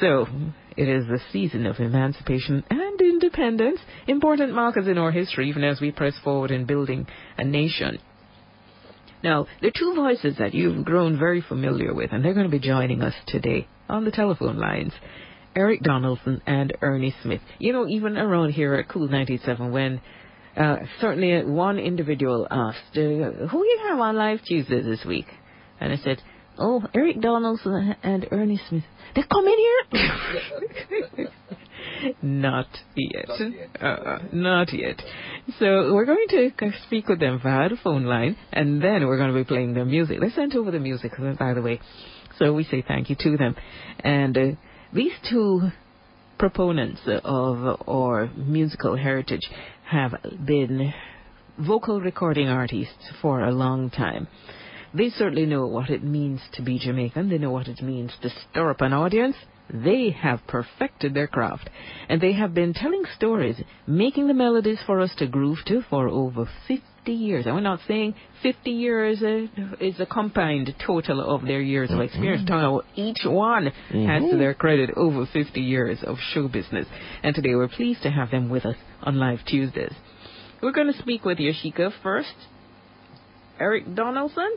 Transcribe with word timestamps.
So, 0.00 0.26
it 0.76 0.88
is 0.88 1.06
the 1.06 1.20
season 1.32 1.66
of 1.66 1.78
emancipation 1.78 2.64
and 2.68 3.00
independence, 3.00 3.80
important 4.08 4.54
markers 4.54 4.88
in 4.88 4.98
our 4.98 5.12
history, 5.12 5.48
even 5.48 5.62
as 5.62 5.80
we 5.80 5.92
press 5.92 6.14
forward 6.24 6.50
in 6.50 6.66
building 6.66 7.06
a 7.38 7.44
nation. 7.44 7.98
Now, 9.22 9.46
the 9.62 9.72
two 9.76 9.94
voices 9.94 10.36
that 10.38 10.52
you've 10.52 10.84
grown 10.84 11.18
very 11.18 11.40
familiar 11.40 11.94
with, 11.94 12.12
and 12.12 12.24
they're 12.24 12.34
going 12.34 12.50
to 12.50 12.50
be 12.50 12.58
joining 12.58 13.02
us 13.02 13.14
today 13.26 13.68
on 13.88 14.04
the 14.04 14.10
telephone 14.10 14.58
lines. 14.58 14.92
Eric 15.56 15.82
Donaldson 15.82 16.42
and 16.46 16.76
Ernie 16.82 17.14
Smith. 17.22 17.40
You 17.58 17.72
know, 17.72 17.86
even 17.88 18.18
around 18.18 18.50
here 18.50 18.74
at 18.74 18.88
Cool 18.88 19.08
97, 19.08 19.70
when 19.72 20.00
uh, 20.56 20.78
certainly 21.00 21.44
one 21.44 21.78
individual 21.78 22.46
asked, 22.50 22.96
uh, 22.96 23.46
who 23.48 23.64
you 23.64 23.80
have 23.88 23.98
on 23.98 24.16
Live 24.16 24.40
Tuesday 24.44 24.82
this 24.82 25.04
week? 25.06 25.26
And 25.80 25.92
I 25.92 25.96
said, 25.96 26.20
oh, 26.58 26.82
Eric 26.94 27.20
Donaldson 27.20 27.96
and 28.02 28.26
Ernie 28.30 28.60
Smith. 28.68 28.84
They 29.14 29.22
come 29.22 29.46
in 29.46 29.58
here? 29.58 31.28
Not 32.22 32.66
yet. 32.96 33.28
Not 33.28 33.38
yet. 33.38 33.82
Uh, 33.82 34.18
not 34.32 34.72
yet. 34.72 35.02
So 35.58 35.92
we're 35.94 36.04
going 36.04 36.26
to 36.28 36.50
speak 36.86 37.08
with 37.08 37.20
them 37.20 37.40
via 37.42 37.68
the 37.68 37.76
phone 37.82 38.04
line, 38.04 38.36
and 38.52 38.82
then 38.82 39.06
we're 39.06 39.16
going 39.18 39.32
to 39.32 39.38
be 39.38 39.44
playing 39.44 39.74
their 39.74 39.84
music. 39.84 40.20
They 40.20 40.30
sent 40.30 40.54
over 40.54 40.70
the 40.70 40.80
music, 40.80 41.12
by 41.38 41.54
the 41.54 41.62
way. 41.62 41.80
So 42.38 42.52
we 42.52 42.64
say 42.64 42.82
thank 42.86 43.10
you 43.10 43.16
to 43.20 43.36
them. 43.36 43.56
And 44.00 44.36
uh, 44.36 44.40
these 44.92 45.12
two 45.30 45.68
proponents 46.38 47.00
of 47.06 47.80
our 47.88 48.28
musical 48.36 48.96
heritage 48.96 49.48
have 49.88 50.14
been 50.44 50.92
vocal 51.58 52.00
recording 52.00 52.48
artists 52.48 53.10
for 53.22 53.40
a 53.40 53.52
long 53.52 53.90
time. 53.90 54.26
They 54.94 55.10
certainly 55.10 55.44
know 55.44 55.66
what 55.66 55.90
it 55.90 56.04
means 56.04 56.40
to 56.52 56.62
be 56.62 56.78
Jamaican. 56.78 57.28
They 57.28 57.38
know 57.38 57.50
what 57.50 57.66
it 57.66 57.82
means 57.82 58.12
to 58.22 58.30
stir 58.30 58.70
up 58.70 58.80
an 58.80 58.92
audience. 58.92 59.34
They 59.68 60.10
have 60.10 60.46
perfected 60.46 61.14
their 61.14 61.26
craft. 61.26 61.68
And 62.08 62.20
they 62.20 62.32
have 62.34 62.54
been 62.54 62.74
telling 62.74 63.02
stories, 63.16 63.60
making 63.88 64.28
the 64.28 64.34
melodies 64.34 64.78
for 64.86 65.00
us 65.00 65.12
to 65.16 65.26
groove 65.26 65.58
to 65.66 65.82
for 65.90 66.08
over 66.08 66.48
50 66.68 67.12
years. 67.12 67.46
And 67.46 67.56
we're 67.56 67.60
not 67.62 67.80
saying 67.88 68.14
50 68.44 68.70
years 68.70 69.20
uh, 69.20 69.46
is 69.80 69.98
a 69.98 70.06
combined 70.06 70.72
total 70.86 71.20
of 71.20 71.42
their 71.42 71.60
years 71.60 71.90
of 71.90 72.00
experience. 72.00 72.48
Mm-hmm. 72.48 73.00
Each 73.00 73.22
one 73.24 73.72
mm-hmm. 73.90 74.06
has 74.06 74.30
to 74.30 74.36
their 74.36 74.54
credit 74.54 74.90
over 74.96 75.26
50 75.26 75.60
years 75.60 76.04
of 76.04 76.18
show 76.32 76.46
business. 76.46 76.86
And 77.24 77.34
today 77.34 77.56
we're 77.56 77.66
pleased 77.66 78.02
to 78.02 78.10
have 78.10 78.30
them 78.30 78.48
with 78.48 78.64
us 78.64 78.76
on 79.02 79.16
Live 79.16 79.40
Tuesdays. 79.44 79.94
We're 80.62 80.72
going 80.72 80.92
to 80.92 80.98
speak 80.98 81.24
with 81.24 81.38
Yashika 81.38 81.90
first. 82.00 82.34
Eric 83.58 83.94
Donaldson 83.94 84.56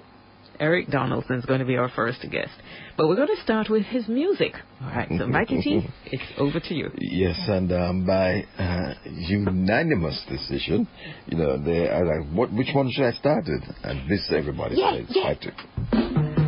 Eric 0.60 0.88
Donaldson 0.90 1.38
is 1.38 1.46
going 1.46 1.60
to 1.60 1.66
be 1.66 1.78
our 1.78 1.90
first 1.90 2.22
guest. 2.32 2.52
But 2.98 3.08
we're 3.08 3.16
going 3.16 3.36
to 3.36 3.42
start 3.44 3.70
with 3.70 3.84
his 3.84 4.08
music. 4.08 4.54
All 4.82 4.90
right, 4.90 5.08
so 5.18 5.28
Mikey 5.28 5.62
T, 5.62 5.88
it's 6.06 6.24
over 6.38 6.60
to 6.60 6.74
you. 6.74 6.92
Yes, 6.98 7.40
and 7.48 7.72
um, 7.72 8.06
by 8.06 8.44
uh, 8.58 8.94
unanimous 9.06 10.24
decision, 10.30 10.88
you 11.28 11.38
know, 11.38 11.58
they 11.58 11.88
are 11.88 12.06
like, 12.06 12.32
what, 12.34 12.52
which 12.54 12.70
one 12.74 12.90
should 12.92 13.06
I 13.06 13.12
start 13.12 13.46
with? 13.48 13.64
And 13.84 14.10
this 14.10 14.32
everybody 14.34 14.78
yeah, 14.78 14.98
says, 14.98 15.06
yeah. 15.10 16.47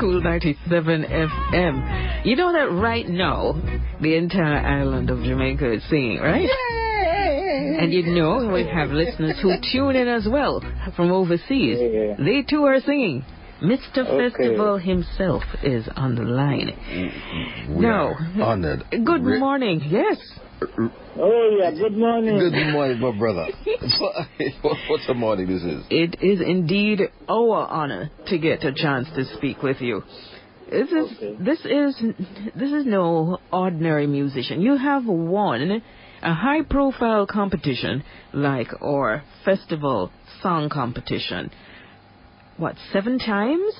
Cool 0.00 0.22
97 0.22 1.04
FM. 1.04 2.24
You 2.24 2.36
know 2.36 2.52
that 2.52 2.72
right 2.72 3.08
now, 3.08 3.54
the 4.00 4.16
entire 4.16 4.58
island 4.58 5.10
of 5.10 5.22
Jamaica 5.22 5.72
is 5.72 5.82
singing, 5.88 6.18
right? 6.18 6.48
Yay! 6.48 7.76
And 7.80 7.92
you 7.92 8.02
know 8.02 8.48
we 8.52 8.66
have 8.66 8.90
listeners 8.90 9.38
who 9.40 9.54
tune 9.72 9.96
in 9.96 10.08
as 10.08 10.26
well 10.30 10.62
from 10.96 11.12
overseas. 11.12 11.78
Yeah. 11.80 12.16
They 12.18 12.42
too 12.42 12.64
are 12.64 12.80
singing. 12.80 13.24
Mr. 13.62 13.98
Okay. 13.98 14.30
Festival 14.30 14.78
himself 14.78 15.44
is 15.62 15.88
on 15.94 16.16
the 16.16 16.22
line. 16.22 16.72
Mm, 16.90 16.98
mm, 16.98 17.68
mm. 17.68 17.76
We 17.76 17.80
now, 17.80 18.14
honored. 18.42 18.84
Good 18.90 19.22
morning. 19.22 19.82
Yes. 19.88 20.18
Oh, 21.16 21.56
yeah, 21.58 21.70
good 21.70 21.96
morning. 21.96 22.38
Good 22.38 22.72
morning, 22.72 23.00
my 23.00 23.16
brother. 23.16 23.46
What's 24.62 25.08
a 25.08 25.14
morning 25.14 25.46
this 25.48 25.62
is? 25.62 25.84
It 25.90 26.22
is 26.22 26.40
indeed 26.40 27.00
our 27.28 27.66
honor 27.66 28.10
to 28.28 28.38
get 28.38 28.64
a 28.64 28.72
chance 28.72 29.08
to 29.16 29.24
speak 29.36 29.62
with 29.62 29.80
you. 29.80 30.02
this 30.70 30.88
is 30.88 31.16
okay. 31.16 31.36
this 31.38 31.58
is 31.60 32.02
this 32.54 32.72
is 32.72 32.86
no 32.86 33.38
ordinary 33.52 34.06
musician. 34.06 34.60
You 34.60 34.76
have 34.76 35.04
won 35.06 35.82
a 36.22 36.34
high 36.34 36.62
profile 36.62 37.26
competition 37.26 38.04
like 38.32 38.68
or 38.80 39.22
festival 39.44 40.10
song 40.42 40.68
competition. 40.68 41.50
What, 42.56 42.76
seven 42.92 43.18
times? 43.18 43.74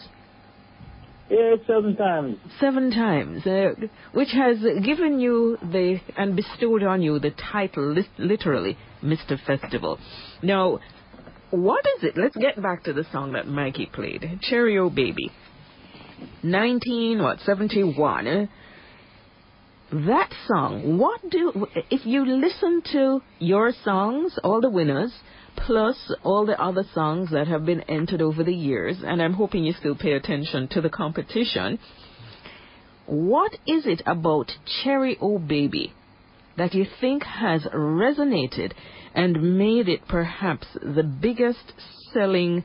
Yeah, 1.33 1.55
seven 1.67 1.97
times. 1.97 2.37
Seven 2.61 2.91
times, 2.91 3.47
uh, 3.47 3.71
which 4.13 4.29
has 4.33 4.59
given 4.85 5.19
you 5.19 5.57
the 5.63 5.99
and 6.15 6.37
bestowed 6.37 6.83
on 6.83 7.01
you 7.01 7.19
the 7.19 7.31
title, 7.31 7.97
literally, 8.19 8.77
Mr. 9.03 9.43
Festival. 9.47 9.99
Now, 10.43 10.81
what 11.51 11.87
is 11.97 12.05
it? 12.05 12.19
Let's 12.19 12.37
get 12.37 12.63
back 12.63 12.85
to 12.85 12.93
the 12.93 13.07
song 13.13 13.33
that 13.33 13.49
Mikey 13.49 13.87
played, 13.87 14.41
Cherry 14.43 14.77
O 14.77 14.91
Baby. 14.91 15.31
19, 16.43 17.23
what, 17.23 17.41
71. 17.41 18.51
That 19.91 20.31
song, 20.47 20.99
what 20.99 21.21
do, 21.31 21.67
if 21.91 22.05
you 22.05 22.27
listen 22.27 22.83
to 22.93 23.23
your 23.39 23.73
songs, 23.85 24.39
all 24.45 24.61
the 24.61 24.71
winners, 24.71 25.15
plus 25.57 26.13
all 26.23 26.47
the 26.47 26.61
other 26.61 26.85
songs 26.95 27.31
that 27.31 27.47
have 27.47 27.65
been 27.65 27.83
entered 27.83 28.21
over 28.23 28.43
the 28.43 28.55
years, 28.55 28.99
and 29.05 29.23
I'm 29.23 29.35
hoping 29.35 29.65
you 29.65 29.73
still 29.73 29.95
pay 29.95 30.13
attention 30.13 30.69
to 30.69 30.81
the 30.81 30.91
competition. 30.91 31.79
What 33.07 33.53
is 33.67 33.87
it 33.87 34.03
about 34.07 34.53
Cherry 34.83 35.17
O 35.21 35.39
Baby 35.39 35.93
that 36.57 36.75
you 36.75 36.87
think 37.01 37.25
has 37.25 37.63
resonated 37.75 38.73
and 39.15 39.59
made 39.59 39.89
it 39.89 40.07
perhaps 40.09 40.67
the 40.75 41.03
biggest 41.03 41.73
selling 42.13 42.65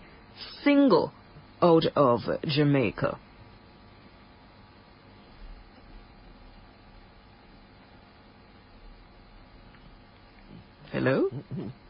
single 0.63 1.11
out 1.61 1.85
of 1.95 2.21
Jamaica? 2.45 3.17
Hello? 10.91 11.29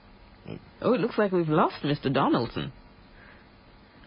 Oh, 0.81 0.93
it 0.93 1.01
looks 1.01 1.17
like 1.17 1.31
we've 1.31 1.49
lost 1.49 1.83
Mr. 1.83 2.13
Donaldson. 2.13 2.71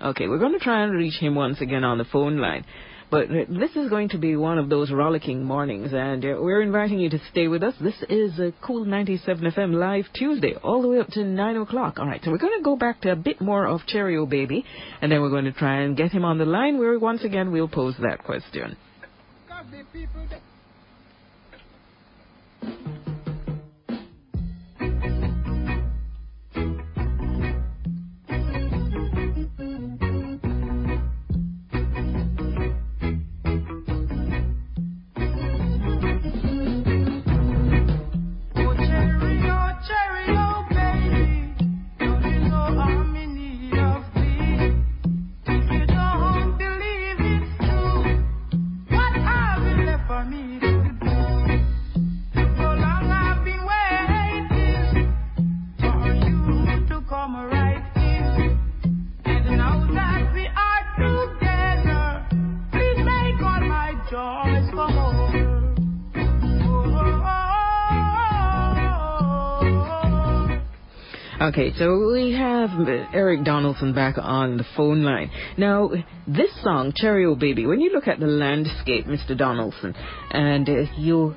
Okay, 0.03 0.29
we're 0.29 0.39
going 0.39 0.53
to 0.53 0.59
try 0.59 0.83
and 0.83 0.93
reach 0.93 1.19
him 1.21 1.35
once 1.35 1.61
again 1.61 1.85
on 1.85 1.99
the 1.99 2.05
phone 2.05 2.39
line. 2.39 2.65
But 3.11 3.29
this 3.29 3.75
is 3.75 3.91
going 3.91 4.11
to 4.11 4.19
be 4.19 4.37
one 4.37 4.57
of 4.59 4.69
those 4.69 4.93
rollicking 4.93 5.43
mornings, 5.43 5.93
and 5.93 6.25
uh, 6.25 6.37
we're 6.39 6.63
inviting 6.63 7.01
you 7.01 7.11
to 7.11 7.19
stay 7.33 7.49
with 7.49 7.65
us. 7.65 7.75
This 7.81 8.01
is 8.09 8.39
a 8.39 8.53
Cool 8.63 8.85
97 8.85 9.51
FM 9.51 9.75
live 9.75 10.05
Tuesday, 10.15 10.55
all 10.63 10.81
the 10.81 10.87
way 10.87 11.01
up 11.01 11.09
to 11.09 11.25
9 11.25 11.57
o'clock. 11.57 11.99
All 11.99 12.07
right, 12.07 12.21
so 12.23 12.31
we're 12.31 12.39
going 12.39 12.57
to 12.59 12.65
go 12.65 12.77
back 12.77 13.01
to 13.01 13.11
a 13.11 13.17
bit 13.17 13.41
more 13.41 13.67
of 13.67 13.81
Cherry 13.89 14.17
O 14.17 14.27
Baby, 14.27 14.65
and 15.03 15.11
then 15.11 15.21
we're 15.21 15.31
going 15.31 15.47
to 15.47 15.53
try 15.53 15.81
and 15.81 15.97
get 15.97 16.13
him 16.13 16.25
on 16.25 16.39
the 16.39 16.45
line 16.45 16.79
where 16.79 16.97
once 17.01 17.25
again 17.25 17.51
we'll 17.51 17.67
pose 17.67 17.97
that 18.01 18.23
question. 18.23 18.77
Okay, 71.41 71.73
so 71.79 72.13
we 72.13 72.33
have 72.33 72.69
Eric 73.15 73.45
Donaldson 73.45 73.95
back 73.95 74.17
on 74.19 74.59
the 74.59 74.65
phone 74.77 75.03
line. 75.03 75.31
Now, 75.57 75.91
this 76.27 76.51
song, 76.63 76.93
Cherry 76.95 77.25
O 77.25 77.35
Baby, 77.35 77.65
when 77.65 77.81
you 77.81 77.91
look 77.95 78.09
at 78.09 78.21
the 78.21 78.27
landscape, 78.27 79.07
Mr. 79.07 79.35
Donaldson, 79.35 79.95
and 80.33 80.69
uh, 80.69 80.73
you 80.99 81.35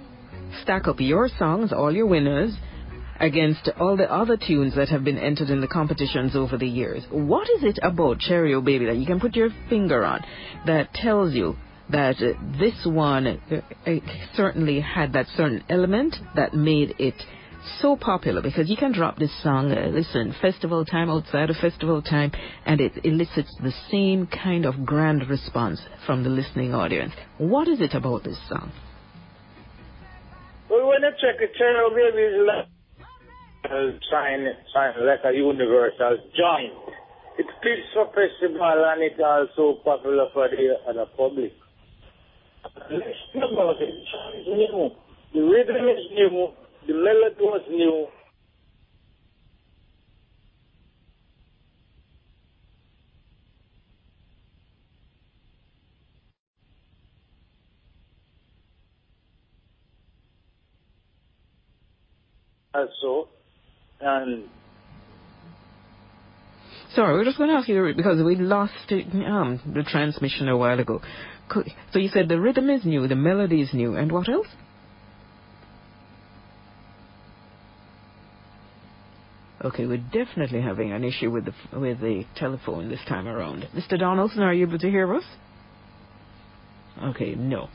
stack 0.62 0.90
up 0.90 0.98
your 1.00 1.30
songs, 1.40 1.72
all 1.72 1.90
your 1.90 2.06
winners, 2.06 2.54
against 3.22 3.70
all 3.80 3.96
the 3.96 4.12
other 4.14 4.36
tunes 4.36 4.76
that 4.76 4.90
have 4.90 5.06
been 5.06 5.18
entered 5.18 5.50
in 5.50 5.62
the 5.62 5.70
competitions 5.70 6.36
over 6.36 6.58
the 6.58 6.68
years, 6.68 7.06
what 7.10 7.50
is 7.50 7.64
it 7.64 7.80
about 7.82 8.20
Cherry 8.20 8.54
O 8.54 8.60
Baby 8.60 8.88
that 8.88 8.98
you 8.98 9.06
can 9.06 9.22
put 9.22 9.38
your 9.38 9.52
finger 9.70 10.04
on 10.04 10.20
that 10.66 10.94
tells 10.94 11.34
you 11.34 11.56
that 11.92 12.18
uh, 12.18 12.34
this 12.60 12.86
one 12.86 13.26
uh, 13.28 13.92
certainly 14.36 14.82
had 14.82 15.14
that 15.14 15.28
certain 15.38 15.64
element 15.70 16.18
that 16.36 16.54
made 16.54 16.94
it 17.00 17.16
so 17.82 17.96
popular 17.96 18.42
because 18.42 18.70
you 18.70 18.78
can 18.78 18.92
drop 18.92 19.18
this 19.18 19.32
song, 19.42 19.72
uh, 19.72 19.88
listen, 19.88 20.36
festival 20.42 20.86
time, 20.86 21.10
outside 21.10 21.50
of 21.50 21.56
festival 21.58 22.02
time, 22.02 22.32
and 22.66 22.82
it 22.82 22.94
elicits 23.04 23.56
the 23.62 23.74
same 23.92 24.28
kind 24.28 24.66
of 24.66 24.86
grand 24.86 25.30
response 25.30 25.82
from 26.06 26.24
the 26.24 26.30
listening 26.30 26.74
audience. 26.74 27.14
What 27.38 27.68
is 27.68 27.82
it 27.82 27.94
about 27.94 28.24
this 28.24 28.38
song? 28.50 28.72
Well, 30.70 30.88
when 30.88 31.04
I 31.04 31.12
check 31.12 31.40
it, 31.40 31.52
O 31.62 31.90
Baby 31.94 32.22
is 32.24 32.48
like 32.48 32.68
uh, 33.72 35.30
a 35.30 35.34
universal 35.34 36.18
joint. 36.36 36.74
It 37.38 37.48
fits 37.62 37.88
for 37.94 38.08
festival 38.08 38.60
and 38.62 39.02
it's 39.02 39.20
also 39.20 39.80
popular 39.84 40.28
for 40.34 40.50
the, 40.50 40.76
for 40.86 40.94
the 40.94 41.06
public. 41.18 41.52
Let's 42.92 43.04
talk 43.34 43.52
about 43.52 43.82
it. 43.82 43.90
It's 43.90 44.48
new. 44.48 44.92
The 45.34 45.42
rhythm 45.42 45.88
is 45.90 46.12
new 46.14 46.54
the 46.88 46.94
melody 46.94 47.36
was 47.42 47.62
new. 47.70 48.08
Also, 62.76 63.30
and 64.02 64.50
Sorry, 66.96 67.14
we're 67.14 67.26
just 67.26 67.38
going 67.38 67.50
to 67.50 67.56
ask 67.56 67.68
you 67.68 67.92
because 67.96 68.22
we 68.24 68.36
lost 68.36 68.74
um, 68.92 69.60
the 69.74 69.84
transmission 69.84 70.48
a 70.48 70.56
while 70.56 70.80
ago. 70.80 71.02
So 71.92 72.00
you 72.00 72.10
said 72.10 72.30
the 72.30 72.40
rhythm 72.40 72.70
is 72.70 72.86
new, 72.86 73.08
the 73.08 73.16
melody 73.16 73.62
is 73.62 73.74
new, 73.74 73.96
and 73.96 74.12
what 74.12 74.30
else? 74.30 74.48
Okay, 79.64 79.86
we're 79.86 79.98
definitely 80.12 80.62
having 80.62 80.92
an 80.92 81.06
issue 81.06 81.32
with 81.32 81.46
the 81.46 81.80
with 81.80 82.02
the 82.02 82.26
telephone 82.36 82.90
this 82.90 83.00
time 83.08 83.28
around. 83.28 83.66
Mr. 83.74 83.98
Donaldson, 83.98 84.42
are 84.42 84.54
you 84.54 84.68
able 84.68 84.80
to 84.80 84.90
hear 84.90 85.14
us? 85.16 85.24
Okay, 87.02 87.36
no. 87.36 87.70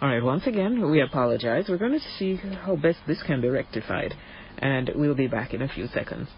All 0.00 0.08
right, 0.08 0.22
once 0.22 0.46
again, 0.46 0.90
we 0.90 1.02
apologize. 1.02 1.66
We're 1.68 1.78
going 1.78 1.92
to 1.92 2.18
see 2.18 2.36
how 2.36 2.76
best 2.76 2.98
this 3.06 3.22
can 3.26 3.42
be 3.42 3.48
rectified, 3.48 4.14
and 4.58 4.90
we'll 4.94 5.14
be 5.14 5.28
back 5.28 5.52
in 5.52 5.60
a 5.60 5.68
few 5.68 5.86
seconds. 5.88 6.28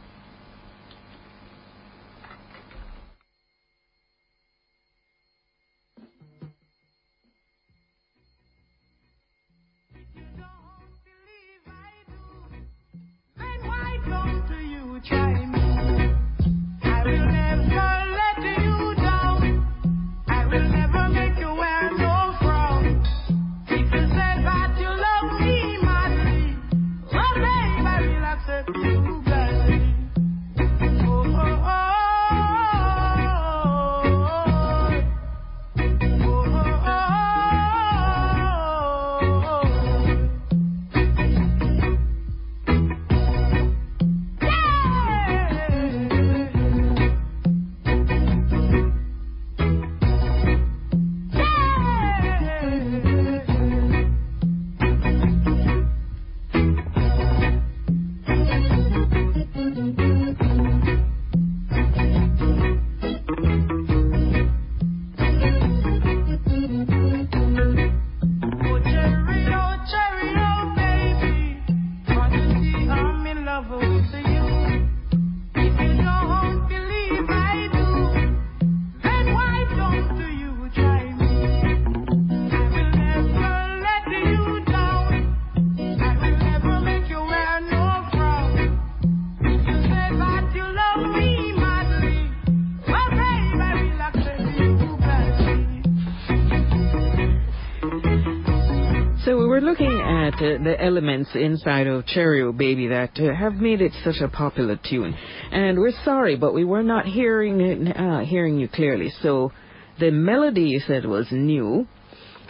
Uh, 100.47 100.63
the 100.63 100.77
elements 100.79 101.31
inside 101.35 101.87
of 101.87 102.07
Cherry 102.07 102.51
Baby 102.53 102.89
that 102.89 103.19
uh, 103.19 103.35
have 103.35 103.55
made 103.55 103.81
it 103.81 103.93
such 104.05 104.21
a 104.23 104.29
popular 104.29 104.79
tune. 104.89 105.15
And 105.51 105.79
we're 105.79 105.93
sorry, 106.05 106.37
but 106.37 106.55
we 106.55 106.65
were 106.65 106.83
not 106.83 107.07
hearing 107.07 107.89
uh, 107.89 108.21
hearing 108.25 108.59
you 108.59 108.69
clearly. 108.69 109.13
So 109.23 109.53
the 109.99 110.11
melody 110.11 110.63
you 110.63 110.81
said 110.81 111.05
was 111.07 111.27
new, 111.31 111.87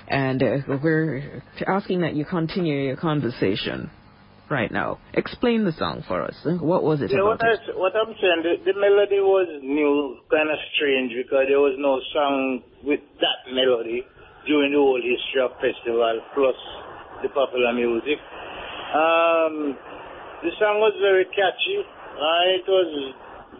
and 0.08 0.42
uh, 0.42 0.56
we're 0.82 1.42
asking 1.66 2.02
that 2.02 2.14
you 2.14 2.24
continue 2.24 2.86
your 2.86 2.96
conversation 2.96 3.90
right 4.50 4.70
now. 4.70 4.98
Explain 5.14 5.64
the 5.64 5.72
song 5.72 6.04
for 6.06 6.22
us. 6.22 6.36
What 6.44 6.82
was 6.84 7.02
it 7.02 7.10
Yeah, 7.10 7.18
about? 7.18 7.40
what, 7.40 7.44
I, 7.44 7.56
what 7.74 7.92
I'm 7.96 8.14
saying, 8.14 8.42
the, 8.42 8.72
the 8.72 8.78
melody 8.78 9.20
was 9.20 9.48
new, 9.62 10.18
kind 10.30 10.50
of 10.50 10.58
strange 10.74 11.12
because 11.16 11.46
there 11.48 11.60
was 11.60 11.74
no 11.78 12.00
song 12.14 12.62
with 12.84 13.00
that 13.20 13.52
melody 13.52 14.02
during 14.46 14.72
the 14.72 14.78
whole 14.78 15.02
history 15.02 15.42
of 15.42 15.50
festival, 15.58 16.20
plus 16.34 16.54
the 17.22 17.28
popular 17.28 17.72
music. 17.72 18.18
Um, 18.92 19.76
the 20.42 20.52
song 20.58 20.80
was 20.80 20.94
very 21.00 21.24
catchy. 21.26 21.80
Uh, 21.80 22.56
it 22.56 22.64
was 22.68 23.14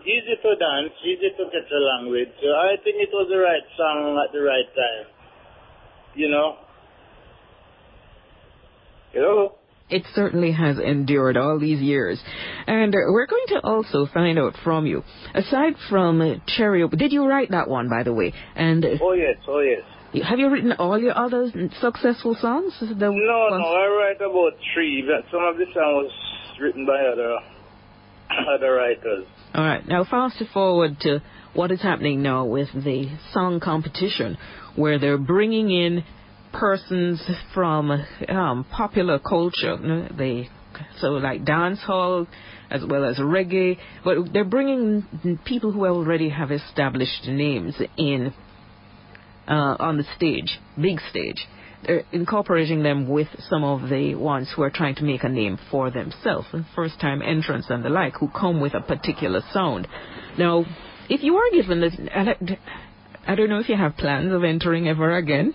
easy 0.04 0.36
to 0.40 0.50
dance, 0.56 0.94
easy 1.04 1.30
to 1.36 1.44
get 1.50 1.66
along 1.72 2.10
with. 2.10 2.28
So 2.40 2.48
I 2.48 2.76
think 2.82 2.96
it 3.00 3.10
was 3.12 3.28
the 3.30 3.38
right 3.38 3.66
song 3.76 4.20
at 4.24 4.32
the 4.32 4.40
right 4.40 4.68
time. 4.74 5.06
You 6.14 6.30
know? 6.30 6.56
Hello? 9.12 9.56
It 9.88 10.02
certainly 10.14 10.50
has 10.52 10.78
endured 10.78 11.36
all 11.36 11.60
these 11.60 11.80
years. 11.80 12.20
And 12.66 12.92
we're 12.92 13.26
going 13.26 13.46
to 13.48 13.60
also 13.62 14.06
find 14.12 14.38
out 14.38 14.54
from 14.64 14.86
you, 14.86 15.04
aside 15.34 15.74
from 15.88 16.42
Cherry, 16.46 16.86
did 16.88 17.12
you 17.12 17.24
write 17.24 17.52
that 17.52 17.68
one, 17.68 17.88
by 17.88 18.02
the 18.02 18.12
way? 18.12 18.32
And 18.56 18.84
Oh 19.00 19.12
yes, 19.12 19.36
oh 19.48 19.60
yes. 19.60 19.82
Have 20.22 20.38
you 20.38 20.50
written 20.50 20.72
all 20.72 20.98
your 20.98 21.16
other 21.16 21.50
successful 21.80 22.36
songs? 22.40 22.74
No, 22.80 23.10
ones- 23.10 23.22
no, 23.26 23.38
I 23.38 23.86
write 23.86 24.16
about 24.16 24.52
three, 24.74 25.02
but 25.06 25.30
some 25.30 25.44
of 25.44 25.56
the 25.56 25.66
song 25.74 26.04
was 26.04 26.12
written 26.60 26.86
by 26.86 26.98
other 27.12 27.36
other 28.54 28.72
writers. 28.72 29.26
All 29.54 29.64
right. 29.64 29.86
Now, 29.86 30.04
fast 30.04 30.42
forward 30.52 31.00
to 31.00 31.22
what 31.54 31.70
is 31.70 31.80
happening 31.80 32.22
now 32.22 32.44
with 32.44 32.68
the 32.74 33.08
song 33.32 33.60
competition, 33.60 34.36
where 34.74 34.98
they're 34.98 35.18
bringing 35.18 35.70
in 35.70 36.04
persons 36.52 37.22
from 37.54 37.90
um, 38.28 38.64
popular 38.70 39.18
culture. 39.18 40.08
They 40.16 40.48
so 41.00 41.08
like 41.12 41.44
dance 41.44 41.80
hall 41.80 42.26
as 42.70 42.82
well 42.84 43.04
as 43.04 43.16
reggae, 43.18 43.78
but 44.04 44.32
they're 44.32 44.44
bringing 44.44 45.38
people 45.44 45.72
who 45.72 45.86
already 45.86 46.28
have 46.30 46.50
established 46.50 47.26
names 47.26 47.80
in 47.96 48.34
uh, 49.48 49.76
on 49.78 49.96
the 49.96 50.04
stage, 50.16 50.58
big 50.80 51.00
stage. 51.10 51.46
They're 51.86 52.04
incorporating 52.12 52.82
them 52.82 53.08
with 53.08 53.28
some 53.38 53.62
of 53.62 53.88
the 53.88 54.14
ones 54.14 54.52
who 54.54 54.62
are 54.62 54.70
trying 54.70 54.96
to 54.96 55.04
make 55.04 55.22
a 55.24 55.28
name 55.28 55.58
for 55.70 55.90
themselves, 55.90 56.48
first 56.74 57.00
time 57.00 57.22
entrants 57.22 57.70
and 57.70 57.84
the 57.84 57.90
like, 57.90 58.14
who 58.14 58.28
come 58.28 58.60
with 58.60 58.74
a 58.74 58.80
particular 58.80 59.40
sound. 59.52 59.86
Now, 60.38 60.64
if 61.08 61.22
you 61.22 61.36
are 61.36 61.50
given 61.52 61.80
this, 61.80 61.94
I- 62.14 63.34
don't 63.34 63.48
know 63.48 63.58
if 63.60 63.68
you 63.68 63.76
have 63.76 63.96
plans 63.96 64.32
of 64.32 64.42
entering 64.42 64.88
ever 64.88 65.16
again, 65.16 65.54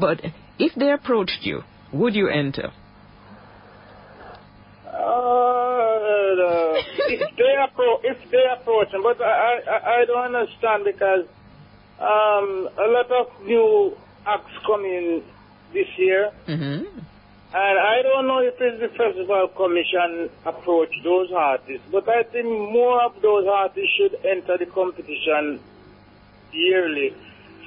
but 0.00 0.20
if 0.58 0.74
they 0.74 0.90
approached 0.90 1.40
you, 1.42 1.62
would 1.92 2.14
you 2.14 2.28
enter? 2.28 2.72
Uh, 4.86 5.36
if 7.08 7.20
they 7.36 7.54
appro- 7.58 8.00
if 8.02 8.30
they 8.30 8.44
approach 8.58 8.88
but 9.02 9.20
I, 9.20 9.60
I 9.70 10.00
I 10.00 10.04
don't 10.06 10.34
understand 10.34 10.84
because 10.84 11.26
um 12.00 12.68
a 12.78 12.86
lot 12.88 13.10
of 13.10 13.26
new 13.44 13.96
acts 14.26 14.52
coming 14.66 15.22
this 15.72 15.88
year, 15.96 16.30
Mm-hmm. 16.46 16.84
and 17.54 17.78
I 17.78 18.02
don't 18.02 18.26
know 18.26 18.38
if 18.40 18.54
it's 18.60 18.80
the 18.80 18.88
festival 18.88 19.48
commission 19.56 20.30
approach 20.44 20.90
those 21.04 21.30
artists, 21.32 21.86
but 21.90 22.08
I 22.08 22.22
think 22.24 22.46
more 22.46 23.02
of 23.02 23.20
those 23.22 23.46
artists 23.46 23.90
should 23.96 24.14
enter 24.24 24.58
the 24.58 24.66
competition 24.66 25.60
yearly, 26.52 27.14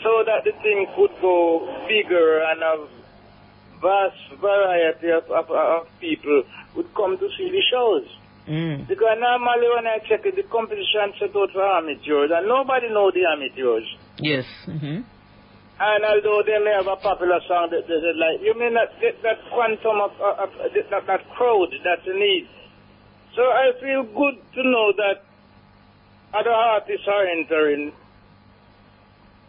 so 0.03 0.23
that 0.25 0.43
the 0.45 0.51
thing 0.63 0.87
could 0.95 1.11
go 1.21 1.85
bigger 1.87 2.39
and 2.43 2.61
a 2.61 2.87
vast 3.81 4.39
variety 4.39 5.09
of, 5.09 5.29
of, 5.31 5.49
of 5.49 5.87
people 5.99 6.43
would 6.75 6.93
come 6.93 7.17
to 7.17 7.29
see 7.37 7.49
the 7.49 7.61
shows. 7.71 8.05
Mm. 8.49 8.87
Because 8.87 9.17
normally 9.21 9.69
when 9.69 9.85
I 9.85 9.99
check 10.09 10.25
it, 10.25 10.35
the 10.35 10.43
competition 10.49 11.13
set 11.21 11.35
out 11.37 11.53
for 11.53 11.61
amateurs, 11.61 12.31
and 12.33 12.47
nobody 12.49 12.89
know 12.89 13.11
the 13.13 13.29
amateurs. 13.29 13.85
Yes. 14.17 14.45
Mm-hmm. 14.65 15.05
And 15.79 16.01
although 16.03 16.43
they 16.43 16.57
may 16.59 16.73
have 16.75 16.87
a 16.87 16.97
popular 16.97 17.39
song 17.47 17.69
that 17.71 17.87
they 17.87 17.99
said, 18.01 18.17
like, 18.17 18.41
you 18.41 18.57
may 18.57 18.73
not 18.73 18.89
get 18.99 19.21
that 19.23 19.37
quantum 19.53 20.01
of, 20.01 20.11
of, 20.19 20.49
of 20.49 20.73
that, 20.73 21.07
that 21.07 21.29
crowd 21.37 21.71
that 21.85 22.03
you 22.03 22.19
need. 22.19 22.49
So 23.35 23.43
I 23.43 23.71
feel 23.79 24.03
good 24.03 24.41
to 24.55 24.61
know 24.65 24.91
that 24.97 25.23
other 26.33 26.51
artists 26.51 27.07
are 27.07 27.25
entering 27.27 27.93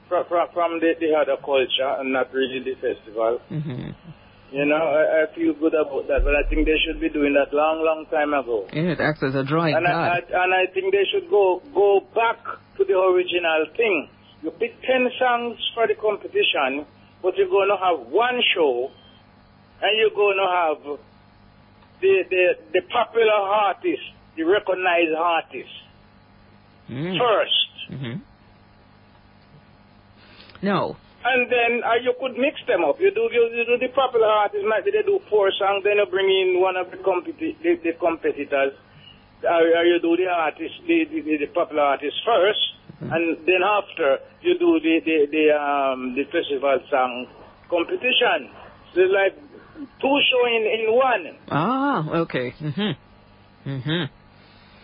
from, 0.09 0.25
from, 0.29 0.49
from 0.53 0.79
the, 0.79 0.95
the 1.01 1.17
other 1.17 1.41
culture 1.41 1.89
and 1.99 2.13
not 2.13 2.33
really 2.33 2.63
the 2.63 2.75
festival. 2.75 3.41
Mm-hmm. 3.51 3.91
You 4.53 4.65
know, 4.67 4.75
I, 4.83 5.23
I 5.31 5.35
feel 5.35 5.55
good 5.55 5.75
about 5.75 6.09
that, 6.09 6.25
but 6.25 6.35
I 6.35 6.43
think 6.51 6.67
they 6.67 6.75
should 6.85 7.01
be 7.01 7.09
doing 7.09 7.35
that 7.35 7.55
long, 7.55 7.85
long 7.87 8.05
time 8.11 8.35
ago. 8.35 8.67
Yeah, 8.73 8.91
it 8.95 9.01
acts 9.01 9.23
as 9.23 9.35
a 9.37 9.45
drawing 9.45 9.77
And 9.77 9.87
I, 9.87 9.91
I, 9.91 10.21
card. 10.21 10.25
and 10.33 10.55
I 10.55 10.67
think 10.75 10.91
they 10.93 11.05
should 11.13 11.31
go 11.31 11.63
go 11.73 12.01
back 12.15 12.43
to 12.79 12.85
the 12.85 12.99
original 12.99 13.67
thing. 13.77 14.09
You 14.43 14.51
pick 14.51 14.75
10 14.83 15.09
songs 15.21 15.57
for 15.75 15.87
the 15.87 15.95
competition, 15.95 16.85
but 17.23 17.37
you're 17.37 17.49
going 17.49 17.69
to 17.71 17.77
have 17.79 18.11
one 18.11 18.41
show, 18.55 18.91
and 19.83 19.93
you're 19.99 20.17
going 20.17 20.39
to 20.43 20.49
have 20.51 20.99
the, 22.01 22.25
the, 22.29 22.45
the 22.73 22.81
popular 22.91 23.31
artist, 23.33 24.03
the 24.37 24.43
recognized 24.45 25.15
artist, 25.17 25.71
Mm. 26.91 27.19
first. 27.23 27.93
Mm-hmm. 27.93 28.19
No. 30.67 30.97
And 31.23 31.53
then 31.53 31.85
uh, 31.85 32.01
you 32.01 32.15
could 32.19 32.37
mix 32.41 32.61
them 32.67 32.85
up. 32.85 32.97
You 32.99 33.13
do 33.13 33.29
you, 33.33 33.53
you 33.53 33.65
do 33.69 33.77
the 33.77 33.93
popular 33.93 34.27
artists, 34.27 34.65
maybe 34.65 34.91
they 34.91 35.05
do 35.05 35.21
four 35.29 35.53
songs, 35.59 35.85
then 35.85 36.01
you 36.01 36.07
bring 36.09 36.29
in 36.29 36.61
one 36.61 36.77
of 36.77 36.91
the, 36.91 36.97
competi- 36.97 37.61
the, 37.61 37.77
the 37.85 37.93
competitors. 38.01 38.73
Uh, 39.45 39.49
uh, 39.49 39.85
you 39.85 40.01
do 40.01 40.17
the 40.17 40.29
artist, 40.29 40.81
the, 40.87 41.05
the, 41.13 41.45
the 41.45 41.49
popular 41.53 41.83
artist 41.97 42.17
1st 42.25 42.81
and 43.01 43.39
then 43.47 43.63
after 43.65 44.19
you 44.43 44.59
do 44.59 44.79
the 44.81 45.01
the 45.05 45.27
the, 45.33 45.45
um, 45.57 46.15
the 46.15 46.25
festival 46.25 46.79
song 46.91 47.27
competition. 47.69 48.53
So 48.93 49.01
it's 49.01 49.13
like 49.13 49.35
two 50.01 50.17
show 50.29 50.45
in, 50.47 50.65
in 50.69 50.93
one. 50.93 51.39
Ah, 51.49 52.09
okay. 52.29 52.53
Mm-hmm. 52.61 53.71
Mm-hmm. 53.71 54.05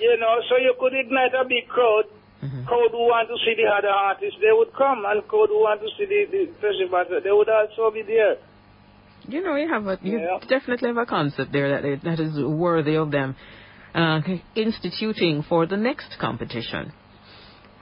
You 0.01 0.17
know, 0.21 0.35
so 0.49 0.57
you 0.57 0.75
could 0.79 0.95
ignite 0.95 1.35
a 1.35 1.45
big 1.45 1.69
crowd. 1.69 2.05
Mhm. 2.45 2.67
Crowd 2.67 2.91
who 2.91 2.99
want 3.09 3.29
to 3.29 3.37
see 3.45 3.55
the 3.57 3.69
other 3.69 3.89
artists, 3.89 4.39
they 4.41 4.53
would 4.53 4.73
come, 4.75 5.05
and 5.07 5.27
crowd 5.27 5.49
who 5.49 5.61
want 5.61 5.81
to 5.81 5.89
see 5.97 6.05
the, 6.05 6.21
the 6.31 6.47
festival, 6.61 7.05
they 7.25 7.33
would 7.33 7.49
also 7.49 7.91
be 7.91 8.03
there. 8.03 8.37
You 9.29 9.43
know, 9.43 9.57
you 9.57 9.69
have 9.69 9.87
a 9.87 9.99
you 10.03 10.19
Yeah. 10.19 10.39
definitely 10.47 10.89
have 10.89 10.99
a 10.99 11.07
concept 11.07 11.51
there 11.53 11.69
that 11.71 11.85
is- 11.85 12.01
that 12.03 12.21
is 12.21 12.39
worthy 12.41 12.97
of 12.97 13.11
them 13.11 13.35
uh, 13.95 14.21
instituting 14.55 15.43
for 15.43 15.65
the 15.67 15.77
next 15.77 16.19
competition. 16.19 16.93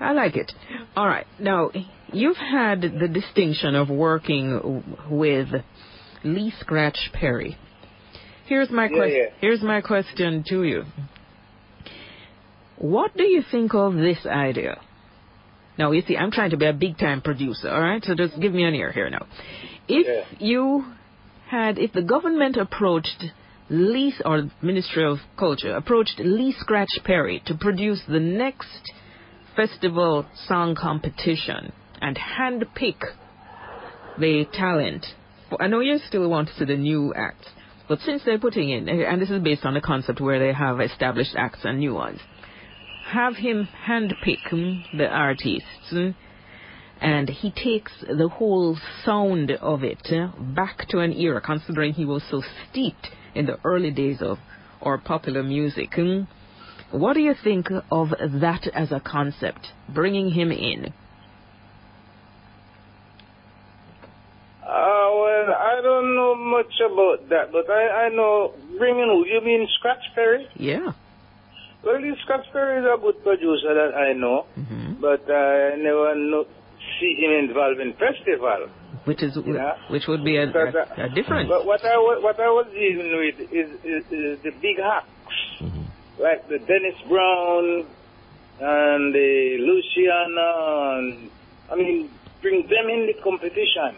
I 0.01 0.13
like 0.13 0.37
it. 0.37 0.53
All 0.97 1.09
right. 1.09 1.27
Now, 1.41 1.71
you've 2.13 2.37
had 2.37 2.83
the 2.83 3.09
distinction 3.09 3.75
of 3.75 3.91
working 3.91 4.47
with 5.11 5.49
Lee 6.23 6.51
Scratch 6.61 7.11
Perry. 7.13 7.57
Here's 8.47 8.71
my 8.71 8.85
Yeah, 8.85 8.97
question. 8.99 9.21
yeah. 9.23 9.31
Here's 9.41 9.63
my 9.63 9.81
question 9.81 10.45
to 10.51 10.63
you. 10.63 10.85
What 12.77 13.17
do 13.17 13.25
you 13.25 13.43
think 13.51 13.75
of 13.75 13.95
this 13.95 14.27
idea? 14.27 14.81
Now, 15.79 15.91
you 15.93 16.03
see, 16.03 16.17
I'm 16.17 16.31
trying 16.31 16.51
to 16.51 16.57
be 16.57 16.67
a 16.67 16.73
big 16.73 16.99
time 16.99 17.21
producer, 17.21 17.69
all 17.69 17.81
right? 17.81 18.05
So 18.05 18.15
just 18.15 18.39
give 18.41 18.53
me 18.53 18.65
an 18.65 18.75
ear 18.75 18.93
here 18.93 19.11
now. 19.11 19.27
If 19.89 20.07
Yeah. 20.07 20.25
you 20.39 20.85
had, 21.49 21.79
if 21.79 21.93
the 21.93 22.03
government 22.03 22.57
approached 22.57 23.25
Lee, 23.71 24.15
or 24.25 24.51
Ministry 24.61 25.05
of 25.05 25.21
Culture, 25.37 25.75
approached 25.75 26.19
Lee 26.19 26.53
Scratch 26.53 26.99
Perry 27.03 27.41
to 27.47 27.55
produce 27.55 28.03
the 28.07 28.21
next 28.21 28.93
festival 29.57 30.27
song 30.47 30.75
competition 30.75 31.73
and 32.01 32.17
handpick 32.17 33.03
the 34.19 34.45
talent, 34.53 35.07
I 35.59 35.67
know 35.69 35.81
you 35.81 35.99
still 35.99 36.29
want 36.29 36.49
to 36.49 36.55
see 36.55 36.65
the 36.67 36.77
new 36.77 37.15
acts, 37.15 37.49
but 37.89 38.01
since 38.01 38.23
they're 38.25 38.39
putting 38.39 38.71
in, 38.71 38.89
and 38.89 39.21
this 39.21 39.31
is 39.31 39.43
based 39.43 39.65
on 39.65 39.75
the 39.75 39.81
concept 39.81 40.21
where 40.21 40.39
they 40.39 40.53
have 40.53 40.81
established 40.81 41.35
acts 41.37 41.65
and 41.65 41.79
new 41.79 41.95
ones, 41.95 42.21
have 43.05 43.37
him 43.37 43.69
handpick 43.87 44.51
the 44.97 45.09
artists, 45.09 45.95
and 47.01 47.29
he 47.29 47.51
takes 47.51 47.93
the 48.01 48.29
whole 48.29 48.79
sound 49.05 49.51
of 49.51 49.83
it 49.85 50.09
back 50.55 50.89
to 50.89 50.99
an 50.99 51.13
era, 51.13 51.41
considering 51.41 51.93
he 51.93 52.05
was 52.05 52.23
so 52.31 52.43
steeped 52.71 53.09
in 53.35 53.47
the 53.47 53.59
early 53.65 53.91
days 53.91 54.23
of 54.23 54.39
our 54.83 54.99
popular 54.99 55.43
music. 55.43 55.99
What 56.91 57.15
do 57.15 57.21
you 57.21 57.35
think 57.43 57.69
of 57.91 58.11
that 58.11 58.69
as 58.73 58.93
a 58.93 59.01
concept, 59.01 59.69
bringing 59.93 60.31
him 60.31 60.53
in? 60.53 60.93
Uh, 64.63 65.11
well, 65.13 65.47
I 65.53 65.81
don't 65.83 66.15
know 66.15 66.35
much 66.37 66.65
much 66.65 66.93
about 66.93 67.29
that, 67.31 67.53
but 67.53 67.71
I, 67.71 68.07
I 68.07 68.09
know 68.11 68.55
bringing? 68.79 69.25
You 69.29 69.41
mean 69.45 69.69
Scratch 69.79 70.03
Perry? 70.15 70.47
Yeah. 70.57 70.93
Well, 71.85 72.01
this 72.01 72.19
Scratch 72.23 72.47
is 72.49 72.85
a 72.85 72.97
good 73.01 73.23
producer 73.23 73.75
that 73.75 73.93
I 73.95 74.13
know, 74.15 74.47
hmm 74.55 74.95
but 75.01 75.29
I 75.31 75.77
never 75.77 76.15
know, 76.15 76.45
see 76.99 77.15
him 77.21 77.49
involved 77.51 77.81
in 77.81 77.93
festival. 77.95 78.69
Which 79.05 79.23
is 79.23 79.37
Yeah. 79.45 79.77
which 79.91 80.07
would 80.09 80.25
be 80.25 80.37
a, 80.37 80.45
a, 80.45 81.05
a 81.05 81.09
difference. 81.11 81.49
But 81.49 81.67
what 81.67 81.85
I 81.85 81.97
what 81.99 82.41
I 82.41 82.49
was 82.49 82.67
dealing 82.73 83.13
with 83.13 83.53
is, 83.53 83.69
is, 83.85 84.03
is 84.11 84.39
the 84.43 84.51
big 84.63 84.79
hacks, 84.81 85.37
Mhm. 85.61 85.85
like 86.19 86.49
the 86.49 86.59
Dennis 86.59 86.97
Brown 87.07 87.85
and 88.61 89.15
the 89.15 89.59
Luciano, 89.61 90.97
and 90.99 91.31
I 91.71 91.75
mean, 91.77 92.09
bring 92.41 92.63
them 92.67 92.89
in 92.89 93.07
the 93.13 93.15
competition. 93.23 93.93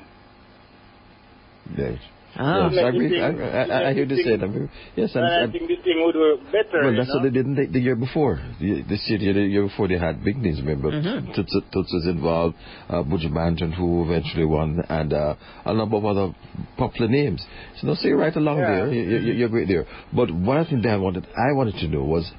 Yes. 1.76 1.98
Ah. 2.38 2.68
Yes, 2.70 2.84
I, 2.84 2.88
agree. 2.88 3.20
I, 3.20 3.28
I, 3.28 3.88
I 3.90 3.94
hear 3.94 4.04
you 4.04 4.16
say. 4.16 4.70
Yes, 4.96 5.14
and, 5.14 5.24
And 5.24 5.32
I 5.34 5.38
and 5.44 5.52
think 5.52 5.68
the 5.68 5.76
thing 5.76 6.02
would 6.04 6.14
work 6.14 6.40
better. 6.52 6.82
well, 6.82 6.90
you 6.92 6.96
that's 6.98 7.08
know? 7.08 7.14
what 7.16 7.22
they 7.24 7.30
did 7.30 7.46
the, 7.46 7.66
the 7.72 7.80
year 7.80 7.96
before. 7.96 8.40
The, 8.60 8.82
this 8.88 9.02
year, 9.08 9.18
the 9.32 9.40
year 9.40 9.62
before, 9.66 9.88
they 9.88 9.98
had 9.98 10.22
big 10.24 10.36
names. 10.36 10.60
Remember, 10.60 10.90
Mhm. 10.92 11.34
Toots, 11.34 11.52
Toots 11.72 11.92
was 11.92 12.06
involved, 12.08 12.54
uh, 12.88 13.02
Buju 13.02 13.30
Banton, 13.32 13.72
who 13.74 14.04
eventually 14.04 14.44
won, 14.44 14.82
and 14.88 15.12
uh, 15.12 15.34
a 15.64 15.72
number 15.74 15.96
of 15.96 16.04
other 16.04 16.34
popular 16.76 17.08
names. 17.08 17.44
So, 17.80 17.86
no, 17.88 17.94
so 17.94 18.06
you're 18.08 18.18
right 18.18 18.36
along 18.36 18.58
Yeah. 18.58 18.66
there. 18.76 18.92
You, 18.92 19.18
you, 19.18 19.32
you're 19.32 19.48
great 19.48 19.68
there. 19.68 19.86
But 20.12 20.30
one 20.30 20.64
thing 20.66 20.82
that 20.82 20.90
I 20.92 20.96
wanted, 20.98 21.26
I 21.36 21.52
wanted 21.52 21.74
to 21.76 21.88
know 21.88 22.04
was 22.04 22.30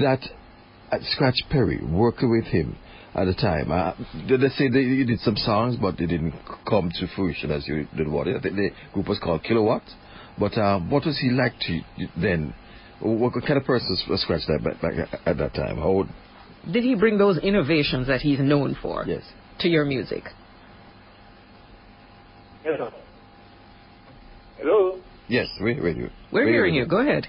that 0.00 0.20
at 0.92 1.02
Scratch 1.02 1.36
Perry, 1.50 1.80
working 1.82 2.30
with 2.30 2.44
him 2.46 2.76
at 3.20 3.26
the 3.26 3.34
time, 3.34 3.70
uh, 3.70 3.92
did 4.26 4.40
they 4.40 4.48
say 4.48 4.68
that 4.68 4.80
you 4.80 5.04
did 5.04 5.20
some 5.20 5.36
songs, 5.36 5.76
but 5.76 5.98
they 5.98 6.06
didn't 6.06 6.32
come 6.68 6.90
to 7.00 7.06
fruition 7.14 7.50
as 7.50 7.66
you 7.68 7.86
did 7.96 8.08
what? 8.08 8.26
I 8.28 8.40
think 8.40 8.56
the 8.56 8.70
group 8.94 9.08
was 9.08 9.18
called 9.18 9.42
Kilowatt. 9.42 9.82
But 10.38 10.56
uh, 10.56 10.80
what 10.80 11.04
was 11.04 11.18
he 11.18 11.30
like 11.30 11.52
to 11.66 11.72
you 11.96 12.08
then? 12.16 12.54
What 13.00 13.32
kind 13.46 13.58
of 13.58 13.64
person 13.64 13.96
was 14.08 14.22
Scratch 14.22 14.42
that 14.48 14.62
back, 14.64 14.80
back 14.80 15.20
at 15.26 15.36
that 15.38 15.54
time? 15.54 15.76
How 15.76 15.84
old? 15.84 16.08
Did 16.70 16.84
he 16.84 16.94
bring 16.94 17.18
those 17.18 17.38
innovations 17.38 18.06
that 18.06 18.20
he's 18.20 18.38
known 18.38 18.76
for 18.80 19.04
Yes. 19.06 19.22
to 19.60 19.68
your 19.68 19.84
music? 19.84 20.24
Hello. 22.62 22.90
Hello. 24.58 25.00
Yes, 25.28 25.46
we 25.62 25.74
hear 25.74 25.88
you. 25.88 26.10
We're 26.32 26.46
hearing 26.48 26.74
you. 26.74 26.86
Go 26.86 26.98
ahead. 27.00 27.26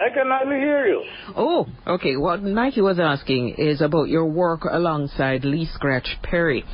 I 0.00 0.08
can 0.14 0.28
hardly 0.28 0.56
hear 0.56 0.86
you. 0.86 1.04
Oh, 1.36 1.66
okay. 1.86 2.16
What 2.16 2.42
Mikey 2.42 2.80
was 2.80 2.98
asking 2.98 3.56
is 3.58 3.82
about 3.82 4.08
your 4.08 4.24
work 4.24 4.62
alongside 4.64 5.44
Lee 5.44 5.68
Scratch 5.74 6.16
Perry. 6.22 6.64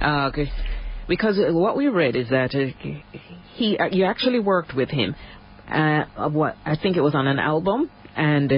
Uh, 0.00 0.30
okay. 0.32 0.50
because 1.08 1.36
what 1.48 1.76
we 1.76 1.88
read 1.88 2.14
is 2.14 2.28
that 2.30 2.54
uh, 2.54 3.18
he 3.54 3.76
uh, 3.76 3.86
you 3.90 4.04
actually 4.04 4.38
worked 4.38 4.74
with 4.74 4.88
him. 4.88 5.16
Uh, 5.68 6.04
what 6.30 6.56
I 6.64 6.76
think 6.76 6.96
it 6.96 7.00
was 7.00 7.14
on 7.14 7.26
an 7.26 7.38
album, 7.40 7.90
and 8.16 8.52
uh, 8.52 8.56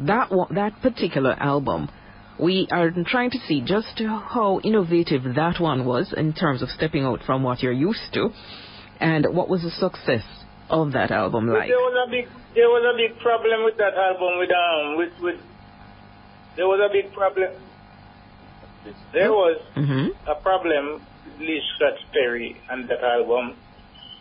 that 0.00 0.30
that 0.50 0.82
particular 0.82 1.32
album, 1.38 1.88
we 2.40 2.66
are 2.72 2.90
trying 3.06 3.30
to 3.30 3.38
see 3.46 3.62
just 3.64 4.00
how 4.00 4.60
innovative 4.64 5.22
that 5.36 5.60
one 5.60 5.84
was 5.84 6.12
in 6.16 6.32
terms 6.32 6.60
of 6.60 6.68
stepping 6.70 7.04
out 7.04 7.20
from 7.24 7.44
what 7.44 7.62
you're 7.62 7.72
used 7.72 8.12
to, 8.14 8.30
and 9.00 9.26
what 9.30 9.48
was 9.48 9.62
the 9.62 9.70
success 9.70 10.24
of 10.70 10.92
that 10.92 11.10
album 11.10 11.46
But 11.46 11.58
like. 11.60 11.68
there 11.68 11.78
was 11.78 11.96
a 12.06 12.10
big 12.10 12.28
there 12.54 12.68
was 12.68 12.84
a 12.84 12.96
big 12.96 13.18
problem 13.20 13.64
with 13.64 13.76
that 13.78 13.94
album 13.94 14.38
with 14.38 14.50
um 14.50 14.96
with 14.96 15.12
with 15.20 15.40
there 16.56 16.66
was 16.66 16.80
a 16.80 16.92
big 16.92 17.12
problem. 17.12 17.50
There 19.12 19.30
was 19.32 19.60
hmm 19.74 20.08
a 20.26 20.34
problem 20.34 21.00
with 21.24 21.38
Lee 21.40 21.62
Scratch 21.74 22.00
Perry 22.12 22.56
and 22.70 22.88
that 22.88 23.02
album 23.02 23.54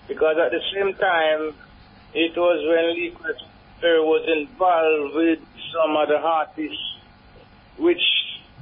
because 0.08 0.36
at 0.38 0.52
the 0.52 0.62
same 0.74 0.94
time 0.96 1.54
it 2.14 2.36
was 2.38 2.58
when 2.68 2.96
Lee 2.96 3.14
Scratch 3.18 3.42
Perry 3.82 4.02
was 4.02 4.24
involved 4.28 5.16
with 5.16 5.40
some 5.74 5.96
other 5.98 6.18
artists 6.18 6.84
which 7.78 8.02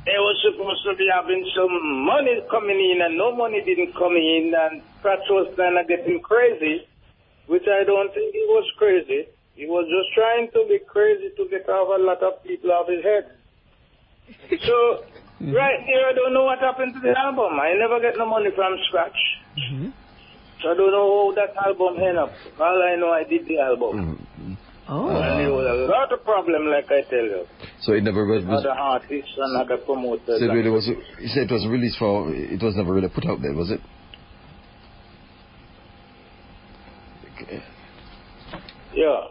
they 0.05 0.17
were 0.19 0.35
supposed 0.43 0.83
to 0.85 0.95
be 0.95 1.07
having 1.11 1.45
some 1.55 2.05
money 2.05 2.41
coming 2.51 2.77
in 2.79 3.01
and 3.01 3.17
no 3.17 3.35
money 3.35 3.61
didn't 3.65 3.93
come 3.93 4.15
in 4.15 4.53
and 4.55 4.81
Scratch 4.99 5.25
was 5.29 5.53
kind 5.57 5.77
of 5.77 5.87
getting 5.87 6.19
crazy 6.21 6.85
which 7.47 7.63
I 7.67 7.83
don't 7.83 8.11
think 8.13 8.33
he 8.33 8.43
was 8.49 8.65
crazy. 8.77 9.27
He 9.55 9.65
was 9.65 9.85
just 9.87 10.13
trying 10.13 10.51
to 10.51 10.65
be 10.67 10.79
crazy 10.85 11.29
to 11.37 11.47
get 11.49 11.67
off 11.69 11.87
a 11.97 12.01
lot 12.01 12.21
of 12.23 12.43
people 12.43 12.71
off 12.71 12.87
his 12.89 13.03
head. 13.03 13.25
So, 14.65 15.05
right 15.53 15.79
there, 15.85 16.07
I 16.09 16.13
don't 16.13 16.33
know 16.33 16.45
what 16.45 16.59
happened 16.59 16.93
to 16.95 16.99
the 16.99 17.13
album. 17.17 17.59
I 17.59 17.73
never 17.77 17.99
get 17.99 18.17
no 18.17 18.25
money 18.25 18.49
from 18.55 18.73
scratch. 18.87 19.17
hmm 19.69 19.89
So 20.61 20.71
I 20.71 20.73
don't 20.75 20.91
know 20.91 21.29
how 21.29 21.35
that 21.35 21.53
album 21.65 21.97
ended 22.01 22.17
up. 22.17 22.31
All 22.59 22.81
I 22.81 22.95
know, 22.95 23.11
I 23.11 23.23
did 23.23 23.45
the 23.45 23.59
album. 23.59 24.17
Mm. 24.39 24.57
Oh. 24.87 25.09
And 25.09 25.39
there 25.41 25.51
was 25.51 25.65
a 25.65 25.91
lot 25.91 26.11
of 26.13 26.23
problem, 26.23 26.67
like 26.67 26.85
I 26.91 27.01
tell 27.09 27.23
you. 27.23 27.45
So 27.81 27.93
it 27.93 28.03
never 28.03 28.25
was. 28.25 28.45
was 28.45 28.59
Other 28.65 28.69
artists 28.73 29.33
and 29.37 29.57
other 29.61 29.77
promoters. 29.77 30.25
so 30.39 30.45
it 30.45 30.53
really 30.53 30.69
was. 30.69 30.87
It 30.87 31.51
was 31.51 31.65
released 31.67 31.97
for. 31.97 32.33
It 32.33 32.61
was 32.61 32.75
never 32.75 32.93
really 32.93 33.09
put 33.09 33.25
out 33.25 33.41
there, 33.41 33.53
was 33.53 33.71
it? 33.71 33.79
Okay. 37.23 37.24
Yeah. 38.93 39.27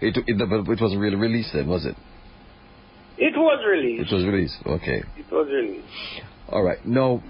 It 0.00 0.16
it 0.26 0.36
never. 0.36 0.60
It 0.72 0.80
wasn't 0.80 1.00
really 1.00 1.16
released 1.16 1.50
then, 1.52 1.68
was 1.68 1.84
it? 1.84 1.96
It 3.18 3.36
was 3.36 3.62
released. 3.68 4.10
It 4.10 4.14
was 4.14 4.24
released. 4.24 4.56
Okay. 4.66 5.02
It 5.18 5.30
was 5.30 5.46
released. 5.48 5.86
All 6.48 6.62
right. 6.62 6.84
Now, 6.86 7.22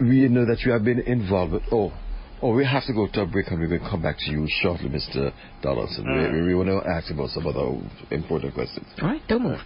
we 0.00 0.28
know 0.28 0.46
that 0.46 0.60
you 0.60 0.72
have 0.72 0.82
been 0.82 1.00
involved 1.00 1.52
with. 1.52 1.62
Oh, 1.70 1.92
oh, 2.40 2.54
we 2.54 2.64
have 2.64 2.84
to 2.86 2.94
go 2.94 3.06
to 3.06 3.20
a 3.22 3.26
break 3.26 3.48
and 3.48 3.60
we're 3.60 3.68
going 3.68 3.82
to 3.82 3.90
come 3.90 4.00
back 4.00 4.16
to 4.18 4.30
you 4.30 4.46
shortly, 4.62 4.88
Mr. 4.88 5.32
Donaldson. 5.62 6.06
Mm. 6.06 6.32
We, 6.32 6.42
we 6.48 6.54
want 6.54 6.68
to 6.68 6.90
ask 6.90 7.10
about 7.12 7.28
some 7.30 7.46
other 7.46 7.78
important 8.10 8.54
questions. 8.54 8.86
All 9.02 9.08
right, 9.08 9.20
don't 9.28 9.42
move. 9.42 9.60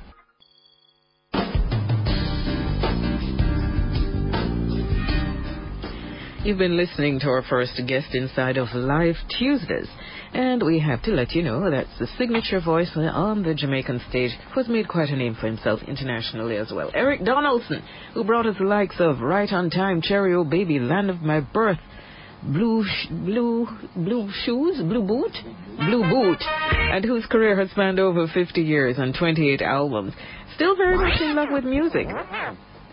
You've 6.44 6.58
been 6.58 6.76
listening 6.76 7.20
to 7.20 7.28
our 7.28 7.42
first 7.42 7.80
guest 7.86 8.14
inside 8.14 8.58
of 8.58 8.68
Live 8.74 9.14
Tuesdays, 9.38 9.88
and 10.34 10.62
we 10.62 10.78
have 10.78 11.00
to 11.04 11.12
let 11.12 11.32
you 11.32 11.42
know 11.42 11.70
that's 11.70 11.98
the 11.98 12.06
signature 12.18 12.60
voice 12.60 12.90
on 12.94 13.42
the 13.42 13.54
Jamaican 13.54 14.02
stage 14.10 14.32
who 14.52 14.60
has 14.60 14.68
made 14.68 14.86
quite 14.86 15.08
a 15.08 15.16
name 15.16 15.34
for 15.40 15.46
himself 15.46 15.80
internationally 15.88 16.58
as 16.58 16.70
well. 16.70 16.90
Eric 16.92 17.24
Donaldson, 17.24 17.82
who 18.12 18.24
brought 18.24 18.44
us 18.44 18.56
the 18.58 18.66
likes 18.66 18.96
of 18.98 19.20
Right 19.20 19.50
on 19.50 19.70
Time, 19.70 20.02
Cherry 20.02 20.34
O 20.34 20.44
Baby, 20.44 20.78
Land 20.80 21.08
of 21.08 21.22
My 21.22 21.40
Birth, 21.40 21.78
Blue, 22.42 22.84
sh- 22.84 23.08
blue, 23.08 23.66
blue 23.96 24.30
shoes, 24.44 24.76
blue 24.82 25.02
boot, 25.02 25.32
blue 25.78 26.02
boot, 26.10 26.42
and 26.42 27.02
whose 27.06 27.24
career 27.24 27.58
has 27.58 27.70
spanned 27.70 27.98
over 27.98 28.26
50 28.28 28.60
years 28.60 28.96
and 28.98 29.14
28 29.18 29.62
albums. 29.62 30.12
Still 30.56 30.76
very 30.76 30.98
much 30.98 31.22
in 31.22 31.34
love 31.36 31.48
with 31.50 31.64
music. 31.64 32.06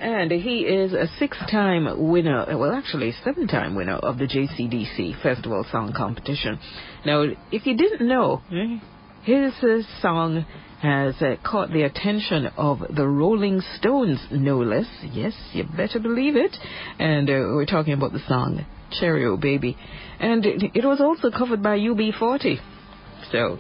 And 0.02 0.32
he 0.32 0.62
is 0.62 0.94
a 0.94 1.06
six-time 1.20 2.10
winner, 2.10 2.58
well, 2.58 2.72
actually 2.72 3.14
seven-time 3.24 3.76
winner 3.76 3.98
of 3.98 4.18
the 4.18 4.26
JCDC 4.26 5.22
Festival 5.22 5.64
Song 5.72 5.94
Competition. 5.96 6.58
Now, 7.06 7.24
if 7.52 7.68
you 7.68 7.78
didn't 7.78 8.08
know, 8.08 8.42
eh, 8.52 8.80
his 9.22 9.54
uh, 9.62 9.84
song 10.02 10.44
has 10.82 11.22
uh, 11.22 11.36
caught 11.44 11.70
the 11.72 11.84
attention 11.84 12.48
of 12.58 12.80
the 12.96 13.08
Rolling 13.08 13.62
Stones, 13.78 14.20
no 14.32 14.58
less. 14.58 14.88
Yes, 15.04 15.34
you 15.54 15.66
better 15.66 16.00
believe 16.00 16.36
it. 16.36 16.58
And 16.98 17.30
uh, 17.30 17.34
we're 17.54 17.68
talking 17.68 17.94
about 17.94 18.12
the 18.12 18.24
song 18.28 18.66
Cherry 19.00 19.24
O 19.28 19.38
Baby. 19.38 19.78
And 20.20 20.44
it, 20.48 20.72
it 20.74 20.84
was 20.84 21.00
also 21.00 21.30
covered 21.30 21.62
by 21.62 21.78
UB40. 21.78 22.56
So, 23.32 23.60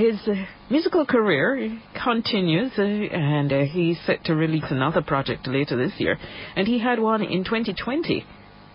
his 0.00 0.16
uh, 0.26 0.34
musical 0.70 1.04
career 1.04 1.78
continues, 2.02 2.72
uh, 2.78 2.82
and 2.82 3.52
uh, 3.52 3.60
he's 3.70 3.98
set 4.06 4.24
to 4.24 4.34
release 4.34 4.64
another 4.70 5.02
project 5.02 5.46
later 5.46 5.76
this 5.76 5.92
year. 5.98 6.16
And 6.56 6.66
he 6.66 6.78
had 6.78 6.98
one 6.98 7.22
in 7.22 7.44
2020, 7.44 8.24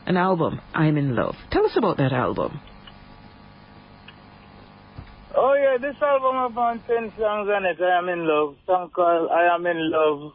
an 0.06 0.18
album, 0.18 0.62
I'm 0.74 0.98
in 0.98 1.16
Love. 1.16 1.36
Tell 1.52 1.66
us 1.66 1.76
about 1.76 1.98
that 1.98 2.14
album. 2.14 2.62
Oh 5.38 5.54
yeah, 5.54 5.78
this 5.82 6.02
album 6.02 6.38
about 6.38 6.88
ten 6.88 7.12
songs 7.20 7.50
on 7.52 7.66
it. 7.66 7.82
I 7.82 7.98
am 8.00 8.08
in 8.08 8.26
love. 8.26 8.56
Song 8.66 8.90
called 8.96 9.30
I 9.30 9.54
am 9.54 9.66
in 9.66 9.92
love. 9.92 10.32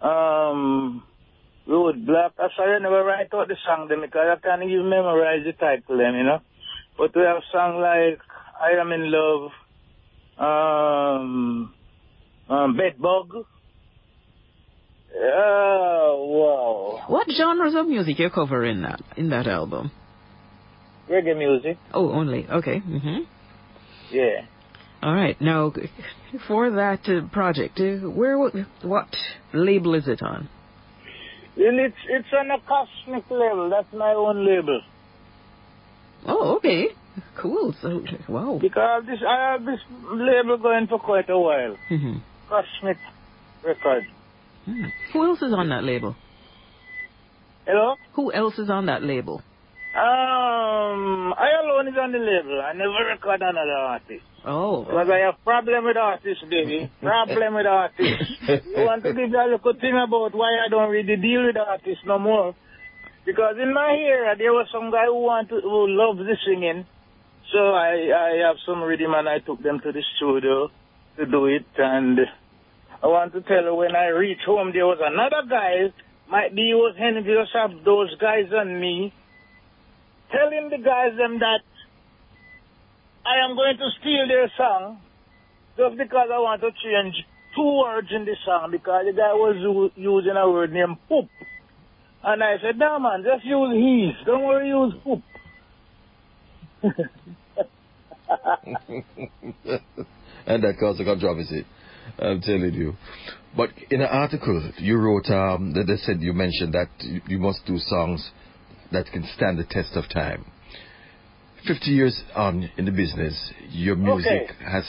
Um, 0.00 1.02
Road 1.66 2.06
Black. 2.06 2.30
I 2.38 2.46
sorry 2.56 2.76
I 2.76 2.78
never 2.78 3.02
write 3.02 3.34
out 3.34 3.48
the 3.48 3.56
song 3.66 3.88
them 3.88 4.02
because 4.02 4.22
I 4.30 4.40
can't 4.40 4.62
even 4.62 4.88
memorize 4.88 5.42
the 5.44 5.52
title 5.54 5.98
them, 5.98 6.14
you 6.14 6.22
know. 6.22 6.38
But 6.96 7.16
we 7.16 7.22
have 7.22 7.42
song 7.50 7.80
like 7.80 8.20
I 8.62 8.80
am 8.80 8.92
in 8.92 9.10
love. 9.10 9.50
Um, 10.42 11.72
um, 12.48 12.76
Bedbug. 12.76 13.44
Oh 15.14 16.98
wow, 16.98 17.04
What 17.06 17.28
genres 17.30 17.74
of 17.76 17.86
music 17.86 18.18
you 18.18 18.30
cover 18.30 18.64
in 18.64 18.82
that 18.82 19.00
in 19.16 19.28
that 19.30 19.46
album? 19.46 19.92
reggae 21.08 21.36
music. 21.36 21.76
Oh, 21.94 22.10
only 22.10 22.46
okay. 22.48 22.78
hmm 22.78 23.18
Yeah. 24.10 24.46
All 25.02 25.14
right. 25.14 25.38
Now, 25.40 25.72
for 26.48 26.70
that 26.70 27.00
uh, 27.08 27.28
project, 27.32 27.78
uh, 27.80 28.08
where 28.08 28.38
what 28.38 29.08
label 29.52 29.94
is 29.94 30.08
it 30.08 30.22
on? 30.22 30.48
Well, 31.56 31.78
it's 31.86 32.02
it's 32.08 32.32
on 32.32 32.50
a 32.50 32.58
cosmic 32.66 33.30
level. 33.30 33.68
That's 33.70 33.92
my 33.92 34.12
own 34.12 34.44
label. 34.46 34.80
Oh, 36.26 36.56
okay. 36.56 36.88
Cool. 37.36 37.74
So, 37.82 38.02
wow. 38.28 38.58
Because 38.60 39.04
this, 39.06 39.18
I 39.26 39.52
have 39.52 39.64
this 39.64 39.80
label 40.12 40.58
going 40.58 40.86
for 40.86 40.98
quite 40.98 41.28
a 41.28 41.38
while. 41.38 41.76
hmm 41.88 42.18
Cosmic 42.48 42.98
Record. 43.64 44.04
Hmm. 44.64 44.84
Who 45.12 45.24
else 45.24 45.42
is 45.42 45.52
on 45.52 45.68
that 45.70 45.84
label? 45.84 46.14
Hello? 47.66 47.96
Who 48.14 48.32
else 48.32 48.58
is 48.58 48.70
on 48.70 48.86
that 48.86 49.02
label? 49.02 49.42
Um, 49.94 51.34
I 51.36 51.48
alone 51.62 51.88
is 51.88 51.94
on 52.00 52.12
the 52.12 52.18
label. 52.18 52.60
I 52.64 52.72
never 52.72 53.04
record 53.12 53.42
another 53.42 53.72
artist. 53.72 54.24
Oh. 54.44 54.84
Because 54.84 55.08
I 55.10 55.18
have 55.18 55.34
problem 55.44 55.84
with 55.84 55.96
artists, 55.96 56.44
baby. 56.48 56.90
Problem 57.00 57.54
with 57.54 57.66
artists. 57.66 58.32
I 58.48 58.84
want 58.84 59.02
to 59.04 59.12
give 59.12 59.30
you 59.30 59.36
a 59.38 59.48
little 59.52 59.74
thing 59.80 59.94
about 59.94 60.34
why 60.34 60.58
I 60.64 60.68
don't 60.70 60.90
really 60.90 61.16
deal 61.16 61.44
with 61.46 61.56
artists 61.56 62.04
no 62.06 62.18
more. 62.18 62.54
Because 63.24 63.54
in 63.62 63.72
my 63.72 63.94
era, 63.94 64.34
there 64.36 64.52
was 64.52 64.66
some 64.72 64.90
guy 64.90 65.06
who 65.06 65.22
want 65.22 65.48
to, 65.50 65.60
who 65.60 65.86
loves 65.88 66.18
the 66.18 66.36
singing. 66.44 66.86
So 67.52 67.58
I, 67.58 68.10
I 68.10 68.46
have 68.48 68.56
some 68.66 68.82
rhythm 68.82 69.14
and 69.14 69.28
I 69.28 69.38
took 69.38 69.62
them 69.62 69.80
to 69.80 69.92
the 69.92 70.02
studio 70.16 70.70
to 71.18 71.26
do 71.26 71.46
it. 71.46 71.66
And 71.78 72.18
I 73.02 73.06
want 73.06 73.32
to 73.34 73.42
tell 73.42 73.62
you, 73.62 73.74
when 73.74 73.94
I 73.94 74.06
reached 74.08 74.42
home, 74.44 74.72
there 74.72 74.86
was 74.86 74.98
another 75.00 75.46
guy, 75.48 75.94
might 76.28 76.54
be 76.54 76.72
he 76.72 76.74
was 76.74 76.96
envious 76.98 77.48
of 77.54 77.84
those 77.84 78.14
guys 78.18 78.50
and 78.50 78.80
me, 78.80 79.12
telling 80.32 80.70
the 80.70 80.78
guys 80.78 81.16
them 81.16 81.38
that 81.38 81.62
I 83.24 83.44
am 83.48 83.54
going 83.54 83.76
to 83.78 83.88
steal 84.00 84.26
their 84.26 84.50
song 84.56 84.98
just 85.76 85.96
because 85.96 86.28
I 86.32 86.38
want 86.38 86.60
to 86.62 86.70
change 86.82 87.14
two 87.54 87.78
words 87.78 88.08
in 88.10 88.24
the 88.24 88.34
song 88.44 88.70
because 88.72 89.04
the 89.06 89.12
guy 89.12 89.32
was 89.32 89.92
using 89.94 90.36
a 90.36 90.50
word 90.50 90.72
named 90.72 90.96
poop. 91.08 91.28
And 92.24 92.42
I 92.42 92.56
said, 92.62 92.78
no 92.78 92.98
man, 93.00 93.24
just 93.24 93.44
use 93.44 93.74
his. 93.74 94.26
Don't 94.26 94.44
worry, 94.44 94.68
use 94.68 94.94
poop. 95.02 95.22
and 100.46 100.62
that 100.62 100.76
caused 100.78 101.00
a 101.00 101.04
controversy. 101.04 101.64
I'm 102.18 102.40
telling 102.40 102.74
you. 102.74 102.94
But 103.56 103.70
in 103.90 104.00
an 104.00 104.08
article 104.08 104.70
you 104.78 104.98
wrote, 104.98 105.26
um, 105.30 105.72
that 105.74 105.84
they 105.86 105.96
said 105.96 106.20
you 106.20 106.32
mentioned 106.32 106.74
that 106.74 106.88
you, 107.28 107.38
must 107.38 107.64
do 107.66 107.78
songs 107.78 108.30
that 108.92 109.06
can 109.06 109.24
stand 109.36 109.58
the 109.58 109.64
test 109.64 109.94
of 109.94 110.08
time. 110.08 110.44
Fifty 111.66 111.90
years 111.90 112.22
on 112.34 112.68
in 112.76 112.84
the 112.86 112.90
business, 112.90 113.52
your 113.70 113.96
music 113.96 114.50
Okay. 114.50 114.64
has 114.64 114.84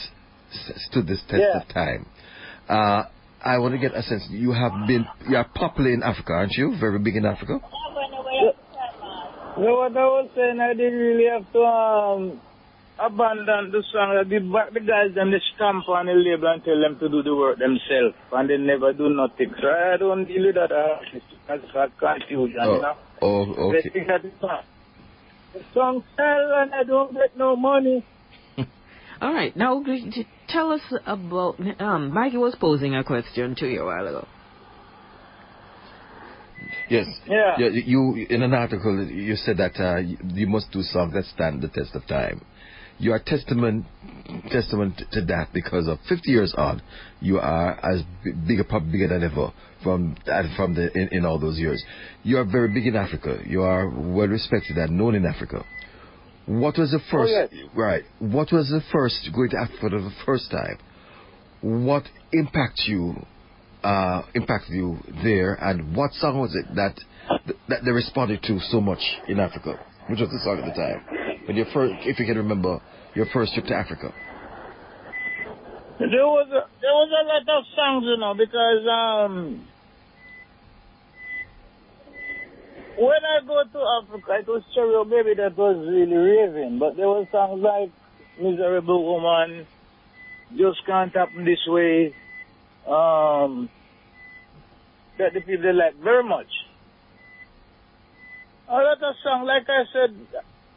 stood 0.88 1.06
this 1.06 1.22
test 1.28 1.42
Yeah. 1.42 1.60
of 1.60 1.68
time. 1.68 2.06
Uh, 2.68 3.04
I 3.44 3.58
want 3.58 3.74
to 3.74 3.78
get 3.78 3.94
a 3.94 4.02
sense. 4.02 4.24
You 4.30 4.52
have 4.52 4.72
been, 4.86 5.04
you 5.28 5.36
are 5.36 5.44
popular 5.54 5.90
in 5.92 6.02
Africa, 6.02 6.32
aren't 6.32 6.52
you? 6.52 6.74
Very 6.80 6.98
big 6.98 7.16
in 7.16 7.26
Africa. 7.26 7.60
No, 9.56 9.76
what 9.76 9.96
I 9.96 10.04
was 10.04 10.30
saying, 10.34 10.58
I 10.60 10.74
didn't 10.74 10.98
really 10.98 11.26
have 11.30 11.46
to 11.52 11.60
um, 11.60 12.40
abandon 12.98 13.70
the 13.70 13.84
song. 13.92 14.16
I 14.18 14.24
did 14.28 14.50
back 14.52 14.72
the 14.72 14.80
guys 14.80 15.14
and 15.16 15.32
they 15.32 15.38
stamp 15.54 15.88
on 15.88 16.06
the 16.06 16.12
label 16.12 16.48
and 16.48 16.64
tell 16.64 16.80
them 16.80 16.98
to 16.98 17.08
do 17.08 17.22
the 17.22 17.36
work 17.36 17.58
themselves. 17.58 18.16
And 18.32 18.50
they 18.50 18.56
never 18.56 18.92
do 18.92 19.08
nothing. 19.10 19.54
So 19.60 19.68
I 19.68 19.96
don't 19.96 20.24
deal 20.24 20.46
with 20.46 20.56
that 20.56 20.72
artist. 20.72 21.26
That's 21.46 21.62
that 21.74 21.96
confusion, 21.98 22.56
you 22.58 22.82
know. 22.82 22.96
Oh, 23.22 23.54
oh, 23.56 23.72
They 23.72 23.78
okay. 23.78 23.90
think 23.90 24.06
that 24.08 24.22
the 24.22 24.32
song, 24.40 24.62
the 25.52 25.60
song 25.72 26.04
sell 26.16 26.52
and 26.62 26.74
I 26.74 26.82
don't 26.82 27.12
get 27.12 27.36
no 27.36 27.54
money. 27.54 28.04
All 29.20 29.32
right. 29.32 29.54
Now, 29.56 29.84
g- 29.84 30.10
g- 30.10 30.26
tell 30.54 30.72
us 30.72 30.80
about. 31.06 31.56
Um, 31.80 32.12
Mikey 32.12 32.38
was 32.38 32.54
posing 32.60 32.94
a 32.94 33.04
question 33.04 33.54
to 33.56 33.66
you 33.66 33.82
a 33.82 33.86
while 33.86 34.06
ago. 34.06 34.26
Yes. 36.88 37.06
Yeah. 37.26 37.58
You 37.58 38.26
in 38.30 38.42
an 38.42 38.54
article 38.54 39.06
you 39.06 39.36
said 39.36 39.58
that 39.58 39.78
uh, 39.78 39.98
you 39.98 40.16
you 40.22 40.46
must 40.46 40.70
do 40.72 40.82
songs 40.82 41.14
that 41.14 41.24
stand 41.24 41.62
the 41.62 41.68
test 41.68 41.94
of 41.94 42.06
time. 42.06 42.44
You 42.98 43.12
are 43.12 43.18
testament 43.18 43.86
testament 44.50 45.02
to 45.12 45.20
that 45.22 45.48
because 45.52 45.88
of 45.88 45.98
50 46.08 46.30
years 46.30 46.54
on, 46.56 46.80
you 47.20 47.38
are 47.38 47.72
as 47.84 48.02
b- 48.22 48.32
bigger, 48.46 48.64
probably 48.64 48.92
bigger 48.92 49.08
than 49.08 49.24
ever 49.24 49.52
from 49.82 50.16
and 50.26 50.56
from 50.56 50.74
the 50.74 50.96
in, 50.96 51.08
in 51.08 51.24
all 51.24 51.38
those 51.38 51.58
years. 51.58 51.82
You 52.22 52.38
are 52.38 52.44
very 52.44 52.68
big 52.72 52.86
in 52.86 52.96
Africa. 52.96 53.40
You 53.44 53.62
are 53.62 53.88
well 53.88 54.28
respected 54.28 54.78
and 54.78 54.96
known 54.96 55.16
in 55.16 55.26
Africa. 55.26 55.64
What 56.46 56.78
was 56.78 56.90
the 56.90 57.00
first? 57.10 57.32
yes. 57.32 57.48
Right. 57.74 58.04
What 58.18 58.52
was 58.52 58.68
the 58.68 58.82
first 58.92 59.28
going 59.34 59.50
to 59.50 59.58
Africa 59.58 59.78
for 59.80 59.90
the 59.90 60.10
first 60.26 60.50
time? 60.50 60.78
What 61.62 62.04
impact 62.32 62.82
you 62.86 63.14
uh, 63.82 64.22
impacted 64.34 64.74
you 64.74 64.98
there, 65.22 65.54
and 65.54 65.94
what 65.94 66.12
song 66.14 66.40
was 66.40 66.54
it 66.54 66.74
that 66.74 66.98
that 67.68 67.84
they 67.84 67.90
responded 67.90 68.42
to 68.44 68.58
so 68.70 68.80
much 68.80 69.00
in 69.28 69.38
Africa? 69.40 69.78
Which 70.08 70.20
was 70.20 70.28
the 70.30 70.40
song 70.44 70.58
at 70.58 70.66
the 70.66 70.80
time? 70.80 71.46
When 71.46 71.56
your 71.56 71.66
first, 71.72 71.94
if 72.00 72.18
you 72.18 72.26
can 72.26 72.36
remember, 72.36 72.80
your 73.14 73.26
first 73.32 73.54
trip 73.54 73.66
to 73.66 73.74
Africa. 73.74 74.12
There 75.98 76.26
was 76.26 76.48
a, 76.48 76.68
there 76.80 76.92
was 76.92 77.10
a 77.12 77.24
lot 77.24 77.58
of 77.58 77.64
songs, 77.76 78.04
you 78.04 78.16
know, 78.16 78.34
because 78.34 78.82
um, 78.90 79.68
when 82.98 83.20
I 83.24 83.44
go 83.46 83.62
to 83.64 83.80
Africa, 84.02 84.36
it 84.40 84.46
was 84.48 84.62
Cherry 84.74 85.04
Baby 85.04 85.34
that 85.40 85.56
was 85.56 85.76
really 85.88 86.16
raving, 86.16 86.78
but 86.78 86.96
there 86.96 87.08
were 87.08 87.26
songs 87.30 87.62
like 87.62 87.90
Miserable 88.40 89.04
Woman, 89.04 89.66
Just 90.56 90.84
Can't 90.86 91.14
Happen 91.14 91.44
This 91.44 91.60
Way, 91.66 92.14
um, 92.86 93.68
that 95.18 95.32
the 95.34 95.40
people 95.40 95.74
like 95.74 95.94
very 95.96 96.24
much. 96.24 96.48
A 98.68 98.72
lot 98.74 99.02
of 99.02 99.14
songs, 99.22 99.46
like 99.46 99.68
I 99.68 99.84
said, 99.92 100.16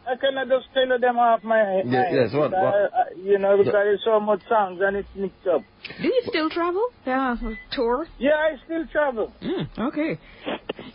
I 0.09 0.15
cannot 0.15 0.47
just 0.47 0.67
tell 0.73 0.99
them 0.99 1.17
off 1.17 1.43
my 1.43 1.57
head. 1.57 1.85
Yeah, 1.87 2.09
yes, 2.13 2.33
what- 2.33 2.51
what- 2.51 2.73
I- 2.75 3.01
I- 3.01 3.11
you 3.15 3.37
know, 3.39 3.57
because 3.57 3.73
there's 3.73 4.03
so 4.03 4.19
much 4.19 4.41
songs 4.47 4.79
and 4.81 4.97
it's 4.97 5.15
mixed 5.15 5.47
up. 5.47 5.63
Do 6.01 6.07
you 6.07 6.21
still 6.27 6.49
travel? 6.49 6.85
Yeah, 7.05 7.35
tour. 7.71 8.07
Yeah, 8.17 8.35
I 8.35 8.57
still 8.63 8.85
travel. 8.87 9.33
Mm, 9.41 9.67
okay. 9.87 10.17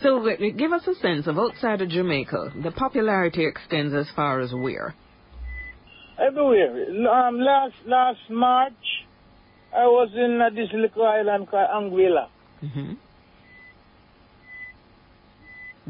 So, 0.03 0.27
uh, 0.29 0.37
give 0.57 0.73
us 0.73 0.87
a 0.87 0.95
sense 0.97 1.27
of 1.27 1.39
outside 1.39 1.81
of 1.83 1.89
Jamaica. 1.89 2.53
The 2.63 2.71
popularity 2.73 3.47
extends 3.47 3.95
as 3.95 4.09
far 4.15 4.41
as 4.41 4.53
where? 4.53 4.95
Everywhere. 6.19 6.87
Um, 7.09 7.39
last 7.41 7.75
last 7.87 8.21
March, 8.31 8.73
I 9.75 9.85
was 9.87 10.11
in 10.15 10.41
uh, 10.41 10.51
this 10.55 10.69
little 10.73 11.07
island 11.07 11.49
called 11.49 11.69
Anguilla. 11.71 12.29
hmm 12.61 12.93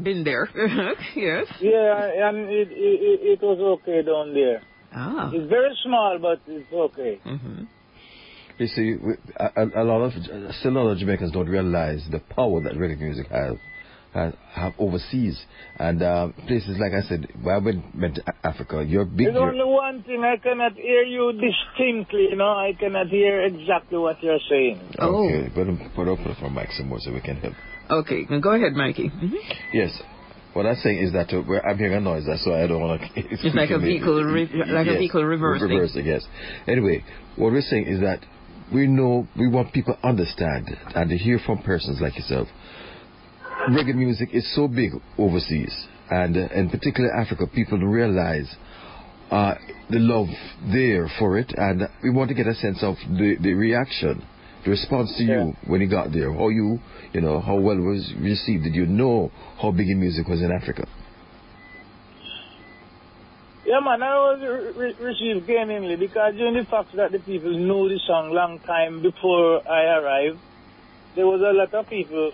Been 0.01 0.23
there. 0.23 0.49
yes. 1.15 1.45
Yeah, 1.61 2.27
and 2.29 2.37
it, 2.49 2.67
it 2.71 2.71
it 2.71 3.19
it 3.33 3.41
was 3.41 3.59
okay 3.79 4.01
down 4.01 4.33
there. 4.33 4.61
Ah. 4.95 5.29
It's 5.33 5.49
very 5.49 5.75
small, 5.83 6.17
but 6.19 6.39
it's 6.47 6.71
okay. 6.73 7.19
hmm 7.23 7.63
You 8.57 8.67
see, 8.67 8.95
we- 8.95 9.17
a, 9.37 9.49
a 9.55 9.83
a 9.83 9.85
lot 9.85 10.01
of 10.01 10.13
still 10.59 10.71
a 10.71 10.79
lot 10.79 10.91
of 10.93 10.97
Jamaicans 10.97 11.31
don't 11.31 11.49
realize 11.49 12.01
the 12.09 12.19
power 12.19 12.59
that 12.61 12.73
reggae 12.73 12.99
music 12.99 13.27
has. 13.27 13.57
Have, 14.13 14.35
have 14.53 14.73
overseas 14.77 15.43
and 15.79 16.03
um, 16.03 16.33
places 16.45 16.77
like 16.77 16.93
I 16.93 17.01
said, 17.09 17.27
when 17.41 17.55
I 17.55 17.57
went, 17.57 17.95
went 17.99 18.15
to 18.15 18.23
Africa, 18.43 18.85
you're 18.87 19.05
big. 19.05 19.25
There's 19.25 19.33
you're- 19.35 19.59
only 19.59 19.73
one 19.73 20.03
thing 20.03 20.23
I 20.23 20.37
cannot 20.37 20.73
hear 20.73 21.01
you 21.03 21.31
distinctly. 21.33 22.27
You 22.29 22.35
know, 22.35 22.49
I 22.51 22.73
cannot 22.79 23.07
hear 23.07 23.41
exactly 23.41 23.97
what 23.97 24.21
you're 24.21 24.37
saying. 24.49 24.79
Oh. 24.99 25.25
Okay, 25.25 25.49
put 25.49 25.65
put 25.95 26.07
open 26.07 26.27
it 26.27 26.37
for 26.39 26.49
Mike 26.51 26.69
some 26.77 26.89
more 26.89 26.99
so 26.99 27.11
we 27.11 27.21
can 27.21 27.37
help. 27.37 27.55
Okay, 27.89 28.25
now 28.29 28.39
go 28.39 28.51
ahead, 28.53 28.73
Mikey. 28.73 29.07
hmm 29.07 29.35
Yes. 29.73 29.99
What 30.53 30.67
I'm 30.67 30.75
saying 30.75 30.99
is 30.99 31.13
that 31.13 31.33
uh, 31.33 31.41
where 31.41 31.65
I'm 31.65 31.79
hearing 31.79 31.95
a 31.95 31.99
noise, 31.99 32.25
that's 32.27 32.45
why 32.45 32.63
I 32.63 32.67
don't 32.67 32.81
want 32.81 33.01
to. 33.01 33.07
It's 33.15 33.55
like 33.55 33.71
a 33.71 33.79
vehicle 33.79 34.23
re- 34.23 34.47
like 34.67 34.85
a 34.85 34.97
vehicle 34.99 35.23
reversing. 35.23 35.69
Reversing, 35.69 36.05
yes. 36.05 36.23
Anyway, 36.67 37.03
what 37.35 37.51
we're 37.51 37.61
saying 37.61 37.87
is 37.87 37.99
that 38.01 38.19
we 38.71 38.85
know 38.85 39.27
we 39.35 39.47
want 39.47 39.73
people 39.73 39.95
to 39.95 40.07
understand 40.07 40.69
and 40.95 41.09
to 41.09 41.17
hear 41.17 41.39
from 41.43 41.63
persons 41.63 41.99
like 41.99 42.15
yourself. 42.15 42.47
Reggae 43.69 43.95
music 43.95 44.29
is 44.33 44.53
so 44.55 44.67
big 44.67 44.91
overseas, 45.17 45.73
and 46.09 46.35
uh, 46.35 46.47
in 46.53 46.69
particular 46.69 47.13
Africa, 47.13 47.47
people 47.47 47.77
realize 47.77 48.53
uh, 49.31 49.55
the 49.89 49.99
love 49.99 50.27
there 50.71 51.09
for 51.17 51.37
it, 51.37 51.53
and 51.55 51.83
we 52.03 52.09
want 52.09 52.27
to 52.29 52.35
get 52.35 52.45
a 52.45 52.55
sense 52.55 52.83
of 52.83 52.95
the, 53.09 53.35
the 53.41 53.53
reaction, 53.53 54.21
the 54.65 54.71
response 54.71 55.13
to 55.17 55.23
you 55.23 55.53
when 55.65 55.79
you 55.79 55.89
got 55.89 56.11
there. 56.11 56.33
How 56.33 56.49
you, 56.49 56.77
you 57.13 57.21
know, 57.21 57.39
how 57.39 57.55
well 57.55 57.77
it 57.77 57.81
was 57.81 58.13
received. 58.19 58.63
Did 58.63 58.75
you 58.75 58.85
know 58.85 59.31
how 59.61 59.71
big 59.71 59.87
in 59.87 59.99
music 59.99 60.27
was 60.27 60.41
in 60.41 60.51
Africa? 60.51 60.85
Yeah, 63.65 63.79
man, 63.79 64.03
I 64.03 64.13
was 64.15 64.73
re- 64.75 64.87
re- 64.87 64.95
received 64.99 65.47
gamingly 65.47 65.95
because 65.95 66.35
during 66.35 66.55
the 66.55 66.69
fact 66.69 66.93
that 66.97 67.13
the 67.13 67.19
people 67.19 67.57
knew 67.57 67.87
the 67.87 67.99
song 68.05 68.31
long 68.31 68.59
time 68.59 69.01
before 69.01 69.65
I 69.65 69.85
arrived, 69.99 70.37
there 71.15 71.25
was 71.25 71.39
a 71.39 71.55
lot 71.55 71.73
of 71.73 71.89
people 71.89 72.33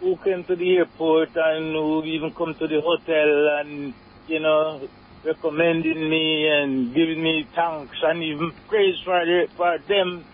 who 0.00 0.16
came 0.24 0.44
to 0.44 0.56
the 0.56 0.76
airport 0.76 1.30
and 1.34 1.72
who 1.72 2.04
even 2.04 2.32
come 2.32 2.54
to 2.54 2.66
the 2.66 2.80
hotel 2.80 3.58
and, 3.60 3.94
you 4.28 4.40
know, 4.40 4.86
recommending 5.24 6.08
me 6.08 6.48
and 6.48 6.94
giving 6.94 7.22
me 7.22 7.46
thanks 7.54 7.96
and 8.02 8.22
even 8.22 8.52
praise 8.68 8.96
for, 9.04 9.24
the, 9.24 9.48
for 9.56 9.78
them 9.88 10.24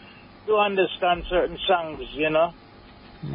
to 0.46 0.57
understand 0.57 1.25
certain 1.31 1.59
songs, 1.66 2.03
you 2.12 2.31
know. 2.31 2.53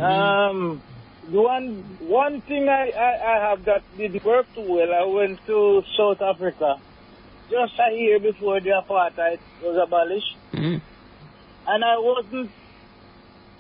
Um, 0.04 0.82
one 1.30 1.98
one 2.00 2.42
thing 2.42 2.68
I, 2.70 2.90
I, 2.90 3.36
I 3.36 3.50
have 3.50 3.66
that 3.66 3.84
didn't 3.98 4.24
work 4.24 4.46
too 4.54 4.66
well, 4.68 4.94
I 4.94 5.06
went 5.06 5.40
to 5.48 5.82
South 5.98 6.22
Africa 6.22 6.80
just 7.50 7.74
a 7.80 7.96
year 7.96 8.20
before 8.20 8.60
the 8.60 8.72
apartheid 8.72 9.40
was 9.64 9.78
abolished, 9.82 10.36
Mm. 10.54 10.82
and 11.68 11.84
I 11.84 11.98
wasn't 12.00 12.52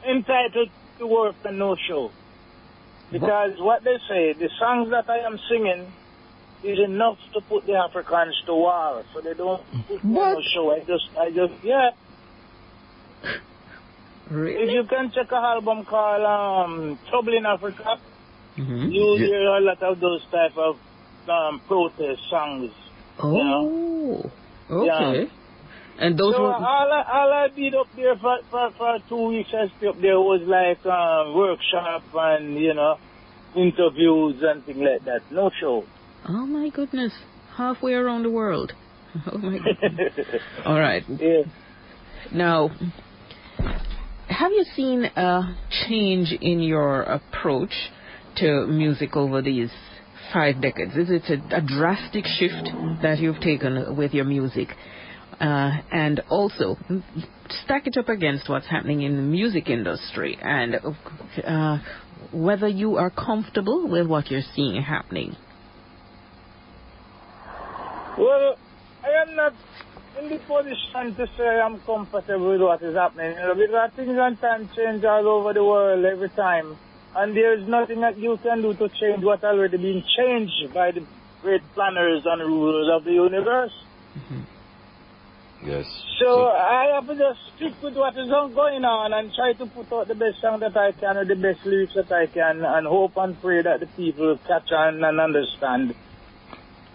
entitled 0.06 0.69
to 0.99 1.08
work 1.08 1.36
a 1.43 1.51
no 1.51 1.75
show. 1.88 2.12
Because 3.12 3.52
what 3.60 3.84
they 3.84 3.98
say, 4.10 4.34
the 4.34 4.50
songs 4.60 4.89
that 4.91 5.10
I 5.10 5.20
am 5.20 5.39
singing 5.50 5.93
is 6.63 6.80
enough 6.80 7.17
to 7.34 7.41
put 7.48 7.65
the 7.65 7.74
Africans 7.74 8.36
to 8.48 8.54
war. 8.54 9.04
So 9.13 9.22
they 9.22 9.34
don't 9.34 9.63
put 9.88 10.04
me 10.04 10.20
on 10.20 10.34
What? 10.34 10.34
no 10.34 10.41
show. 10.54 10.72
I 10.72 10.80
just, 10.80 11.06
I 11.17 11.30
just, 11.30 11.63
yeah. 11.63 11.91
If 14.30 14.70
you 14.74 14.84
can 14.89 15.12
check 15.15 15.32
a 15.32 15.36
album 15.36 15.86
called 15.86 16.24
um, 16.26 17.00
Trouble 17.10 17.38
in 17.38 17.46
Africa, 17.46 18.00
hmm 18.56 18.89
you 18.91 19.15
Yeah. 19.20 19.28
hear 19.28 19.48
a 19.56 19.62
lot 19.62 19.82
of 19.84 20.00
those 20.00 20.26
type 20.32 20.58
of 20.58 20.76
um, 21.30 21.62
protest 21.67 22.22
songs. 22.30 22.72
Oh, 23.24 24.32
Yeah. 24.84 25.08
okay. 25.08 25.32
And 25.99 26.17
those 26.17 26.36
so 26.36 26.43
were. 26.43 26.53
all 26.53 26.91
I, 26.91 27.03
all 27.12 27.33
I 27.33 27.47
did 27.55 27.73
up 27.73 27.88
there 27.95 28.15
for, 28.17 28.38
for, 28.51 28.71
for 28.77 28.97
two 29.10 29.27
weeks 29.29 29.49
I 29.53 29.67
stayed 29.77 29.89
up 29.89 30.01
there 30.01 30.19
was 30.19 30.41
like 30.45 30.86
um, 30.86 31.36
workshop 31.36 32.03
and, 32.13 32.55
you 32.60 32.73
know, 32.73 32.97
interviews 33.55 34.41
and 34.43 34.63
things 34.65 34.77
like 34.79 35.05
that. 35.05 35.21
No 35.31 35.49
show. 35.60 35.83
Oh 36.27 36.45
my 36.45 36.69
goodness. 36.69 37.13
Halfway 37.55 37.93
around 37.93 38.23
the 38.23 38.31
world. 38.31 38.73
Oh 39.31 39.38
my 39.38 39.57
goodness. 39.57 40.13
All 40.65 40.79
right. 40.79 41.03
yeah. 41.07 41.41
Now, 42.31 42.69
have 44.27 44.51
you 44.51 44.65
seen 44.75 45.05
a 45.05 45.55
change 45.88 46.31
in 46.39 46.60
your 46.60 47.01
approach 47.03 47.73
to 48.38 48.67
music 48.67 49.15
over 49.15 49.41
these 49.41 49.71
five 50.31 50.62
decades? 50.62 50.95
Is 50.95 51.10
it 51.10 51.23
a, 51.29 51.57
a 51.57 51.62
drastic 51.62 52.25
shift 52.25 52.69
that 53.01 53.17
you've 53.19 53.39
taken 53.39 53.95
with 53.95 54.13
your 54.13 54.25
music? 54.25 54.69
Uh, 55.39 55.82
and 55.91 56.19
also, 56.30 56.76
stack 57.63 57.86
it 57.86 57.95
up 57.95 58.10
against 58.10 58.50
what's 58.50 58.67
happening 58.67 59.04
in 59.04 59.15
the 59.15 59.21
music 59.21 59.69
industry 59.69 60.36
and 60.41 60.76
uh, 61.45 61.78
whether 62.32 62.67
you 62.67 62.95
are 62.95 63.12
comfortable 63.12 63.88
with 63.88 64.08
what 64.08 64.32
you're 64.32 64.41
seeing 64.56 64.82
happening. 64.82 65.36
Well, 68.17 68.58
I 69.04 69.21
am 69.21 69.36
not 69.36 69.54
in 70.19 70.30
the 70.30 70.39
position 70.39 71.15
to 71.15 71.28
say 71.38 71.47
I'm 71.47 71.80
comfortable 71.82 72.50
with 72.50 72.62
what 72.62 72.82
is 72.82 72.95
happening, 72.95 73.36
you 73.38 73.47
know, 73.47 73.54
because 73.54 73.91
things 73.95 74.17
and 74.19 74.41
time 74.41 74.69
change 74.76 75.04
all 75.04 75.28
over 75.28 75.54
the 75.54 75.63
world 75.63 76.04
every 76.04 76.30
time. 76.30 76.78
And 77.15 77.36
there's 77.36 77.67
nothing 77.67 78.02
that 78.02 78.17
you 78.17 78.38
can 78.41 78.63
do 78.63 78.73
to 78.73 78.89
change 78.89 79.23
what 79.23 79.43
already 79.43 79.78
been 79.78 80.04
changed 80.17 80.73
by 80.73 80.91
the 80.91 81.06
great 81.43 81.62
planners 81.76 82.23
and 82.26 82.41
rulers 82.41 82.89
of 82.91 83.04
the 83.04 83.12
universe. 83.12 83.71
Yes. 85.67 85.86
So 86.19 86.47
I 86.47 86.95
have 86.95 87.08
to 87.08 87.13
just 87.15 87.39
stick 87.58 87.73
with 87.84 87.95
what 87.95 88.17
is 88.17 88.30
going 88.30 88.86
on 88.86 89.12
and 89.13 89.32
try 89.36 89.51
to 89.53 89.65
put 89.67 89.91
out 89.91 90.08
the 90.08 90.15
best 90.15 90.39
song 90.41 90.62
that 90.62 90.77
I 90.77 90.93
can 90.93 91.17
or 91.17 91.25
the 91.25 91.36
best 91.36 91.65
lyrics 91.65 91.93
that 91.95 92.12
I 92.12 92.27
can 92.27 92.63
and 92.63 92.88
hope 92.88 93.17
and 93.17 93.36
pray 93.41 93.62
that 93.62 93.82
the 93.82 93.88
people 93.97 94.39
catch 94.47 94.71
on 94.71 95.03
and 95.03 95.19
understand. 95.19 95.93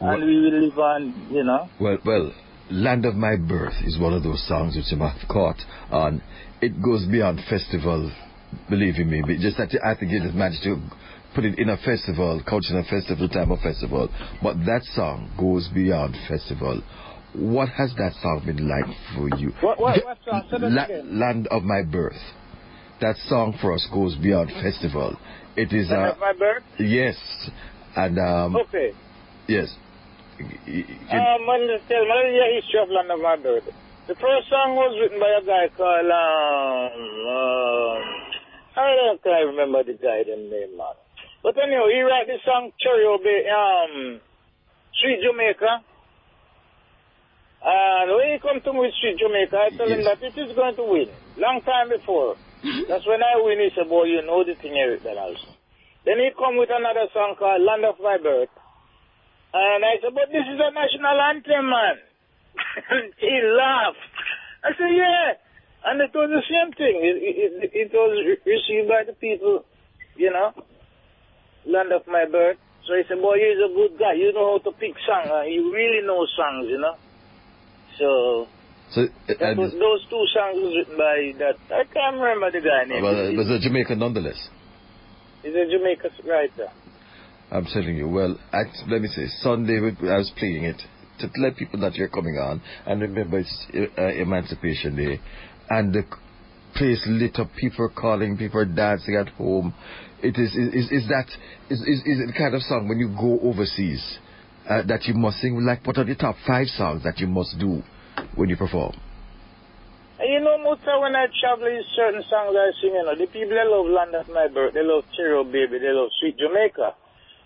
Well- 0.00 0.14
And 0.14 0.24
we 0.24 0.40
will 0.40 0.58
live 0.64 0.78
on, 0.78 1.28
you 1.30 1.44
know. 1.44 1.68
Well, 1.78 1.98
well, 2.04 2.32
Land 2.70 3.04
of 3.04 3.14
My 3.14 3.37
Birth 3.37 3.76
is 3.85 3.98
one 3.98 4.14
of 4.14 4.22
those 4.22 4.42
songs 4.48 4.74
which 4.74 4.90
I've 4.98 5.28
caught 5.28 5.61
on. 5.90 6.22
It 6.62 6.80
goes 6.82 7.04
beyond 7.06 7.40
festival, 7.50 8.11
believing 8.70 9.11
me. 9.11 9.20
But 9.20 9.37
just 9.37 9.58
that 9.58 9.68
I 9.85 9.94
think 9.94 10.12
you 10.12 10.20
just 10.20 10.35
managed 10.35 10.62
to 10.64 10.80
put 11.35 11.44
it 11.44 11.58
in 11.58 11.68
a 11.68 11.76
festival, 11.76 12.40
cultural 12.48 12.85
festival, 12.88 13.28
time 13.28 13.50
of 13.52 13.61
festival. 13.61 14.08
But 14.42 14.56
that 14.64 14.82
song 14.94 15.30
goes 15.38 15.68
beyond 15.68 16.16
festival. 16.28 16.80
What 17.35 17.68
has 17.71 17.95
that 17.97 18.12
song 18.21 18.42
been 18.45 18.68
like 18.68 18.87
for 19.16 19.29
you? 19.38 19.51
What- 19.61 19.79
what- 19.81 20.05
what 20.05 20.18
song? 20.25 20.45
La- 20.53 20.87
Land 21.05 21.49
of 21.49 21.62
My 21.64 21.83
Birth. 21.83 22.21
That 23.01 23.16
song 23.16 23.55
for 23.55 23.73
us 23.73 23.87
goes 23.92 24.14
beyond 24.16 24.53
festival. 24.53 25.16
It 25.57 25.73
is 25.73 25.90
Land 25.90 26.03
uh, 26.03 26.12
of 26.12 26.18
my 26.21 26.33
birth? 26.35 26.62
yes, 26.79 27.16
and 27.97 28.18
um, 28.18 28.57
Okay. 28.57 28.92
yes. 29.49 29.75
Y- 30.38 30.85
Um, 31.11 31.47
me 31.47 31.81
tell 31.88 32.05
me 32.05 32.38
the 32.38 32.61
history 32.61 32.81
of 32.81 32.88
Land 32.90 33.11
of 33.11 33.21
My 33.21 33.37
Birth. 33.37 33.68
The 34.07 34.14
first 34.16 34.49
song 34.49 34.77
was 34.77 34.99
written 35.01 35.18
by 35.21 35.29
a 35.31 35.42
guy 35.42 35.68
called, 35.77 36.11
um, 36.11 36.92
um, 37.29 38.03
I 38.77 38.95
don't 38.97 39.27
I 39.27 39.40
remember 39.40 39.83
the 39.85 39.95
guy's 39.95 40.27
name, 40.27 40.77
man. 40.77 40.95
But 41.42 41.57
anyway, 41.59 41.92
he 41.95 42.01
wrote 42.03 42.27
the 42.27 42.38
song 42.45 42.73
Cherry 42.79 43.05
O 43.05 43.18
Baby, 43.18 43.49
um, 43.49 44.21
Sweet 45.01 45.21
Jamaica. 45.23 45.83
And 47.62 48.11
when 48.11 48.35
he 48.35 48.38
come 48.42 48.59
to 48.59 48.72
with 48.75 48.90
Sweet 48.98 49.22
Jamaica, 49.22 49.55
I 49.55 49.70
tell 49.77 49.87
him 49.87 50.03
that 50.03 50.18
it 50.18 50.35
is 50.35 50.51
going 50.57 50.75
to 50.75 50.85
win. 50.85 51.07
Long 51.38 51.62
time 51.62 51.94
before. 51.94 52.35
That's 52.90 53.07
when 53.07 53.22
I 53.22 53.38
win, 53.38 53.62
he 53.62 53.70
said, 53.75 53.88
boy, 53.88 54.11
you 54.11 54.22
know 54.27 54.42
the 54.42 54.55
thing, 54.59 54.75
Eric 54.75 55.03
Donaldson. 55.07 55.55
Then 56.05 56.18
he 56.18 56.35
come 56.35 56.59
with 56.59 56.70
another 56.75 57.07
song 57.14 57.38
called 57.38 57.62
Land 57.62 57.87
of 57.87 58.03
My 58.03 58.18
Birth. 58.18 58.51
And 59.55 59.85
I 59.85 60.03
said, 60.03 60.11
but 60.14 60.27
this 60.35 60.42
is 60.42 60.59
a 60.59 60.70
national 60.75 61.18
anthem, 61.22 61.66
man. 61.70 61.96
he 63.22 63.35
laughed. 63.55 64.11
I 64.64 64.70
said, 64.75 64.90
yeah. 64.90 65.38
And 65.85 66.01
it 66.03 66.11
was 66.14 66.31
the 66.31 66.42
same 66.46 66.70
thing. 66.75 66.98
It, 66.98 67.16
it, 67.22 67.70
it, 67.75 67.90
was 67.94 68.11
received 68.46 68.88
by 68.88 69.03
the 69.07 69.14
people, 69.14 69.64
you 70.16 70.31
know, 70.31 70.55
land 71.66 71.92
of 71.92 72.07
my 72.07 72.25
birth. 72.27 72.59
So 72.87 72.94
he 72.94 73.03
said, 73.07 73.22
boy, 73.22 73.38
you're 73.38 73.66
a 73.66 73.75
good 73.75 73.98
guy. 73.98 74.14
You 74.14 74.33
know 74.33 74.59
how 74.59 74.70
to 74.70 74.72
pick 74.79 74.94
songs. 75.07 75.31
Uh, 75.31 75.42
you 75.42 75.70
really 75.70 76.07
know 76.07 76.27
songs, 76.35 76.66
you 76.70 76.79
know. 76.79 76.94
So 77.98 78.46
so, 78.94 79.09
that 79.26 79.57
was, 79.57 79.72
those 79.72 80.05
two 80.11 80.24
songs 80.37 80.61
was 80.61 80.74
written 80.76 80.98
by 80.98 81.33
that. 81.38 81.57
I 81.72 81.85
can't 81.88 82.16
remember 82.16 82.50
the 82.50 82.61
guy 82.61 82.85
name. 82.85 83.02
well, 83.02 83.16
it 83.16 83.37
was 83.37 83.48
a 83.48 83.59
Jamaican 83.59 83.98
nonetheless. 83.98 84.37
He's 85.42 85.55
a 85.55 85.64
Jamaican 85.64 86.11
writer. 86.28 86.68
I'm 87.50 87.64
telling 87.64 87.96
you. 87.96 88.09
Well, 88.09 88.38
at, 88.52 88.66
let 88.88 89.00
me 89.00 89.09
say, 89.09 89.28
Sunday 89.40 89.78
I 89.78 90.16
was 90.18 90.31
playing 90.37 90.64
it 90.64 90.81
to 91.20 91.31
let 91.40 91.57
people 91.57 91.81
that 91.81 91.94
you're 91.94 92.09
coming 92.09 92.37
on, 92.37 92.61
and 92.87 93.00
remember 93.00 93.38
it's 93.38 93.66
uh, 93.74 94.02
Emancipation 94.02 94.96
Day, 94.96 95.20
and 95.70 95.92
the 95.94 96.05
place 96.74 97.02
lit 97.07 97.38
up. 97.38 97.48
People 97.59 97.90
calling, 97.96 98.37
people 98.37 98.64
dancing 98.64 99.16
at 99.16 99.28
home. 99.35 99.74
It 100.22 100.38
is 100.38 100.55
is 100.55 100.90
is 100.90 101.09
that 101.09 101.26
is 101.70 101.81
is, 101.81 102.00
is 102.05 102.20
it 102.20 102.26
the 102.26 102.38
kind 102.38 102.55
of 102.55 102.62
song 102.62 102.88
when 102.88 102.98
you 102.98 103.09
go 103.09 103.40
overseas 103.40 104.18
uh, 104.68 104.83
that 104.87 105.05
you 105.05 105.14
must 105.14 105.38
sing? 105.40 105.59
Like, 105.64 105.87
what 105.87 105.98
are 105.98 106.05
the 106.05 106.14
top 106.14 106.37
five 106.46 106.66
songs 106.68 107.03
that 107.05 107.18
you 107.18 107.27
must 107.27 107.59
do 107.59 107.83
when 108.35 108.48
you 108.48 108.57
perform? 108.57 108.94
You 110.22 110.38
know, 110.38 110.55
of 110.55 110.79
when 111.03 111.16
I 111.16 111.27
travel, 111.42 111.66
certain 111.96 112.22
songs 112.31 112.55
I 112.55 112.70
sing, 112.79 112.94
you 112.94 113.03
know, 113.03 113.18
the 113.18 113.27
people 113.27 113.59
they 113.59 113.66
love 113.66 113.90
Land 113.90 114.14
of 114.14 114.29
My 114.31 114.46
Birth, 114.46 114.75
they 114.75 114.87
love 114.87 115.03
Cherry 115.16 115.35
O 115.35 115.42
Baby, 115.42 115.83
they 115.83 115.90
love 115.90 116.14
Sweet 116.20 116.38
Jamaica. 116.38 116.94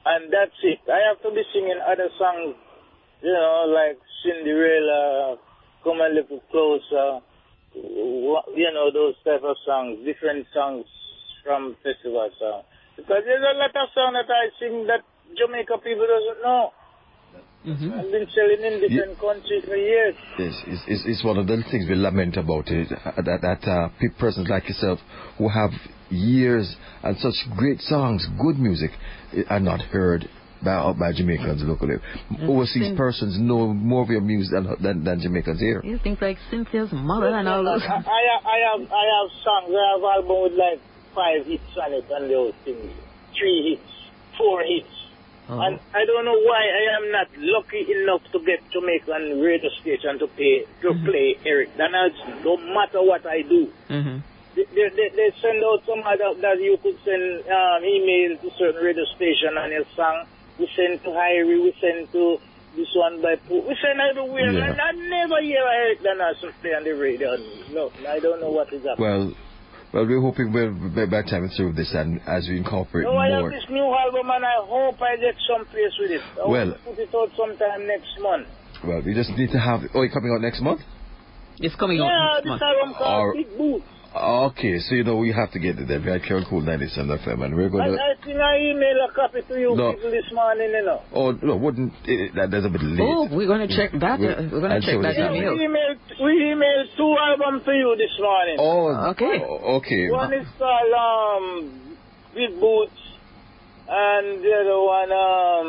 And 0.05 0.29
that's 0.31 0.55
it. 0.63 0.85
I 0.87 1.09
have 1.09 1.19
to 1.25 1.33
be 1.33 1.43
singing 1.57 1.81
other 1.81 2.13
songs, 2.21 2.55
you 3.23 3.33
know, 3.33 3.65
like 3.73 3.99
Cinderella, 4.23 5.41
Come 5.83 6.05
a 6.05 6.13
Little 6.13 6.45
Closer, 6.53 7.25
you 7.75 8.71
know, 8.77 8.93
those 8.93 9.17
type 9.25 9.43
of 9.43 9.57
songs, 9.65 10.05
different 10.05 10.47
songs 10.53 10.85
from 11.43 11.77
festival 11.83 12.29
songs. 12.39 12.65
Because 12.97 13.25
there's 13.25 13.41
a 13.41 13.57
lot 13.57 13.73
of 13.73 13.89
songs 13.97 14.21
that 14.21 14.29
I 14.29 14.53
sing 14.61 14.85
that 14.87 15.01
Jamaica 15.33 15.81
people 15.81 16.05
doesn't 16.05 16.45
know. 16.45 16.76
Hmm 17.67 17.91
I've 17.99 18.11
been 18.13 18.27
selling 18.31 18.63
in 18.63 18.81
different 18.81 19.19
countries 19.19 19.65
for 19.67 19.77
years. 19.77 20.15
Yes, 20.39 20.55
it's, 20.67 20.83
it's, 20.87 21.03
it's 21.07 21.25
one 21.25 21.37
of 21.37 21.47
the 21.49 21.57
things 21.71 21.87
we 21.89 21.97
lament 21.97 22.37
about 22.37 22.69
it, 22.69 22.87
uh, 22.93 23.11
that, 23.23 23.41
that 23.43 23.67
uh, 23.69 23.89
persons 24.19 24.49
like 24.49 24.69
yourself 24.69 25.01
who 25.39 25.49
have 25.49 25.71
years 26.09 26.77
and 27.03 27.17
such 27.19 27.35
great 27.57 27.81
songs, 27.81 28.27
good 28.41 28.57
music, 28.59 28.91
eh, 29.37 29.43
are 29.51 29.59
not 29.59 29.81
heard 29.81 30.29
by, 30.63 30.75
uh, 30.75 30.93
by 30.93 31.13
Jamaicans 31.13 31.63
locally. 31.65 31.97
Overseas 32.43 32.83
Sin- 32.95 32.97
persons 32.97 33.37
know 33.41 33.75
more 33.75 34.03
of 34.03 34.11
your 34.11 34.21
music 34.21 34.55
than, 34.55 34.83
than, 34.83 35.05
than 35.05 35.21
Jamaicans 35.21 35.59
here. 35.61 35.83
You 35.85 35.99
things 35.99 36.19
like 36.21 36.39
Cynthia's 36.51 36.91
mother 36.93 37.35
and 37.35 37.49
all 37.49 37.65
those. 37.65 37.83
I, 37.83 37.99
I, 37.99 38.23
I 38.47 38.59
have 38.71 38.81
I 38.89 39.05
have 39.19 39.31
songs. 39.43 39.75
I 39.75 39.85
have 39.95 40.03
album 40.23 40.43
with 40.45 40.53
like 40.55 40.81
five 41.15 41.45
hits 41.47 41.63
on 41.83 41.93
it 41.93 42.05
and 42.11 42.31
those 42.31 42.55
things. 42.65 42.93
Three 43.37 43.75
hits, 43.77 43.93
four 44.39 44.63
hits. 44.63 44.89
Oh. 45.49 45.61
And 45.61 45.79
I 45.95 46.05
don't 46.05 46.25
know 46.25 46.39
why 46.43 46.63
I 46.67 46.97
am 46.99 47.13
not 47.13 47.29
lucky 47.39 47.87
enough 48.03 48.23
to 48.33 48.39
get 48.41 48.59
to 48.73 48.81
make 48.81 49.07
Jamaican 49.07 49.41
radio 49.41 49.71
station 49.81 50.19
to 50.19 50.27
pay 50.27 50.65
to 50.83 50.91
play 51.05 51.39
Eric 51.45 51.77
Donaldson. 51.79 52.43
No 52.45 52.57
matter 52.57 53.01
what 53.03 53.25
I 53.27 53.43
do. 53.43 53.71
hmm 53.89 54.19
They, 54.57 54.65
they, 54.75 54.89
they 54.97 55.09
they 55.15 55.31
send 55.41 55.63
out 55.63 55.85
some 55.87 56.03
other 56.03 56.35
that 56.41 56.59
you 56.59 56.79
could 56.83 56.99
send 57.05 57.45
um, 57.47 57.85
email 57.85 58.37
to 58.43 58.51
certain 58.59 58.83
radio 58.83 59.05
station 59.15 59.53
and 59.57 59.71
your 59.73 59.85
song. 59.95 60.27
We 60.59 60.67
send 60.75 61.03
to 61.05 61.11
Irie, 61.11 61.63
we 61.63 61.77
send 61.81 62.11
to 62.13 62.39
this 62.75 62.89
one 62.97 63.21
by 63.23 63.37
Pooh. 63.37 63.61
We 63.69 63.77
send 63.81 64.01
everywhere. 64.01 64.51
Yeah. 64.51 64.71
And 64.73 64.81
I 64.81 64.93
never 64.93 65.41
hear 65.43 65.63
Eric 65.63 66.03
Donaldson 66.03 66.51
play 66.61 66.75
on 66.75 66.85
the 66.85 66.93
radio. 66.97 67.37
No, 67.71 67.93
I 68.09 68.19
don't 68.19 68.41
know 68.41 68.51
what 68.51 68.73
is 68.73 68.83
happening. 68.83 69.07
Well, 69.07 69.35
well, 69.97 70.07
we're 70.07 70.21
hoping 70.21 70.53
we'll, 70.53 70.73
by 70.95 71.07
by 71.07 71.23
the 71.23 71.29
time 71.31 71.43
we 71.43 71.49
through 71.57 71.73
this 71.73 71.93
and 71.95 72.21
as 72.27 72.47
we 72.49 72.57
incorporate 72.59 73.05
No, 73.05 73.17
I 73.17 73.31
have 73.31 73.51
this 73.51 73.65
new 73.71 73.85
album 73.97 74.29
and 74.29 74.45
I 74.45 74.57
hope 74.61 75.01
I 75.01 75.17
get 75.17 75.35
some 75.49 75.65
place 75.67 75.95
with 75.99 76.11
it. 76.11 76.21
I 76.37 76.47
Well- 76.49 76.75
put 76.85 76.99
it 76.99 77.15
out 77.15 77.31
sometime 77.37 77.87
next 77.87 78.13
month. 78.21 78.47
Well, 78.85 79.01
we 79.01 79.15
just 79.15 79.31
need 79.39 79.51
to 79.53 79.59
have. 79.59 79.81
Oh, 79.95 80.03
it 80.03 80.13
coming 80.13 80.31
out 80.35 80.43
next 80.43 80.61
month? 80.61 80.83
It's 81.59 81.75
coming 81.77 81.97
Yeah, 81.97 82.05
out 82.13 82.43
this 82.45 82.51
next 82.51 82.61
month. 82.61 82.63
album 82.63 82.95
called 82.95 83.21
Or- 83.25 83.33
Big 83.33 83.57
Boot. 83.57 83.83
Okay, 84.17 84.79
so 84.81 84.95
you 84.95 85.05
know 85.05 85.17
we 85.17 85.31
have 85.33 85.51
to 85.53 85.59
get 85.59 85.79
it 85.79 85.89
there. 85.89 86.01
We 86.01 86.09
are 86.11 86.19
Karen 86.21 86.45
Cool 86.49 86.63
97 86.63 87.19
FM, 87.19 87.45
and 87.45 87.55
we're 87.55 87.69
going 87.69 87.93
to. 87.93 87.99
I 88.01 88.15
think 88.25 88.39
I 88.41 88.57
emailed 88.73 89.11
a 89.11 89.13
copy 89.13 89.41
to 89.47 89.61
you 89.61 89.77
No. 89.77 89.93
people 89.93 90.11
this 90.11 90.25
morning, 90.33 90.71
you 90.71 90.85
know. 90.85 91.03
Oh 91.13 91.33
no, 91.33 91.57
wouldn't 91.57 91.93
it, 92.05 92.35
that? 92.35 92.51
That's 92.51 92.65
a 92.65 92.71
bit 92.71 92.83
late. 92.83 93.01
Oh, 93.03 93.29
we're 93.31 93.47
going 93.47 93.69
to 93.69 93.77
check 93.77 93.93
that. 94.01 94.19
We'll- 94.19 94.33
uh, 94.33 94.49
we're 94.51 94.61
going 94.65 94.81
to 94.81 94.87
check 94.87 95.03
that 95.03 95.09
this 95.13 95.19
Yeah, 95.19 95.27
out. 95.27 95.33
we 95.33 95.39
email. 95.39 95.69
emailed, 95.69 96.25
we 96.25 96.33
emailed 96.49 96.97
two 96.97 97.15
albums 97.21 97.65
to 97.67 97.73
you 97.73 97.95
this 97.99 98.17
morning. 98.21 98.57
Oh, 98.59 99.11
Okay. 99.13 99.43
oh, 99.45 99.77
Okay. 99.85 100.11
One 100.11 100.33
is 100.33 100.47
called 100.59 100.93
um, 100.97 101.97
Big 102.35 102.59
Boots, 102.59 103.01
and 103.89 104.43
the 104.43 104.53
other 104.65 104.81
one, 104.81 105.13
um, 105.13 105.69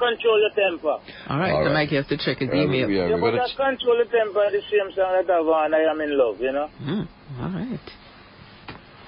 Control 0.00 0.40
Your 0.40 0.54
Temper. 0.56 0.96
All 1.28 1.38
right, 1.38 1.52
All 1.52 1.60
so 1.62 1.68
right. 1.68 1.84
Mike 1.84 1.90
has 1.92 2.06
to 2.08 2.16
check 2.16 2.38
his 2.40 2.48
email. 2.48 2.88
we 2.88 2.98
are- 2.98 3.08
Yeah, 3.12 3.20
we're 3.20 3.36
but 3.36 3.44
gonna 3.44 3.76
Control 3.76 3.96
Your 4.00 4.08
Temper 4.08 4.44
is 4.48 4.52
the 4.58 4.64
same 4.72 4.88
song 4.96 5.12
that 5.12 5.28
I 5.28 5.36
have 5.36 5.46
on 5.46 5.74
I 5.76 5.84
Am 5.92 6.00
in 6.00 6.16
Love, 6.16 6.40
you 6.40 6.52
know. 6.56 6.68
Hmm, 6.80 7.04
all 7.44 7.52
right. 7.52 7.86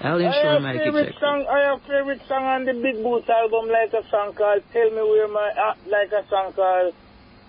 I'll 0.02 0.18
I 0.20 0.24
ensure 0.26 0.52
have 0.52 0.62
Mikey 0.62 0.78
favorite 0.78 1.06
checks. 1.14 1.20
song. 1.20 1.46
I 1.48 1.58
have 1.70 1.80
favorite 1.82 2.22
song 2.28 2.44
on 2.44 2.64
the 2.66 2.74
Big 2.74 2.98
Boots 3.02 3.28
album, 3.30 3.70
like 3.70 3.92
a 3.94 4.02
song 4.10 4.34
called 4.34 4.62
"Tell 4.72 4.90
Me 4.90 5.02
Where 5.02 5.28
My," 5.28 5.48
uh, 5.54 5.74
like 5.86 6.10
a 6.12 6.26
song 6.28 6.52
called 6.58 6.92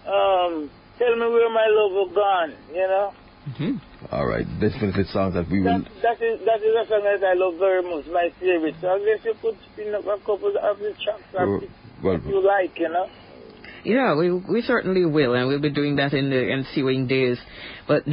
um, 0.05 0.69
"Tell 0.99 1.15
Me 1.17 1.27
Where 1.33 1.49
My 1.49 1.65
Love 1.73 1.91
Will 1.97 2.13
Gone." 2.13 2.53
You 2.71 2.87
know, 2.87 3.07
hmm 3.57 3.75
All 4.13 4.27
right, 4.27 4.45
definitely 4.61 5.03
songs 5.05 5.33
that 5.33 5.49
we 5.49 5.61
will. 5.65 5.81
that 5.81 5.89
that 6.05 6.21
is 6.21 6.39
that 6.45 6.61
is 6.61 6.75
a 6.77 6.85
song 6.87 7.01
that 7.09 7.23
I 7.25 7.33
love 7.33 7.57
very 7.57 7.81
much, 7.81 8.05
my 8.13 8.29
favorite. 8.39 8.75
So 8.81 8.87
I 8.93 8.99
guess 9.01 9.25
you 9.25 9.33
could 9.41 9.57
spin 9.73 9.95
up 9.95 10.05
a 10.05 10.17
couple 10.21 10.53
of 10.53 10.77
the 10.77 10.93
tracks 11.03 11.25
that 11.33 11.49
Uh, 11.49 11.65
well, 12.03 12.19
you 12.21 12.37
like, 12.45 12.77
you 12.77 12.89
know. 12.89 13.09
Yeah, 13.83 14.15
we 14.15 14.31
we 14.31 14.61
certainly 14.61 15.05
will, 15.05 15.33
and 15.33 15.47
we'll 15.47 15.59
be 15.61 15.69
doing 15.71 15.97
that 15.97 16.13
in 16.13 16.29
the 16.29 16.51
ensuing 16.51 17.07
days. 17.07 17.37
But 17.85 18.03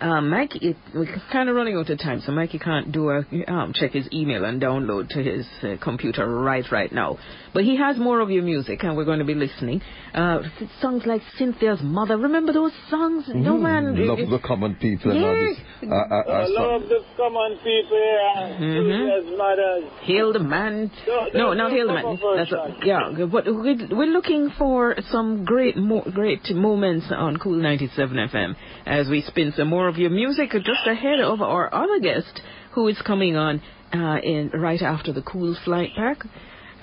um, 0.00 0.30
Mikey, 0.30 0.58
it, 0.70 0.76
we're 0.94 1.20
kind 1.30 1.50
of 1.50 1.54
running 1.54 1.76
out 1.76 1.90
of 1.90 1.98
time, 1.98 2.22
so 2.24 2.32
Mikey 2.32 2.58
can't 2.58 2.92
do 2.92 3.10
a 3.10 3.18
um, 3.46 3.72
check 3.74 3.92
his 3.92 4.08
email 4.10 4.44
and 4.46 4.60
download 4.60 5.10
to 5.10 5.22
his 5.22 5.46
uh, 5.62 5.76
computer 5.82 6.26
right 6.26 6.64
right 6.72 6.90
now. 6.90 7.18
But 7.52 7.64
he 7.64 7.76
has 7.76 7.98
more 7.98 8.20
of 8.20 8.30
your 8.30 8.42
music, 8.42 8.82
and 8.84 8.96
we're 8.96 9.04
going 9.04 9.18
to 9.18 9.24
be 9.26 9.34
listening. 9.34 9.82
Uh, 10.14 10.38
songs 10.80 11.02
like 11.04 11.20
Cynthia's 11.36 11.80
Mother. 11.82 12.16
Remember 12.16 12.52
those 12.54 12.72
songs? 12.88 13.24
No 13.34 13.58
man. 13.58 13.96
Mm, 13.96 14.06
love 14.06 14.30
the 14.30 14.46
common 14.46 14.76
people 14.76 15.10
and 15.10 15.24
all 15.24 15.34
this. 15.34 15.58
Uh, 15.82 15.94
uh, 15.94 16.22
uh, 16.26 16.46
love 16.48 16.82
the 16.88 17.00
common 17.18 17.56
people 17.58 17.98
here, 17.98 18.56
Mhm. 18.60 18.72
Julia's. 18.72 19.92
Hail 20.02 20.32
the 20.32 20.38
man. 20.38 20.90
No, 21.06 21.14
No, 21.14 21.30
there's 21.32 21.34
not 21.34 21.56
no 21.56 21.68
hail 21.70 21.86
the 21.86 21.92
man. 21.92 22.18
That's 22.36 22.52
a, 22.52 22.76
yeah. 22.84 23.26
But 23.30 23.44
we're, 23.46 23.88
we're 23.90 24.12
looking 24.12 24.50
for 24.58 24.85
some 25.10 25.44
great, 25.44 25.76
mo- 25.76 26.04
great 26.12 26.48
moments 26.54 27.06
on 27.10 27.36
Cool 27.38 27.56
97 27.60 28.16
FM 28.32 28.54
as 28.86 29.08
we 29.08 29.22
spin 29.22 29.52
some 29.56 29.68
more 29.68 29.88
of 29.88 29.96
your 29.96 30.10
music 30.10 30.50
just 30.52 30.86
ahead 30.86 31.20
of 31.20 31.40
our 31.40 31.72
other 31.72 31.98
guest 32.00 32.40
who 32.74 32.88
is 32.88 33.00
coming 33.06 33.36
on 33.36 33.60
uh, 33.92 34.18
in 34.22 34.50
right 34.54 34.82
after 34.82 35.12
the 35.12 35.22
Cool 35.22 35.56
Flight 35.64 35.90
Pack. 35.96 36.18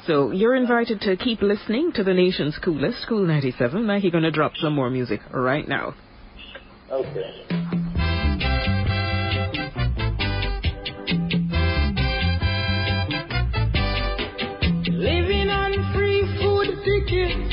So 0.06 0.32
you're 0.32 0.56
invited 0.56 1.00
to 1.02 1.16
keep 1.16 1.42
listening 1.42 1.92
to 1.96 2.04
the 2.04 2.14
nation's 2.14 2.58
coolest, 2.64 3.06
Cool 3.08 3.26
97. 3.26 3.88
Now 3.88 4.00
he's 4.00 4.12
gonna 4.12 4.32
drop 4.32 4.54
some 4.58 4.76
more 4.76 4.90
music 4.90 5.22
right 5.32 5.68
now. 5.68 5.96
Okay. 6.92 7.44
Living 14.92 15.50
on 15.50 15.94
free 15.94 16.22
food 16.40 16.68
tickets, 16.86 17.53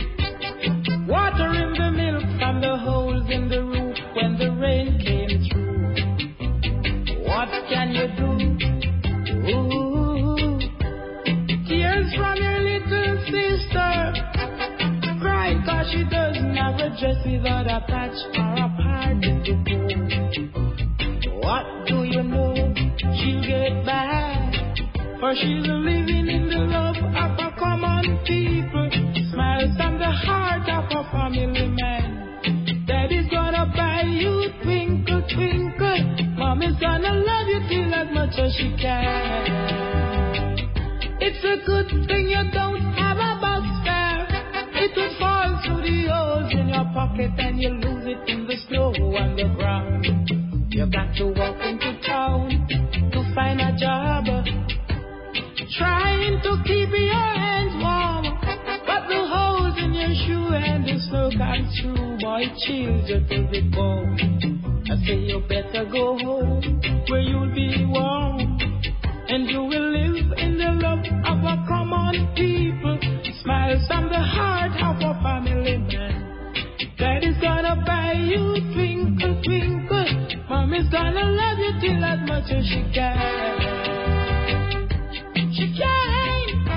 water 1.11 1.51
in 1.53 1.73
the 1.75 1.91
milk 1.91 2.23
from 2.39 2.61
the 2.61 2.77
holes 2.79 3.29
in 3.29 3.49
the 3.49 3.61
roof 3.65 3.97
when 4.15 4.39
the 4.39 4.49
rain 4.63 4.97
came 5.03 5.43
through. 5.51 5.91
What 7.27 7.51
can 7.69 7.91
you 7.91 8.07
do? 8.15 8.31
Tears 11.67 12.15
from 12.15 12.37
your 12.39 12.61
little 12.63 13.19
sister, 13.27 13.91
crying 15.21 15.63
cause 15.67 15.91
she 15.91 16.05
doesn't 16.09 16.55
have 16.55 16.79
a 16.79 16.91
dress 17.01 17.19
without 17.27 17.67
a 17.67 17.81
patch 17.89 18.15
or 18.39 18.55
a 18.55 18.69
part 18.79 19.21
to 19.47 19.53
go. 19.67 19.79
What 21.41 21.65
do 21.89 22.05
you 22.05 22.23
know? 22.23 22.55
She'll 23.19 23.43
get 23.43 23.85
back. 23.85 24.10
For 25.21 25.35
she's 25.35 25.69
living 25.69 26.29
in 26.33 26.49
the 26.49 26.65
love 26.65 26.97
of 26.97 27.37
a 27.37 27.53
common 27.61 28.25
people. 28.25 28.89
Smiles 29.29 29.77
on 29.79 29.99
the 29.99 30.09
heart 30.09 30.65
of 30.65 30.89
a 30.97 31.05
family 31.13 31.69
man. 31.77 32.87
Daddy's 32.87 33.29
gonna 33.29 33.67
buy 33.77 34.01
you 34.09 34.49
twinkle, 34.63 35.21
twinkle. 35.29 36.01
Mommy's 36.41 36.81
gonna 36.81 37.13
love 37.13 37.49
you 37.53 37.61
till 37.69 37.95
as 37.95 38.09
much 38.15 38.33
as 38.41 38.57
she 38.57 38.73
can. 38.81 39.45
It's 41.21 41.45
a 41.45 41.67
good 41.69 41.89
thing 42.09 42.33
you 42.33 42.45
don't 42.57 42.81
have 42.97 43.21
a 43.21 43.37
bus 43.45 43.69
fare. 43.85 44.25
It 44.73 44.97
would 44.97 45.19
fall 45.21 45.61
through 45.61 45.83
the 45.85 46.09
holes 46.09 46.51
in 46.51 46.69
your 46.73 46.89
pocket 46.97 47.33
and 47.37 47.61
you 47.61 47.69
lose 47.69 48.07
it 48.09 48.25
in 48.27 48.47
the 48.47 48.57
snow 48.69 48.89
on 49.21 49.37
the 49.37 49.53
ground. 49.53 50.07
You 50.73 50.87
got 50.91 51.15
to 51.17 51.27
walk 51.27 51.61
into 51.61 52.01
town 52.09 52.49
to 53.13 53.35
find 53.35 53.61
a 53.61 53.77
job 53.77 54.60
trying 55.77 56.41
to 56.43 56.63
keep 56.65 56.91
your 56.91 57.15
hands 57.15 57.75
warm. 57.79 58.25
But 58.87 59.07
the 59.09 59.23
holes 59.29 59.77
in 59.79 59.95
your 59.95 60.15
shoe 60.27 60.55
and 60.55 60.85
the 60.85 60.99
snow 61.09 61.31
comes 61.37 61.71
through, 61.79 62.19
boy, 62.19 62.43
chills 62.67 63.09
you 63.09 63.21
to 63.21 63.39
the 63.51 63.63
bone. 63.75 64.83
I 64.91 64.97
say 65.07 65.19
you 65.31 65.41
better 65.49 65.85
go 65.91 66.19
home 66.19 66.81
where 67.09 67.21
you'll 67.21 67.55
be 67.55 67.87
warm. 67.87 68.59
And 69.29 69.49
you 69.49 69.63
will 69.63 69.91
live 69.93 70.33
in 70.39 70.59
the 70.59 70.75
love 70.83 71.07
of 71.07 71.39
a 71.45 71.65
common 71.69 72.35
people. 72.35 72.99
Smiles 73.43 73.87
from 73.87 74.09
the 74.09 74.19
heart 74.19 74.73
of 74.83 74.97
a 74.99 75.23
family 75.23 75.79
man. 75.79 76.75
Daddy's 76.99 77.41
gonna 77.41 77.83
buy 77.87 78.13
you 78.13 78.57
twinkle, 78.75 79.41
twinkle. 79.45 80.47
Mommy's 80.49 80.89
gonna 80.91 81.25
love 81.25 81.59
you 81.59 81.81
till 81.81 82.05
as 82.05 82.29
much 82.29 82.51
as 82.51 82.67
she 82.67 82.83
can. 82.93 84.00
She 85.61 85.67
can, 85.77 86.71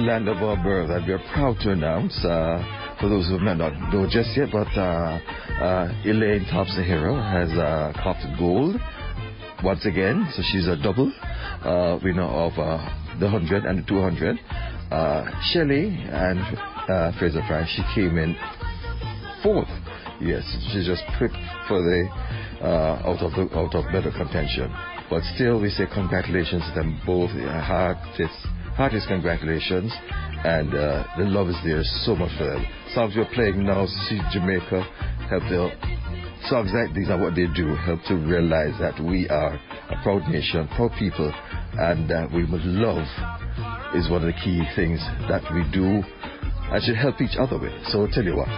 the 0.00 0.06
land 0.06 0.28
of 0.28 0.38
our 0.38 0.56
birth, 0.62 0.90
and 0.90 1.06
we 1.06 1.12
are 1.12 1.22
proud 1.32 1.56
to 1.60 1.72
announce, 1.72 2.16
uh, 2.24 2.96
for 3.00 3.08
those 3.08 3.26
who 3.28 3.38
may 3.38 3.54
not 3.54 3.72
know 3.92 4.06
just 4.08 4.30
yet, 4.36 4.48
but 4.52 4.68
uh, 4.76 5.18
uh, 5.60 5.92
Elaine 6.04 6.46
Thompson-Herah 6.50 7.20
has 7.32 7.50
uh, 7.58 7.92
copped 8.02 8.24
gold 8.38 8.76
once 9.62 9.84
again, 9.84 10.26
so 10.34 10.42
she's 10.52 10.66
a 10.68 10.76
double 10.76 11.12
uh, 11.64 11.98
winner 12.02 12.24
of 12.24 12.52
the 13.20 13.26
100 13.26 13.64
and 13.64 13.80
the 13.80 13.86
200. 13.88 14.38
Uh, 14.90 15.24
Shelley 15.52 15.88
and 16.08 16.40
Fraser 17.18 17.42
Price, 17.46 17.68
she 17.76 17.82
came 17.94 18.16
in 18.16 18.36
fourth. 19.42 19.68
Yes, 20.20 20.44
she 20.72 20.84
just 20.84 21.02
pricked 21.18 21.36
for 21.68 21.80
the 21.80 22.08
uh, 22.62 23.08
out 23.08 23.20
of 23.20 23.32
the 23.32 23.48
out 23.56 23.74
of 23.74 23.84
medal 23.92 24.12
contention. 24.12 24.72
But 25.08 25.22
still, 25.34 25.60
we 25.60 25.70
say 25.70 25.84
congratulations 25.92 26.62
to 26.68 26.72
them 26.74 27.00
both. 27.06 27.30
Heartiest, 27.30 28.36
heartiest 28.80 29.08
congratulations, 29.08 29.92
and 30.40 30.72
uh, 30.72 31.04
the 31.20 31.28
love 31.28 31.52
is 31.52 31.60
there 31.68 31.84
so 32.08 32.16
much 32.16 32.32
for 32.40 32.48
them. 32.48 32.64
Songs 32.96 33.12
we're 33.12 33.28
playing 33.36 33.60
now, 33.62 33.84
see 34.08 34.16
Jamaica, 34.32 34.80
help 35.28 35.44
the 35.52 35.68
songs 36.48 36.72
like 36.72 36.88
these 36.96 37.12
are 37.12 37.20
what 37.20 37.36
they 37.36 37.44
do, 37.52 37.76
help 37.84 38.00
to 38.08 38.16
realize 38.16 38.72
that 38.80 38.96
we 39.04 39.28
are 39.28 39.52
a 39.52 40.00
proud 40.02 40.24
nation, 40.32 40.64
proud 40.80 40.96
people, 40.96 41.28
and 41.76 42.08
uh, 42.08 42.24
we 42.32 42.48
must 42.48 42.64
love 42.64 43.04
is 43.92 44.08
one 44.08 44.24
of 44.24 44.32
the 44.32 44.40
key 44.40 44.64
things 44.72 44.96
that 45.28 45.44
we 45.52 45.60
do 45.76 46.00
and 46.72 46.80
should 46.80 46.96
help 46.96 47.20
each 47.20 47.36
other 47.36 47.60
with. 47.60 47.76
So 47.92 48.08
I'll 48.08 48.12
tell 48.16 48.24
you 48.24 48.32
what, 48.32 48.48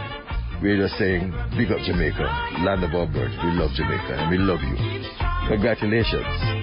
we're 0.63 0.79
just 0.79 1.03
saying, 1.03 1.35
big 1.59 1.75
up 1.75 1.83
Jamaica, 1.83 2.63
land 2.63 2.87
of 2.87 2.95
our 2.95 3.11
birth. 3.11 3.35
We 3.43 3.59
love 3.59 3.75
Jamaica 3.75 4.23
and 4.23 4.31
we 4.31 4.39
love 4.39 4.63
you. 4.63 4.79
Congratulations. 5.51 6.62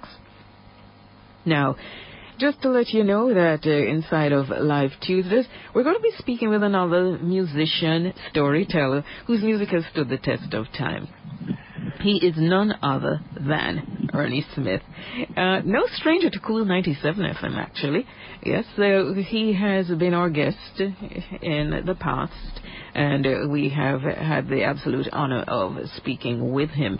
Now, 1.46 1.76
just 2.38 2.60
to 2.62 2.70
let 2.70 2.88
you 2.88 3.04
know 3.04 3.32
that 3.32 3.64
uh, 3.64 3.70
inside 3.70 4.32
of 4.32 4.48
Live 4.48 4.90
Tuesdays, 5.00 5.46
we're 5.72 5.84
going 5.84 5.94
to 5.94 6.02
be 6.02 6.10
speaking 6.18 6.48
with 6.48 6.64
another 6.64 7.16
musician, 7.18 8.12
storyteller, 8.30 9.04
whose 9.28 9.44
music 9.44 9.68
has 9.68 9.84
stood 9.92 10.08
the 10.08 10.18
test 10.18 10.52
of 10.54 10.66
time. 10.76 11.06
He 12.00 12.16
is 12.26 12.34
none 12.36 12.74
other 12.82 13.20
than 13.38 14.10
Ernie 14.12 14.44
Smith. 14.54 14.82
Uh, 15.36 15.60
no 15.64 15.84
stranger 15.94 16.30
to 16.30 16.38
Cool 16.40 16.64
97 16.64 17.24
FM, 17.24 17.56
actually. 17.56 18.06
Yes, 18.44 18.64
uh, 18.78 19.14
he 19.14 19.54
has 19.54 19.88
been 19.88 20.14
our 20.14 20.30
guest 20.30 20.58
in 20.78 21.82
the 21.86 21.94
past. 21.94 22.60
and 22.94 23.26
uh, 23.26 23.48
we 23.48 23.70
have 23.70 24.02
had 24.02 24.48
the 24.48 24.62
absolute 24.64 25.08
honor 25.12 25.42
of 25.42 25.76
speaking 25.96 26.52
with 26.52 26.70
him. 26.70 26.98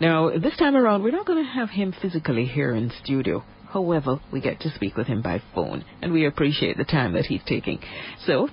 Now, 0.00 0.30
this 0.30 0.56
time 0.56 0.76
around, 0.76 1.02
we're 1.02 1.10
not 1.10 1.26
going 1.26 1.44
to 1.44 1.50
have 1.50 1.70
him 1.70 1.94
physically 2.00 2.44
here 2.44 2.74
in 2.74 2.92
studio. 3.02 3.44
However, 3.68 4.20
we 4.32 4.40
get 4.40 4.60
to 4.60 4.70
speak 4.70 4.96
with 4.96 5.06
him 5.06 5.20
by 5.22 5.42
phone, 5.54 5.84
and 6.00 6.12
we 6.12 6.26
appreciate 6.26 6.76
the 6.78 6.84
time 6.84 7.12
that 7.12 7.26
he's 7.26 7.42
taking. 7.46 7.80
So, 8.26 8.48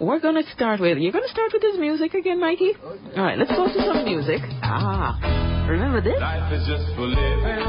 we're 0.00 0.20
going 0.20 0.34
to 0.34 0.50
start 0.52 0.80
with. 0.80 0.98
You're 0.98 1.12
going 1.12 1.24
to 1.24 1.30
start 1.30 1.50
with 1.52 1.62
this 1.62 1.76
music 1.78 2.14
again, 2.14 2.40
Mikey? 2.40 2.72
All 3.16 3.22
right, 3.22 3.38
let's 3.38 3.50
go 3.50 3.66
to 3.66 3.72
some 3.72 4.04
music. 4.04 4.40
Ah, 4.62 5.66
remember 5.68 6.00
this? 6.00 6.18
Life 6.20 6.52
is 6.52 6.66
just 6.66 6.86
for 6.96 7.06
living. 7.06 7.60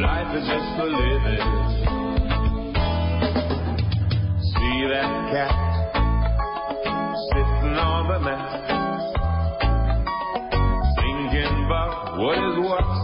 Life 0.00 0.36
is 0.36 0.46
just 0.46 0.76
for 0.76 0.86
living. 0.86 1.42
See 4.54 4.86
that 4.88 5.10
cat 5.32 5.52
sitting 7.32 7.76
on 7.76 8.08
the 8.08 8.18
mat, 8.20 8.50
thinking 10.96 11.64
about 11.66 12.18
what 12.18 12.38
is 12.38 12.56
what 12.62 12.95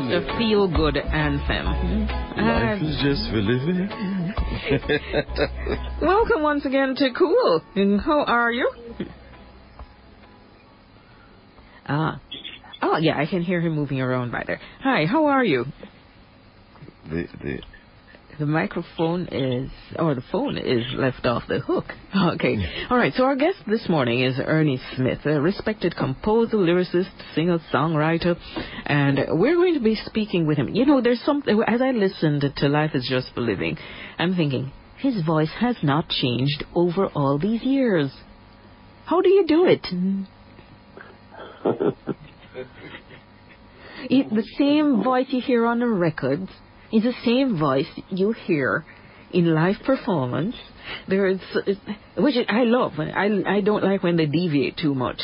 just 0.00 0.10
a 0.12 0.38
feel 0.38 0.68
good 0.68 0.96
anthem. 0.96 1.66
Life 2.36 2.82
Uh, 2.82 2.86
is 2.86 2.96
just 3.02 3.30
for 3.30 3.36
living. 3.40 3.88
welcome 6.02 6.42
once 6.42 6.64
again 6.64 6.94
to 6.96 7.10
Cool. 7.16 7.62
How 8.04 8.24
are 8.24 8.52
you? 8.52 8.70
Ah. 11.86 12.20
Oh, 12.82 12.96
yeah, 12.96 13.18
I 13.18 13.26
can 13.26 13.42
hear 13.42 13.60
him 13.60 13.74
moving 13.74 14.00
around 14.00 14.32
by 14.32 14.44
there. 14.46 14.60
Hi, 14.82 15.06
how 15.06 15.26
are 15.26 15.44
you? 15.44 15.64
the, 17.08 17.26
the, 17.42 17.58
The 18.38 18.46
microphone 18.46 19.28
is, 19.30 19.70
or 19.96 20.14
the 20.14 20.24
phone 20.32 20.58
is 20.58 20.82
left 20.94 21.24
off 21.24 21.44
the 21.48 21.60
hook. 21.60 21.86
Okay. 22.34 22.56
All 22.90 22.96
right. 22.96 23.12
So 23.14 23.24
our 23.24 23.36
guest 23.36 23.58
this 23.66 23.88
morning 23.88 24.22
is 24.22 24.38
Ernie 24.38 24.80
Smith, 24.96 25.18
a 25.24 25.40
respected 25.40 25.94
composer, 25.96 26.56
lyricist, 26.56 27.10
singer, 27.34 27.58
songwriter, 27.72 28.36
and 28.86 29.18
we're 29.38 29.56
going 29.56 29.74
to 29.74 29.80
be 29.80 29.94
speaking 29.94 30.46
with 30.46 30.56
him. 30.58 30.68
You 30.74 30.86
know, 30.86 31.00
there's 31.00 31.20
something, 31.20 31.62
as 31.66 31.82
I 31.82 31.90
listened 31.90 32.44
to 32.56 32.68
Life 32.68 32.92
is 32.94 33.06
Just 33.08 33.34
for 33.34 33.40
Living, 33.40 33.76
I'm 34.18 34.34
thinking, 34.34 34.72
his 34.98 35.24
voice 35.24 35.50
has 35.60 35.76
not 35.82 36.08
changed 36.08 36.64
over 36.74 37.06
all 37.08 37.38
these 37.38 37.62
years. 37.62 38.10
How 39.04 39.20
do 39.20 39.28
you 39.28 39.46
do 39.46 39.66
it? 39.66 39.86
It, 44.10 44.28
the 44.28 44.44
same 44.58 45.02
voice 45.02 45.28
you 45.30 45.40
hear 45.40 45.64
on 45.64 45.78
the 45.78 45.88
records 45.88 46.50
is 46.94 47.02
the 47.02 47.12
same 47.24 47.58
voice 47.58 47.86
you 48.10 48.32
hear 48.32 48.84
in 49.32 49.52
live 49.54 49.76
performance. 49.84 50.54
There 51.08 51.26
is, 51.26 51.40
which 52.16 52.34
I 52.48 52.64
love. 52.64 52.92
I 52.98 53.26
I 53.56 53.60
don't 53.62 53.82
like 53.82 54.02
when 54.02 54.16
they 54.16 54.26
deviate 54.26 54.76
too 54.76 54.94
much. 54.94 55.20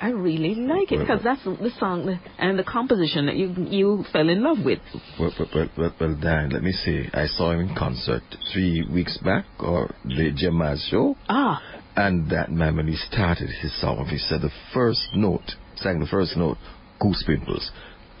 I 0.00 0.10
really 0.10 0.54
like 0.54 0.92
it 0.92 0.98
because 1.00 1.20
that's 1.24 1.42
the 1.44 1.70
song 1.80 2.18
and 2.38 2.58
the 2.58 2.62
composition 2.62 3.26
that 3.26 3.36
you 3.36 3.48
you 3.78 4.04
fell 4.12 4.28
in 4.28 4.42
love 4.44 4.58
with. 4.64 4.80
well, 5.18 5.32
well, 5.38 5.48
well, 5.54 5.68
well, 5.78 5.94
well, 5.98 6.14
Dan, 6.20 6.50
let 6.50 6.62
me 6.62 6.72
see. 6.72 7.06
I 7.12 7.26
saw 7.26 7.52
him 7.52 7.60
in 7.68 7.74
concert 7.74 8.22
three 8.52 8.86
weeks 8.92 9.16
back, 9.24 9.46
or 9.60 9.94
the 10.04 10.30
Jamaz 10.40 10.78
show. 10.90 11.16
Ah, 11.28 11.60
And 11.96 12.30
that 12.30 12.52
man, 12.52 12.76
when 12.76 12.86
he 12.86 12.96
started 13.10 13.48
his 13.62 13.72
song, 13.80 14.06
he 14.10 14.18
said 14.18 14.42
the 14.42 14.52
first 14.74 15.08
note, 15.16 15.48
sang 15.76 16.00
the 16.00 16.06
first 16.06 16.36
note, 16.36 16.58
goose 17.00 17.24
pimples. 17.26 17.70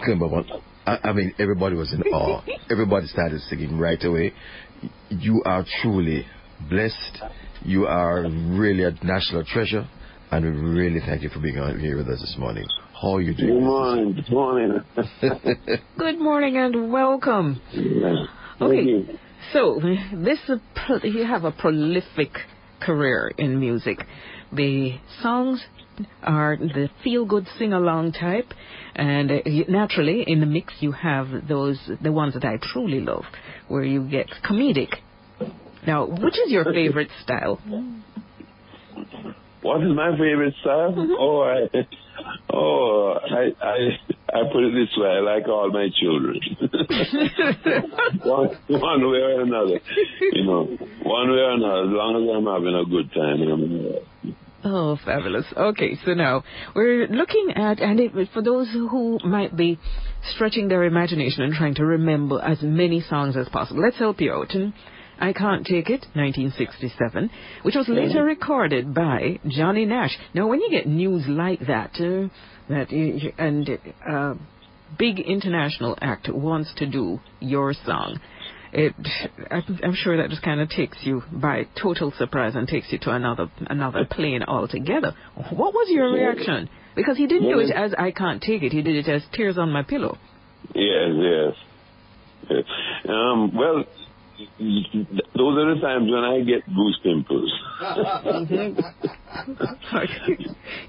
Came 0.06 0.22
up 0.22 0.32
on- 0.32 0.62
I, 0.88 1.08
I 1.10 1.12
mean, 1.12 1.34
everybody 1.38 1.76
was 1.76 1.92
in 1.92 2.02
awe. 2.04 2.42
Everybody 2.70 3.06
started 3.08 3.40
singing 3.42 3.78
right 3.78 4.02
away. 4.02 4.32
You 5.10 5.42
are 5.44 5.64
truly 5.82 6.24
blessed. 6.70 7.18
You 7.62 7.84
are 7.86 8.22
really 8.22 8.84
a 8.84 8.92
national 9.04 9.44
treasure. 9.44 9.86
And 10.30 10.44
we 10.44 10.50
really 10.80 11.00
thank 11.00 11.22
you 11.22 11.28
for 11.28 11.40
being 11.40 11.58
on 11.58 11.78
here 11.78 11.96
with 11.96 12.08
us 12.08 12.20
this 12.20 12.36
morning. 12.38 12.66
How 13.00 13.16
are 13.16 13.20
you 13.20 13.34
doing? 13.34 13.54
Good 13.54 13.64
morning. 13.64 14.12
Good 14.14 14.30
morning. 14.30 14.80
good 15.98 16.18
morning 16.18 16.56
and 16.56 16.90
welcome. 16.92 17.60
Thank 17.72 18.28
Okay. 18.60 18.82
you. 18.82 19.06
So, 19.52 19.80
this 20.14 20.38
is 20.48 20.58
pro- 20.74 21.02
you 21.04 21.24
have 21.24 21.44
a 21.44 21.52
prolific 21.52 22.30
career 22.80 23.30
in 23.38 23.60
music. 23.60 23.98
The 24.52 24.98
songs 25.22 25.64
are 26.22 26.56
the 26.56 26.88
feel-good 27.02 27.46
sing-along 27.58 28.12
type, 28.12 28.52
and 28.94 29.30
uh, 29.30 29.40
naturally 29.68 30.24
in 30.26 30.40
the 30.40 30.46
mix 30.46 30.74
you 30.80 30.92
have 30.92 31.28
those 31.48 31.78
the 32.02 32.12
ones 32.12 32.34
that 32.34 32.44
I 32.44 32.58
truly 32.72 33.00
love, 33.00 33.24
where 33.68 33.84
you 33.84 34.08
get 34.08 34.28
comedic. 34.48 34.94
Now, 35.86 36.06
which 36.06 36.38
is 36.38 36.50
your 36.50 36.64
favorite 36.64 37.10
style? 37.22 37.60
What 39.62 39.82
is 39.82 39.94
my 39.94 40.12
favorite 40.12 40.54
style? 40.60 40.94
Oh, 41.18 41.42
I, 41.42 41.86
oh, 42.52 43.18
I, 43.30 43.52
I, 43.64 43.98
I 44.32 44.42
put 44.52 44.64
it 44.64 44.72
this 44.72 44.96
way: 44.96 45.08
I 45.08 45.20
like 45.20 45.48
all 45.48 45.70
my 45.70 45.88
children, 46.00 46.40
one, 48.24 48.56
one 48.68 49.10
way 49.10 49.18
or 49.18 49.40
another. 49.42 49.80
You 50.32 50.44
know, 50.44 50.64
one 51.02 51.30
way 51.30 51.38
or 51.38 51.52
another. 51.52 51.82
As 51.84 51.90
long 51.90 52.22
as 52.22 52.28
I'm 52.36 52.46
having 52.46 52.74
a 52.74 52.84
good 52.88 53.12
time, 53.12 53.42
I'm. 53.42 54.17
Oh, 54.64 54.98
fabulous. 55.04 55.46
Okay, 55.56 55.98
so 56.04 56.14
now 56.14 56.42
we're 56.74 57.06
looking 57.06 57.52
at, 57.54 57.80
and 57.80 58.00
it, 58.00 58.12
for 58.32 58.42
those 58.42 58.68
who 58.72 59.18
might 59.24 59.56
be 59.56 59.78
stretching 60.34 60.68
their 60.68 60.84
imagination 60.84 61.42
and 61.42 61.54
trying 61.54 61.76
to 61.76 61.84
remember 61.84 62.40
as 62.40 62.60
many 62.60 63.00
songs 63.00 63.36
as 63.36 63.48
possible, 63.48 63.82
let's 63.82 63.98
help 63.98 64.20
you 64.20 64.32
out. 64.32 64.52
And 64.54 64.72
I 65.20 65.32
Can't 65.32 65.64
Take 65.64 65.90
It, 65.90 66.06
1967, 66.14 67.30
which 67.62 67.76
was 67.76 67.88
later 67.88 68.24
recorded 68.24 68.94
by 68.94 69.38
Johnny 69.46 69.84
Nash. 69.84 70.16
Now, 70.34 70.48
when 70.48 70.60
you 70.60 70.70
get 70.70 70.86
news 70.86 71.24
like 71.28 71.60
that, 71.66 71.92
uh, 71.94 72.28
that 72.68 72.90
and 73.38 73.78
uh, 74.08 74.34
big 74.98 75.20
international 75.20 75.96
act 76.00 76.28
wants 76.28 76.72
to 76.76 76.86
do 76.86 77.20
your 77.40 77.74
song, 77.84 78.20
it, 78.72 78.94
I'm, 79.50 79.94
sure 79.94 80.16
that 80.16 80.30
just 80.30 80.42
kind 80.42 80.60
of 80.60 80.68
takes 80.68 80.98
you 81.02 81.22
by 81.32 81.66
total 81.80 82.12
surprise 82.16 82.54
and 82.54 82.68
takes 82.68 82.92
you 82.92 82.98
to 83.00 83.10
another 83.10 83.50
another 83.60 84.04
plane 84.04 84.42
altogether. 84.42 85.14
What 85.34 85.74
was 85.74 85.88
your 85.90 86.12
reaction? 86.12 86.68
Because 86.94 87.16
he 87.16 87.26
didn't 87.26 87.48
do 87.48 87.58
it 87.60 87.70
as 87.70 87.94
I 87.96 88.10
can't 88.10 88.42
take 88.42 88.62
it. 88.62 88.72
He 88.72 88.82
did 88.82 88.96
it 88.96 89.08
as 89.08 89.22
tears 89.32 89.56
on 89.56 89.70
my 89.70 89.82
pillow. 89.82 90.18
Yes, 90.74 91.10
yes. 91.14 91.54
yes. 92.50 92.64
Um, 93.08 93.54
well, 93.54 93.84
those 94.58 95.58
are 95.58 95.74
the 95.74 95.80
times 95.80 96.10
when 96.10 96.24
I 96.24 96.40
get 96.40 96.66
goose 96.66 96.98
pimples. 97.02 97.52
Mm-hmm. 97.80 98.80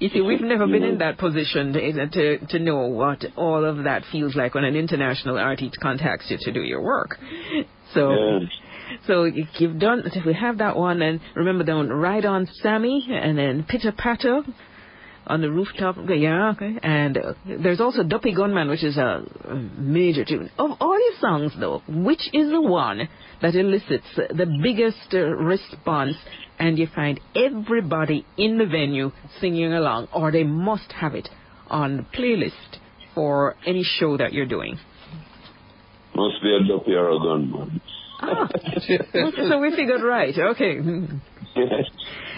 you 0.00 0.08
see, 0.08 0.20
we've 0.20 0.40
never 0.40 0.66
been 0.66 0.82
in 0.82 0.98
that 0.98 1.18
position 1.18 1.72
to, 1.72 2.08
to 2.08 2.46
to 2.46 2.58
know 2.58 2.86
what 2.86 3.24
all 3.36 3.64
of 3.64 3.84
that 3.84 4.04
feels 4.10 4.34
like 4.34 4.54
when 4.54 4.64
an 4.64 4.76
international 4.76 5.38
artist 5.38 5.78
contacts 5.80 6.26
you 6.30 6.38
to 6.40 6.52
do 6.52 6.62
your 6.62 6.82
work. 6.82 7.18
So. 7.94 8.10
Yes. 8.10 8.50
So 9.06 9.22
if 9.22 9.46
you've 9.60 9.78
done, 9.78 10.02
we 10.26 10.34
have 10.34 10.58
that 10.58 10.76
one, 10.76 11.00
and 11.00 11.20
remember 11.36 11.62
don't 11.62 11.90
ride 11.90 12.24
on 12.24 12.48
Sammy, 12.60 13.06
and 13.08 13.38
then 13.38 13.64
pitter 13.68 13.92
patter 13.92 14.42
on 15.26 15.40
the 15.40 15.50
rooftop. 15.50 15.98
Okay, 15.98 16.16
yeah, 16.16 16.50
okay. 16.50 16.76
And 16.82 17.16
uh, 17.16 17.32
there's 17.46 17.80
also 17.80 18.02
Duppy 18.02 18.34
Gunman, 18.34 18.68
which 18.68 18.84
is 18.84 18.96
a, 18.96 19.22
a 19.44 19.54
major 19.54 20.24
tune. 20.24 20.50
Of 20.58 20.70
all 20.80 20.98
your 20.98 21.18
songs, 21.20 21.52
though, 21.58 21.82
which 21.88 22.28
is 22.32 22.50
the 22.50 22.60
one 22.60 23.08
that 23.42 23.54
elicits 23.54 24.06
the 24.16 24.58
biggest 24.62 25.14
uh, 25.14 25.18
response, 25.18 26.16
and 26.58 26.78
you 26.78 26.88
find 26.94 27.20
everybody 27.34 28.26
in 28.36 28.58
the 28.58 28.66
venue 28.66 29.12
singing 29.40 29.72
along, 29.72 30.08
or 30.12 30.30
they 30.30 30.44
must 30.44 30.92
have 30.92 31.14
it 31.14 31.28
on 31.68 31.96
the 31.96 32.02
playlist 32.18 32.78
for 33.14 33.56
any 33.66 33.82
show 33.82 34.16
that 34.16 34.32
you're 34.32 34.46
doing? 34.46 34.78
Must 36.14 36.42
be 36.42 36.56
a 36.56 36.66
duppy 36.68 36.92
or 36.92 37.10
a 37.10 37.18
gunman. 37.18 37.80
Ah, 38.20 38.48
so 39.48 39.60
we 39.60 39.74
figured 39.74 40.02
right. 40.02 40.34
Okay. 40.36 40.78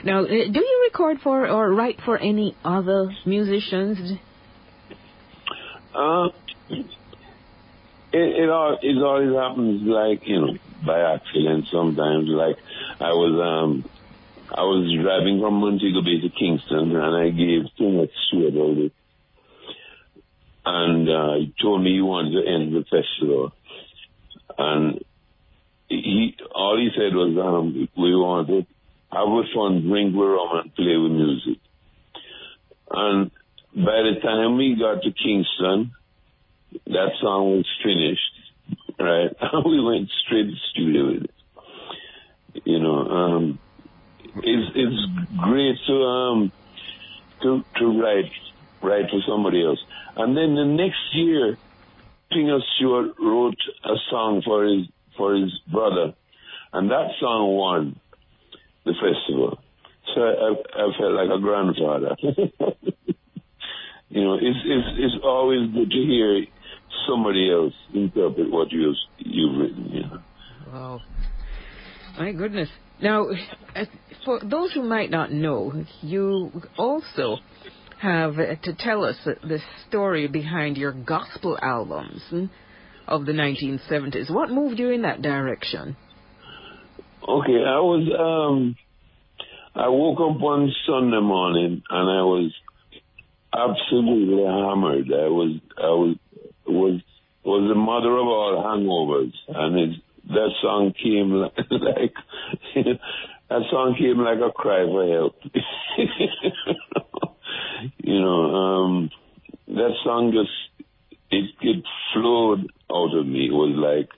Now, 0.05 0.25
uh, 0.25 0.27
do 0.27 0.61
you 0.61 0.91
record 0.91 1.19
for 1.23 1.49
or 1.49 1.73
write 1.73 2.01
for 2.05 2.19
any 2.19 2.57
other 2.65 3.11
musicians? 3.25 4.19
Uh, 5.95 6.29
it, 6.71 6.85
it 8.13 8.49
all 8.49 8.79
it 8.81 8.97
always 9.03 9.35
happens 9.35 9.83
like 9.85 10.27
you 10.27 10.41
know 10.41 10.59
by 10.85 11.15
accident 11.15 11.67
sometimes. 11.71 12.29
Like 12.29 12.57
I 13.01 13.13
was 13.13 13.35
um 13.41 13.91
I 14.51 14.63
was 14.63 14.91
driving 15.03 15.41
from 15.41 15.55
Montego 15.55 16.03
Bay 16.03 16.21
to 16.21 16.29
Kingston 16.29 16.97
and 16.97 17.17
I 17.17 17.31
gave 17.31 17.65
Tinga 17.77 18.09
Stewart 18.29 18.55
all 18.55 18.75
this, 18.75 18.93
and 20.65 21.09
uh, 21.09 21.35
he 21.39 21.55
told 21.61 21.83
me 21.83 21.95
he 21.95 22.03
wanted 22.03 22.43
to 22.43 22.51
end 22.51 22.75
the 22.75 22.85
festival, 22.85 23.53
and 24.59 25.05
he 25.89 26.37
all 26.55 26.77
he 26.77 26.91
said 26.95 27.15
was 27.15 27.37
um 27.39 27.89
we 27.97 28.15
want 28.15 28.67
a 29.13 29.43
fun, 29.55 29.83
drink 29.83 30.15
with 30.15 30.29
rum, 30.29 30.61
and 30.63 30.75
play 30.75 30.97
with 30.97 31.13
music. 31.13 31.59
And 32.91 33.31
by 33.75 34.03
the 34.03 34.21
time 34.23 34.57
we 34.57 34.77
got 34.77 35.03
to 35.03 35.13
Kingston, 35.13 35.93
that 36.87 37.13
song 37.21 37.57
was 37.57 37.69
finished, 37.83 38.99
right? 38.99 39.31
And 39.41 39.65
we 39.71 39.83
went 39.83 40.11
straight 40.25 40.51
to 40.51 40.57
studio 40.71 41.07
with 41.13 41.25
it. 41.25 42.63
You 42.65 42.81
know, 42.81 43.09
um, 43.09 43.59
it's 44.37 44.73
it's 44.75 45.37
great 45.39 45.77
to 45.87 45.95
um 46.03 46.53
to 47.43 47.65
to 47.79 48.03
write 48.03 48.31
write 48.83 49.11
for 49.11 49.21
somebody 49.27 49.65
else. 49.65 49.83
And 50.17 50.37
then 50.37 50.55
the 50.55 50.65
next 50.65 51.01
year, 51.15 51.57
Tinga 52.31 52.61
Stewart 52.77 53.15
wrote 53.19 53.59
a 53.85 53.97
song 54.11 54.43
for 54.45 54.65
his 54.65 54.87
for 55.17 55.35
his 55.35 55.53
brother, 55.67 56.15
and 56.73 56.91
that 56.91 57.13
song 57.21 57.57
won 57.57 58.01
the 58.85 58.93
festival. 58.93 59.59
So 60.15 60.21
I, 60.21 60.55
I 60.75 60.99
felt 60.99 61.13
like 61.13 61.31
a 61.31 61.41
grandfather. 61.41 62.17
you 64.09 64.25
know, 64.25 64.35
it's, 64.35 64.59
it's 64.65 64.89
it's 64.99 65.15
always 65.25 65.71
good 65.73 65.91
to 65.91 65.97
hear 65.97 66.45
somebody 67.09 67.51
else 67.51 67.73
interpret 67.95 68.51
what 68.51 68.71
you 68.73 68.95
you've 69.19 69.59
written. 69.59 69.91
You 69.91 70.01
know. 70.03 70.23
Wow. 70.73 71.01
My 72.19 72.33
goodness. 72.33 72.69
Now, 73.01 73.27
for 74.25 74.41
those 74.41 74.73
who 74.73 74.83
might 74.83 75.11
not 75.11 75.33
know, 75.33 75.85
you 76.03 76.53
also 76.77 77.39
have 78.01 78.39
uh, 78.39 78.57
to 78.63 78.75
tell 78.79 79.05
us 79.05 79.17
the 79.25 79.59
story 79.89 80.29
behind 80.29 80.77
your 80.77 80.93
gospel 80.93 81.59
albums 81.63 82.23
hmm, 82.29 82.47
of 83.09 83.27
the 83.27 83.33
1970s. 83.33 84.31
What 84.31 84.51
moved 84.51 84.79
you 84.79 84.91
in 84.91 85.03
that 85.03 85.23
direction? 85.23 85.97
Okay, 87.29 87.63
I 87.65 87.79
was 87.79 88.09
um 88.19 88.75
I 89.77 89.87
woke 89.89 90.19
up 90.19 90.41
one 90.41 90.73
Sunday 90.85 91.21
morning 91.21 91.85
and 91.89 92.11
I 92.11 92.23
was 92.23 92.53
absolutely 93.55 94.43
hammered. 94.43 95.07
I 95.07 95.29
was 95.29 95.61
I 95.79 95.87
was 95.87 96.17
was 96.67 97.01
was 97.45 97.69
the 97.69 97.77
mother 97.77 98.17
of 98.17 98.27
all 98.27 98.61
hangovers 98.67 99.33
and 99.49 99.79
it, 99.79 100.01
that 100.29 100.51
song 100.61 100.93
came 101.01 101.31
like, 101.31 101.57
like 101.71 102.15
that 103.49 103.63
song 103.71 103.95
came 103.97 104.19
like 104.19 104.41
a 104.41 104.51
cry 104.51 104.85
for 104.85 105.07
help. 105.07 105.37
you 107.99 108.21
know, 108.21 108.55
um 108.55 109.11
that 109.69 109.95
song 110.03 110.33
just 110.33 110.51
it 111.31 111.55
it 111.61 111.85
flowed 112.13 112.67
out 112.91 113.15
of 113.17 113.27
me. 113.27 113.47
It 113.47 113.53
was 113.53 113.77
like 113.77 114.11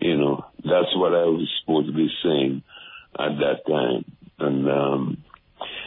you 0.00 0.16
know, 0.16 0.46
that's 0.64 0.94
what 0.96 1.12
I 1.12 1.24
was 1.24 1.48
supposed 1.60 1.88
to 1.88 1.92
be 1.92 2.08
saying 2.22 2.62
at 3.18 3.38
that 3.38 3.66
time. 3.66 4.04
And 4.38 4.68
um 4.70 5.24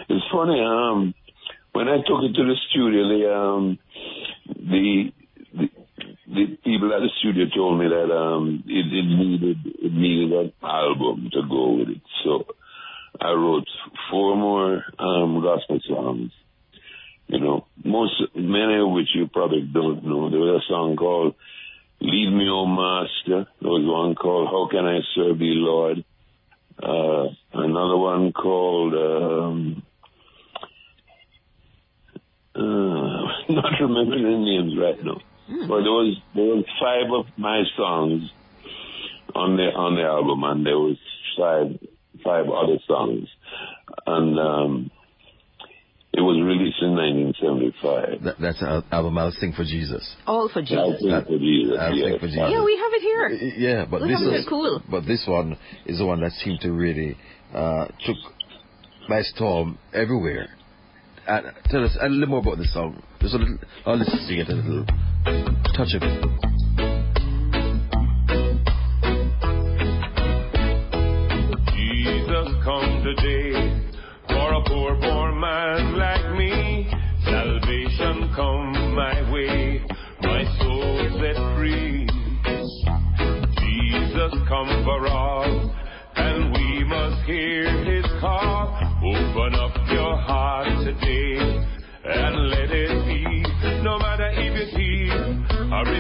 it's 0.10 0.26
funny, 0.32 0.60
um 0.62 1.14
when 1.72 1.88
I 1.88 1.98
took 1.98 2.24
it 2.24 2.36
to 2.36 2.44
the 2.44 2.56
studio 2.70 3.08
the 3.08 3.34
um 3.36 3.80
the 4.48 5.12
the, 5.54 5.70
the 6.28 6.58
people 6.64 6.94
at 6.94 7.00
the 7.02 7.10
studio 7.20 7.46
told 7.56 7.80
me 7.80 7.88
that 7.88 8.14
um 8.14 8.64
it, 8.68 8.86
it 8.86 9.06
needed 9.06 9.58
it 9.66 9.94
needed 9.94 10.32
an 10.34 10.54
album 10.62 11.30
to 11.34 11.42
go 11.50 11.78
with 11.78 11.90
it. 11.90 12.02
So 12.24 12.46
I 13.20 13.32
wrote 13.32 13.68
four 14.12 14.36
more 14.36 14.84
um 15.00 15.42
gospel 15.42 15.80
songs. 15.88 16.32
You 17.28 17.40
know, 17.40 17.66
most 17.84 18.22
many 18.36 18.80
of 18.80 18.92
which 18.92 19.08
you 19.16 19.28
probably 19.28 19.62
don't 19.62 20.04
know. 20.04 20.30
There 20.30 20.40
was 20.40 20.62
a 20.62 20.68
song 20.68 20.96
called 20.98 21.36
Lead 22.04 22.34
Me, 22.34 22.50
O 22.50 22.66
Master. 22.66 23.48
There 23.62 23.72
was 23.72 23.86
one 23.86 24.14
called 24.16 24.50
How 24.50 24.68
Can 24.70 24.86
I 24.86 25.00
Serve 25.16 25.40
Thee, 25.40 25.54
Lord? 25.56 26.04
Uh, 26.78 27.34
another 27.54 27.96
one 27.96 28.34
called, 28.34 28.94
um, 28.94 29.84
uh, 32.56 32.60
not 33.50 33.80
remembering 33.80 34.24
the 34.24 34.38
names 34.38 34.78
right 34.78 35.02
now. 35.02 35.22
But 35.48 35.84
there 35.84 35.96
was, 35.96 36.18
there 36.36 36.44
was 36.44 36.66
five 36.78 37.10
of 37.10 37.26
my 37.38 37.64
songs 37.78 38.30
on 39.34 39.56
the, 39.56 39.72
on 39.74 39.96
the 39.96 40.04
album 40.04 40.44
and 40.44 40.66
there 40.66 40.78
was 40.78 40.98
five, 41.38 41.80
five 42.22 42.50
other 42.50 42.80
songs. 42.86 43.30
And, 44.06 44.38
um, 44.38 44.92
it 46.14 46.22
was 46.22 46.38
released 46.46 46.78
in 46.82 46.94
1975. 46.96 48.24
That, 48.24 48.36
that's 48.40 48.62
an 48.62 48.84
album 48.92 49.18
I'll 49.18 49.32
sing 49.32 49.52
for 49.54 49.64
Jesus. 49.64 50.04
All 50.28 50.48
for 50.50 50.60
I'll 50.60 50.94
Jesus. 50.94 51.02
sing 51.02 51.24
for 51.26 51.38
Jesus. 51.40 51.78
I'll 51.80 51.96
yes. 51.96 52.06
sing 52.10 52.20
for 52.20 52.28
Jesus. 52.28 52.50
Yeah, 52.54 52.64
we 52.64 52.76
have 52.78 52.94
it 52.94 53.02
here. 53.02 53.30
Yeah, 53.58 53.86
but 53.90 54.02
We 54.02 54.10
this 54.10 54.20
have 54.20 54.28
it 54.28 54.36
is 54.36 54.42
here. 54.44 54.50
Cool. 54.50 54.82
But 54.90 55.06
this 55.06 55.26
one 55.28 55.58
is 55.86 55.98
the 55.98 56.06
one 56.06 56.22
that 56.22 56.32
seemed 56.44 56.62
to 56.62 56.72
really 56.72 57.18
uh, 57.54 57.88
took 58.06 58.18
by 59.10 59.22
storm 59.24 59.78
everywhere. 59.94 60.50
uh, 61.28 61.42
tell 61.70 61.84
us 61.84 61.98
a 62.00 62.08
little 62.08 62.28
more 62.28 62.40
about 62.40 62.58
this 62.58 62.74
song. 62.74 63.02
Just 63.20 63.34
a 63.34 63.38
little, 63.38 63.58
I'll 63.86 63.98
listen 63.98 64.28
to 64.28 64.36
get 64.36 64.50
a 64.50 64.56
little 64.56 64.86
touch 65.76 65.94
of 65.96 66.04
it. 66.04 66.53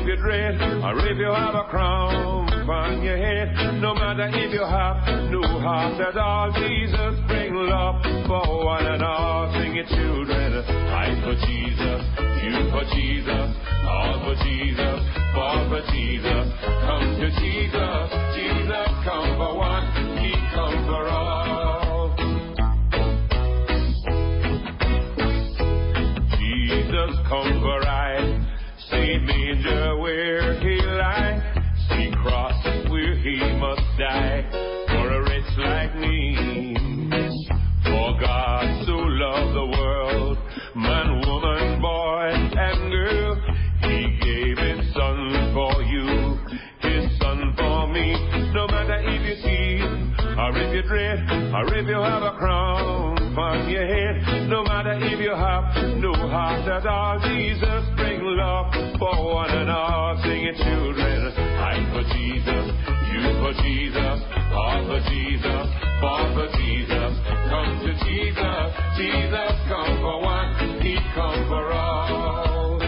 If 0.04 0.08
you're 0.08 0.18
dread, 0.18 0.60
or 0.84 1.00
if 1.08 1.18
you 1.18 1.32
have 1.32 1.56
a 1.56 1.64
crown 1.70 2.52
on 2.68 3.04
your 3.04 3.16
head, 3.16 3.80
no 3.80 3.94
matter 3.96 4.28
if 4.28 4.52
you 4.52 4.60
have 4.60 5.00
no 5.32 5.40
heart 5.64 5.96
at 5.96 6.18
all, 6.18 6.52
Jesus 6.52 7.16
bring 7.28 7.56
love 7.56 8.04
for 8.28 8.66
one 8.66 8.86
and 8.86 9.02
all. 9.02 9.48
Sing 9.54 9.78
it, 9.78 9.88
children. 9.88 10.60
I 10.92 11.16
for 11.24 11.36
Jesus, 11.48 12.04
you 12.44 12.68
for 12.68 12.84
Jesus, 12.92 13.48
all 13.88 14.28
for 14.28 14.36
Jesus, 14.44 15.00
all 15.40 15.72
for 15.72 15.82
Jesus. 15.96 16.52
Come 16.84 17.08
to 17.24 17.28
Jesus, 17.40 18.04
Jesus 18.36 18.88
come 19.08 19.40
for 19.40 19.56
one, 19.56 19.88
if 50.74 50.84
you 50.84 50.90
dread, 50.90 51.20
or 51.54 51.66
if 51.76 51.88
you 51.88 52.02
have 52.02 52.24
a 52.24 52.36
crown 52.38 53.38
on 53.38 53.70
your 53.70 53.86
head, 53.86 54.50
no 54.50 54.64
matter 54.64 54.98
if 54.98 55.20
you 55.20 55.30
have 55.30 55.70
no 56.02 56.14
heart 56.14 56.68
at 56.68 56.88
all, 56.88 57.20
Jesus 57.22 57.86
bring 57.96 58.22
love 58.24 58.74
for 58.98 59.36
one 59.36 59.52
and 59.52 59.70
all. 59.70 60.18
Sing 60.24 60.44
it, 60.44 60.58
children. 60.58 61.30
I'm 61.38 61.94
for 61.94 62.02
Jesus, 62.18 62.66
you 63.14 63.22
for 63.38 63.54
Jesus, 63.62 64.18
all 64.50 64.82
for 64.90 65.00
Jesus, 65.14 65.66
all 66.02 66.34
for 66.34 66.50
Jesus. 66.58 67.12
Come 67.54 67.78
to 67.86 67.94
Jesus, 68.10 68.66
Jesus 68.98 69.54
come 69.70 69.94
for 70.02 70.22
one, 70.26 70.82
He 70.82 70.98
come 71.14 71.48
for 71.54 71.72
all. 71.72 72.82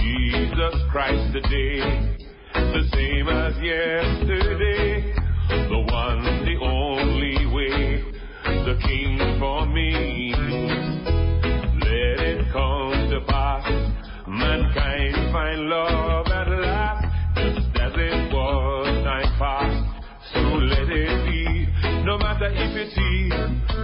Jesus 0.00 0.74
Christ 0.90 1.32
today, 1.34 2.15
the 2.76 2.84
same 2.92 3.28
as 3.28 3.56
yesterday, 3.56 5.14
the 5.48 5.80
one, 5.88 6.22
the 6.44 6.56
only 6.60 7.46
way, 7.46 8.04
the 8.44 8.76
King 8.84 9.16
for 9.38 9.64
me. 9.64 10.34
Let 11.80 12.20
it 12.20 12.52
come 12.52 13.08
to 13.08 13.20
pass, 13.26 13.64
mankind 14.28 15.32
find 15.32 15.60
love 15.70 16.26
at 16.26 16.48
last, 16.48 17.04
just 17.36 17.80
as 17.80 17.92
it 17.96 18.34
was 18.34 19.04
time 19.04 19.32
past. 19.38 19.80
So 20.34 20.40
let 20.40 20.90
it 20.90 21.24
be, 21.24 22.04
no 22.04 22.18
matter 22.18 22.50
if 22.52 22.76
you 22.76 22.90
see, 22.92 23.32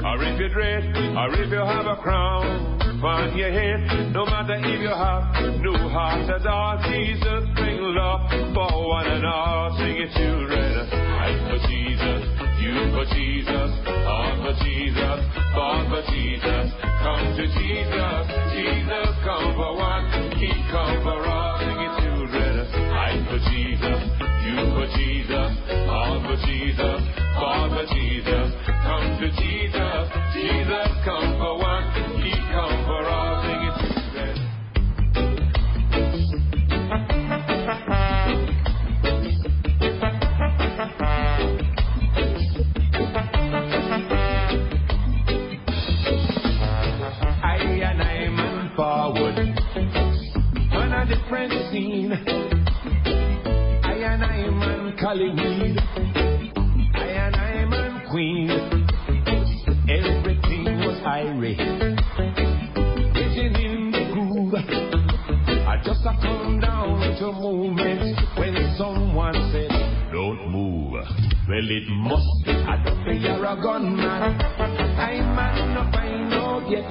or 0.04 0.22
if 0.22 0.38
you 0.38 0.48
dread, 0.50 0.84
or 1.16 1.32
if 1.40 1.50
you 1.50 1.64
have 1.64 1.86
a 1.86 1.96
crown 1.96 2.82
on 3.02 3.38
your 3.38 3.52
head, 3.52 4.12
no 4.12 4.26
matter 4.26 4.56
if 4.56 4.80
you 4.82 4.88
have 4.88 5.62
no 5.62 5.88
heart 5.88 6.28
at 6.28 6.46
all, 6.46 6.76
Jesus 6.90 7.51
love 7.92 8.20
for 8.54 8.88
one 8.88 9.24
all. 9.24 9.76
Sing 9.76 9.96
it, 10.00 10.10
children. 10.16 10.88
I 10.92 11.28
for 11.44 11.58
Jesus, 11.68 12.20
you 12.56 12.74
for 12.96 13.04
Jesus, 13.12 13.70
all 14.08 14.32
for 14.40 14.54
Jesus, 14.64 15.18
all 15.54 15.80
for 15.92 16.02
Jesus. 16.08 16.72
Come 17.04 17.24
to 17.36 17.44
Jesus, 17.52 18.22
Jesus 18.56 19.08
come 19.24 19.52
for 19.54 19.76
one, 19.76 20.08
He 20.40 20.48
come 20.72 21.04
for 21.04 21.20
all. 21.20 21.58
Sing 21.60 21.80
it, 21.84 21.94
children. 22.00 22.54
I 22.96 23.12
for 23.28 23.40
Jesus, 23.52 24.00
you 24.48 24.56
for 24.72 24.88
Jesus, 24.96 25.50
all 25.92 26.16
for 26.24 26.36
Jesus, 26.48 27.00
all 27.36 27.68
for 27.76 27.86
Jesus. 27.92 28.48
Come 28.88 29.08
to 29.20 29.28
Jesus, 29.36 30.04
Jesus 30.32 30.88
come 31.04 31.31
man 55.14 55.36
Collyweed. 55.36 55.78
I 56.94 57.04
and 57.04 57.36
I 57.36 57.64
man 57.66 58.08
Queen. 58.10 58.50
Everything 59.88 60.64
was 60.80 61.02
irate. 61.04 61.58
Getting 63.14 63.54
in 63.56 63.90
the 63.92 64.10
groove. 64.12 64.54
I 64.54 65.80
just 65.84 66.02
have 66.04 66.20
come 66.20 66.60
down 66.60 67.16
to 67.18 67.32
movement 67.32 68.18
when 68.36 68.74
someone 68.78 69.34
said, 69.52 69.70
Don't 70.12 70.50
move. 70.50 70.92
Well, 70.92 71.70
it 71.70 71.88
must 71.88 72.44
be 72.44 72.52
a 72.52 72.82
duppy 72.84 73.26
or 73.28 73.44
a 73.44 73.62
gunman. 73.62 74.40
I 74.98 75.20
man 75.20 75.76
up, 75.76 75.94
I 75.94 76.28
know 76.28 76.68
yet. 76.70 76.86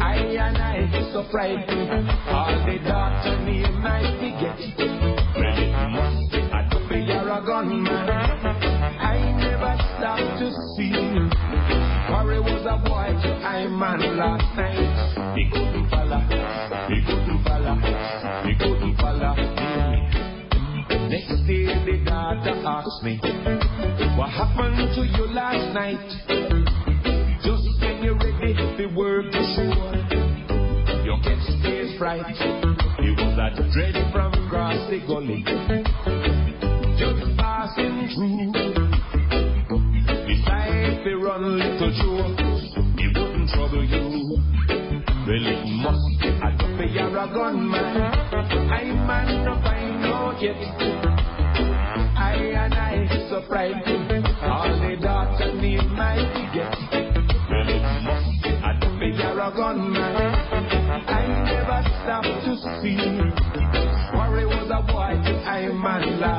I 0.00 0.16
and 0.16 0.58
I 0.58 1.10
so 1.12 1.26
frightened. 1.30 2.10
All 2.28 2.66
the 2.66 2.78
daughter 2.88 3.44
name 3.44 3.84
I 3.84 4.02
forget. 4.18 5.15
Gunman. 7.46 7.86
I 7.86 9.32
never 9.38 9.78
stopped 9.94 10.42
to 10.42 10.50
see. 10.74 10.90
Corey 12.10 12.40
was 12.42 12.66
a 12.66 12.76
boy 12.82 13.14
to 13.22 13.30
I 13.46 13.66
man 13.68 14.18
last 14.18 14.50
night. 14.58 15.38
He 15.38 15.48
couldn't 15.50 15.88
follow. 15.88 16.20
He 16.90 16.98
couldn't 17.06 17.44
follow. 17.46 17.78
He 18.42 18.52
couldn't 18.58 18.96
follow 18.98 19.34
me. 19.38 20.26
Next 21.06 21.46
day 21.46 21.70
the 21.86 22.02
daughter 22.04 22.50
asked 22.66 23.02
me, 23.04 23.20
What 24.18 24.30
happened 24.30 24.90
to 24.96 25.02
you 25.06 25.26
last 25.30 25.72
night? 25.72 26.02
Just 27.46 27.62
when 27.80 28.02
you're 28.02 28.18
ready 28.18 28.54
to 28.54 28.86
work 28.96 29.30
the 29.30 29.42
shore, 29.54 29.94
your 31.06 31.18
get 31.22 31.38
stage 31.62 31.96
fright. 31.96 32.26
It 32.98 33.14
was 33.22 33.36
that 33.38 33.54
dread 33.72 33.94
from 34.12 34.34
across 34.46 34.90
the 34.90 34.98
gully, 35.06 35.44
passing 38.16 38.52
through. 38.52 39.78
Beside 40.26 41.04
the 41.04 41.14
run 41.22 41.58
little 41.58 41.92
show, 41.92 42.16
it 42.98 43.16
wouldn't 43.16 43.50
trouble 43.50 43.84
you. 43.84 44.36
Well, 45.26 45.46
it 45.46 45.66
must 45.82 46.20
be 46.20 46.28
a 46.28 46.50
duppy 46.56 46.98
or 46.98 47.18
a 47.18 47.26
gunman. 47.32 47.96
I 48.70 48.84
man 48.84 49.48
up, 49.48 49.64
I 49.64 49.70
know 50.00 50.38
yet. 50.40 50.56
I 52.16 52.34
and 52.34 52.74
I 52.74 53.28
so 53.28 53.42
frightened. 53.48 54.26
All 54.42 54.68
the 54.68 54.96
daughter 55.02 55.52
name 55.54 55.94
my 55.94 56.16
get. 56.54 56.74
Well, 57.50 57.68
it 57.68 57.82
must 58.04 58.30
be 58.42 58.50
a 58.50 58.72
duppy 58.80 59.10
or 59.22 59.40
a 59.40 59.50
gunman. 59.54 60.16
I 61.08 61.22
never 61.44 61.80
stopped 62.02 62.44
to 62.44 62.52
see. 62.80 62.98
Worry 64.16 64.46
was 64.46 64.70
a 64.70 64.80
boy 64.86 65.12
I 65.46 65.68
man 65.68 66.20
last 66.20 66.35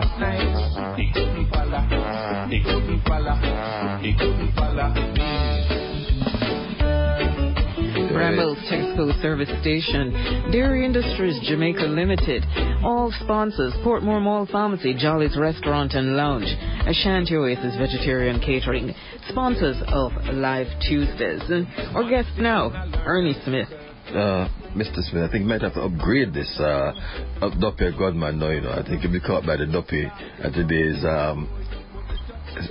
Texaco 8.70 9.22
Service 9.22 9.50
Station, 9.62 10.12
Dairy 10.52 10.86
Industries 10.86 11.40
Jamaica 11.48 11.84
Limited, 11.84 12.44
all 12.84 13.14
sponsors, 13.24 13.74
Portmore 13.84 14.22
Mall 14.22 14.46
Pharmacy, 14.52 14.94
Jolly's 14.94 15.38
Restaurant 15.38 15.94
and 15.94 16.16
Lounge, 16.16 16.48
Ashanti 16.86 17.36
Oasis 17.36 17.78
Vegetarian 17.78 18.40
Catering, 18.40 18.94
sponsors 19.30 19.78
of 19.88 20.12
Live 20.34 20.68
Tuesdays. 20.88 21.42
Our 21.96 22.10
guest 22.10 22.30
now, 22.38 22.72
Ernie 23.06 23.36
Smith. 23.46 23.70
Uh, 24.10 24.48
Mr. 24.76 25.02
Smith, 25.10 25.24
I 25.24 25.32
think 25.32 25.44
you 25.44 25.50
might 25.50 25.62
have 25.62 25.74
to 25.74 25.82
upgrade 25.82 26.34
this 26.34 26.54
uh, 26.60 26.94
up 27.42 27.54
Godman 27.98 28.40
now, 28.40 28.52
you 28.52 28.62
know. 28.62 28.72
I 28.72 28.84
think 28.84 29.04
you'll 29.04 29.12
be 29.12 29.20
caught 29.20 29.46
by 29.46 29.58
the 29.58 29.66
Duppy 29.66 30.06
at 30.44 30.54
today's 30.54 31.04
um, 31.04 31.50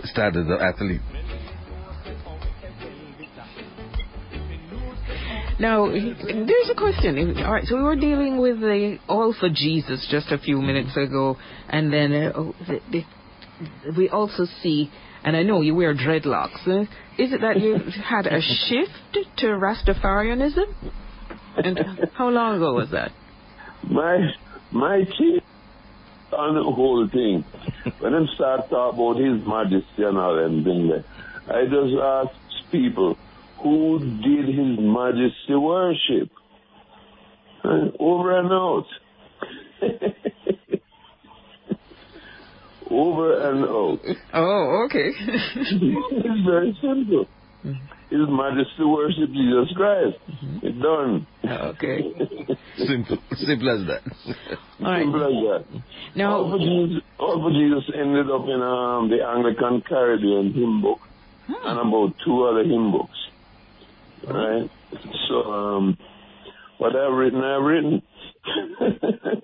standard 0.04 0.50
of 0.50 0.60
athlete. 0.60 1.00
Now, 5.58 5.88
there's 5.88 6.70
a 6.70 6.74
question. 6.74 7.38
All 7.38 7.52
right, 7.52 7.64
so 7.64 7.76
we 7.76 7.82
were 7.82 7.96
dealing 7.96 8.38
with 8.38 8.60
the 8.60 8.98
All 9.08 9.34
for 9.38 9.48
Jesus 9.48 10.06
just 10.10 10.30
a 10.30 10.38
few 10.38 10.60
minutes 10.60 10.96
ago, 10.96 11.36
and 11.68 11.92
then 11.92 12.12
uh, 12.12 12.32
oh, 12.34 12.54
the, 12.66 12.80
the, 12.90 13.04
we 13.96 14.10
also 14.10 14.44
see, 14.62 14.90
and 15.24 15.34
I 15.34 15.42
know 15.42 15.62
you 15.62 15.74
wear 15.74 15.94
dreadlocks. 15.94 16.66
Uh, 16.66 16.82
is 17.18 17.32
it 17.32 17.40
that 17.40 17.58
you 17.58 17.78
had 18.04 18.26
a 18.26 18.40
shift 18.42 18.92
to 19.38 19.46
Rastafarianism? 19.46 20.74
And 21.56 21.80
how 22.14 22.28
long 22.28 22.56
ago 22.56 22.74
was 22.74 22.90
that? 22.90 23.12
My 23.88 24.30
my 24.72 25.04
kid 25.04 25.42
on 26.32 26.54
the 26.54 26.62
whole 26.62 27.08
thing. 27.10 27.44
when 28.00 28.14
I 28.14 28.26
start 28.34 28.68
talk 28.68 28.94
about 28.94 29.16
his 29.16 29.40
majesty 29.46 30.02
and 30.02 30.18
all 30.18 30.36
them 30.36 30.64
things 30.64 31.04
I 31.48 31.64
just 31.64 31.94
ask 32.02 32.70
people 32.70 33.16
who 33.62 33.98
did 33.98 34.46
his 34.48 34.78
majesty 34.78 35.54
worship? 35.54 36.30
Uh, 37.64 37.88
over 37.98 38.38
and 38.38 38.52
out. 38.52 38.86
over 42.90 43.50
and 43.50 43.64
out. 43.64 44.00
Oh, 44.34 44.84
okay. 44.86 45.10
it's 45.18 46.44
very 46.46 46.76
simple. 46.80 47.26
His 48.10 48.28
majesty 48.28 48.84
worship 48.84 49.30
Jesus 49.32 49.72
Christ. 49.74 50.16
It's 50.62 50.78
done. 50.80 51.26
okay. 51.44 52.02
Simple, 52.76 53.18
simple 53.34 53.70
as 53.70 53.86
that. 53.88 54.02
All 54.78 54.86
right. 54.86 55.02
Simple 55.02 55.24
as 55.24 55.32
that. 55.72 55.82
Now, 56.14 56.36
All 56.36 56.50
for 56.52 56.58
Jesus, 56.58 57.02
All 57.18 57.40
for 57.42 57.50
Jesus 57.50 57.90
ended 57.96 58.30
up 58.30 58.44
in 58.44 58.62
um, 58.62 59.10
the 59.10 59.26
Anglican 59.26 59.82
Caribbean 59.88 60.52
hymn 60.52 60.82
book 60.82 61.00
and 61.48 61.80
about 61.80 62.14
two 62.24 62.44
other 62.44 62.62
hymn 62.62 62.92
books. 62.92 63.16
Right? 64.28 64.70
So, 65.28 65.42
um, 65.44 65.98
what 66.78 66.94
I've 66.96 67.12
written, 67.12 67.42
I've 67.42 67.62
written. 67.62 68.02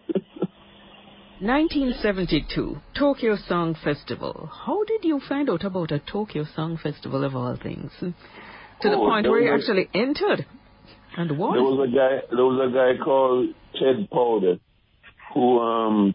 1972, 1.41 2.77
Tokyo 2.97 3.37
Song 3.49 3.75
Festival. 3.83 4.49
How 4.65 4.85
did 4.85 5.05
you 5.05 5.21
find 5.29 5.51
out 5.51 5.65
about 5.65 5.91
a 5.91 5.99
Tokyo 5.99 6.45
Song 6.55 6.79
Festival 6.81 7.25
of 7.25 7.35
all 7.35 7.57
things? 7.61 7.91
To 8.01 8.13
the 8.83 8.97
Oh, 8.97 9.07
point 9.09 9.29
where 9.29 9.41
you 9.41 9.53
actually 9.53 9.89
entered 9.93 10.47
and 11.17 11.31
There 11.31 11.37
was 11.37 11.89
a 11.89 11.95
guy. 11.95 12.23
There 12.35 12.45
was 12.45 12.71
a 12.71 12.73
guy 12.73 13.05
called 13.05 13.49
Ted 13.75 14.09
Powder, 14.11 14.59
who 15.35 15.59
um, 15.59 16.15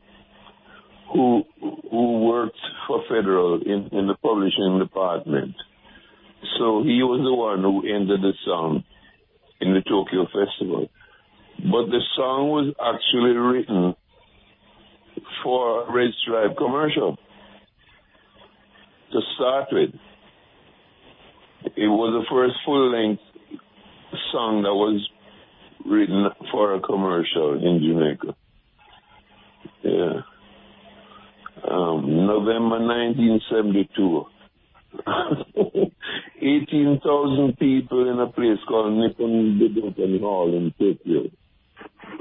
who 1.14 1.44
who 1.92 2.20
worked 2.26 2.58
for 2.88 3.04
Federal 3.10 3.62
in 3.62 3.90
in 3.92 4.08
the 4.08 4.16
publishing 4.16 4.80
department. 4.80 5.56
So 6.58 6.84
he 6.84 7.04
was 7.04 7.22
the 7.24 7.34
one 7.34 7.62
who 7.62 7.82
ended 7.88 8.22
the 8.22 8.34
song 8.46 8.84
in 9.62 9.74
the 9.74 9.82
Tokyo 9.82 10.26
Festival. 10.26 10.90
But 11.58 11.88
the 11.88 12.02
song 12.16 12.50
was 12.50 12.74
actually 12.80 13.36
written 13.36 13.96
for 15.44 15.84
a 15.84 15.92
Red 15.94 16.12
Stripe 16.24 16.56
commercial 16.58 17.18
to 19.12 19.20
start 19.36 19.68
with. 19.72 19.90
It 21.76 21.88
was 21.88 22.24
the 22.24 22.26
first 22.30 22.56
full 22.66 22.92
length 22.92 23.22
song 24.32 24.64
that 24.64 24.74
was 24.74 25.10
written 25.86 26.28
for 26.52 26.76
a 26.76 26.80
commercial 26.80 27.54
in 27.56 27.82
Jamaica. 27.82 28.36
Yeah. 29.84 30.22
Um, 31.70 32.28
November 32.28 32.80
1972. 32.80 34.26
18,000 36.48 37.58
people 37.60 38.10
in 38.10 38.20
a 38.20 38.32
place 38.32 38.60
called 38.68 38.94
Nippon 38.94 39.60
Budokan 39.60 40.20
Hall 40.22 40.56
in 40.56 40.72
Tokyo. 40.80 41.30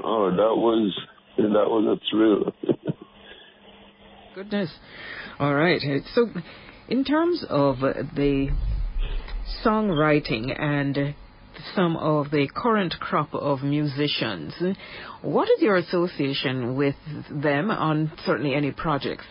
Oh, 0.03 0.29
that 0.31 0.55
was, 0.55 0.93
that 1.37 1.43
was 1.43 1.97
a 1.97 2.09
thrill. 2.11 2.53
Goodness. 4.35 4.71
All 5.39 5.53
right. 5.53 5.81
So, 6.13 6.29
in 6.89 7.03
terms 7.03 7.43
of 7.49 7.79
the 7.79 8.49
songwriting 9.65 10.59
and 10.59 11.15
some 11.75 11.97
of 11.97 12.29
the 12.31 12.47
current 12.55 12.93
crop 12.99 13.33
of 13.33 13.63
musicians, 13.63 14.53
what 15.21 15.49
is 15.49 15.61
your 15.61 15.77
association 15.77 16.75
with 16.75 16.95
them 17.31 17.71
on 17.71 18.11
certainly 18.25 18.53
any 18.53 18.71
projects? 18.71 19.25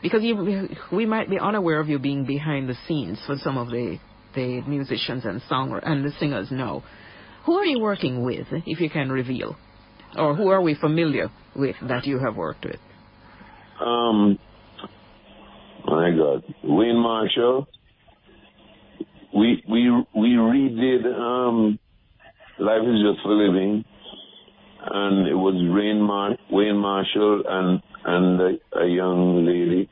Because 0.00 0.22
you, 0.22 0.68
we 0.90 1.06
might 1.06 1.28
be 1.30 1.38
unaware 1.38 1.78
of 1.78 1.88
you 1.88 1.98
being 1.98 2.24
behind 2.24 2.68
the 2.68 2.76
scenes 2.88 3.18
for 3.26 3.36
some 3.36 3.56
of 3.56 3.68
the 3.68 3.98
the 4.34 4.62
musicians 4.62 5.24
and 5.24 5.40
song 5.48 5.78
and 5.82 6.04
the 6.04 6.12
singers 6.18 6.50
know. 6.50 6.82
Who 7.46 7.54
are 7.54 7.64
you 7.64 7.80
working 7.80 8.24
with, 8.24 8.46
if 8.50 8.80
you 8.80 8.88
can 8.88 9.10
reveal, 9.10 9.56
or 10.16 10.34
who 10.34 10.48
are 10.48 10.62
we 10.62 10.74
familiar 10.74 11.30
with 11.56 11.76
that 11.88 12.06
you 12.06 12.18
have 12.18 12.36
worked 12.36 12.64
with? 12.64 12.80
Um, 13.84 14.38
my 15.84 16.10
God, 16.10 16.44
Wayne 16.62 16.98
Marshall. 16.98 17.66
We 19.34 19.62
we 19.68 19.90
we 20.14 20.28
redid 20.34 21.06
um, 21.06 21.78
Life 22.58 22.82
is 22.82 23.02
Just 23.02 23.22
for 23.22 23.32
Living, 23.32 23.84
and 24.90 25.26
it 25.26 25.34
was 25.34 25.54
Mar- 26.00 26.36
Wayne 26.50 26.76
Marshall 26.76 27.42
and 27.48 27.82
and 28.04 28.40
a, 28.40 28.78
a 28.80 28.86
young 28.86 29.44
lady 29.46 29.88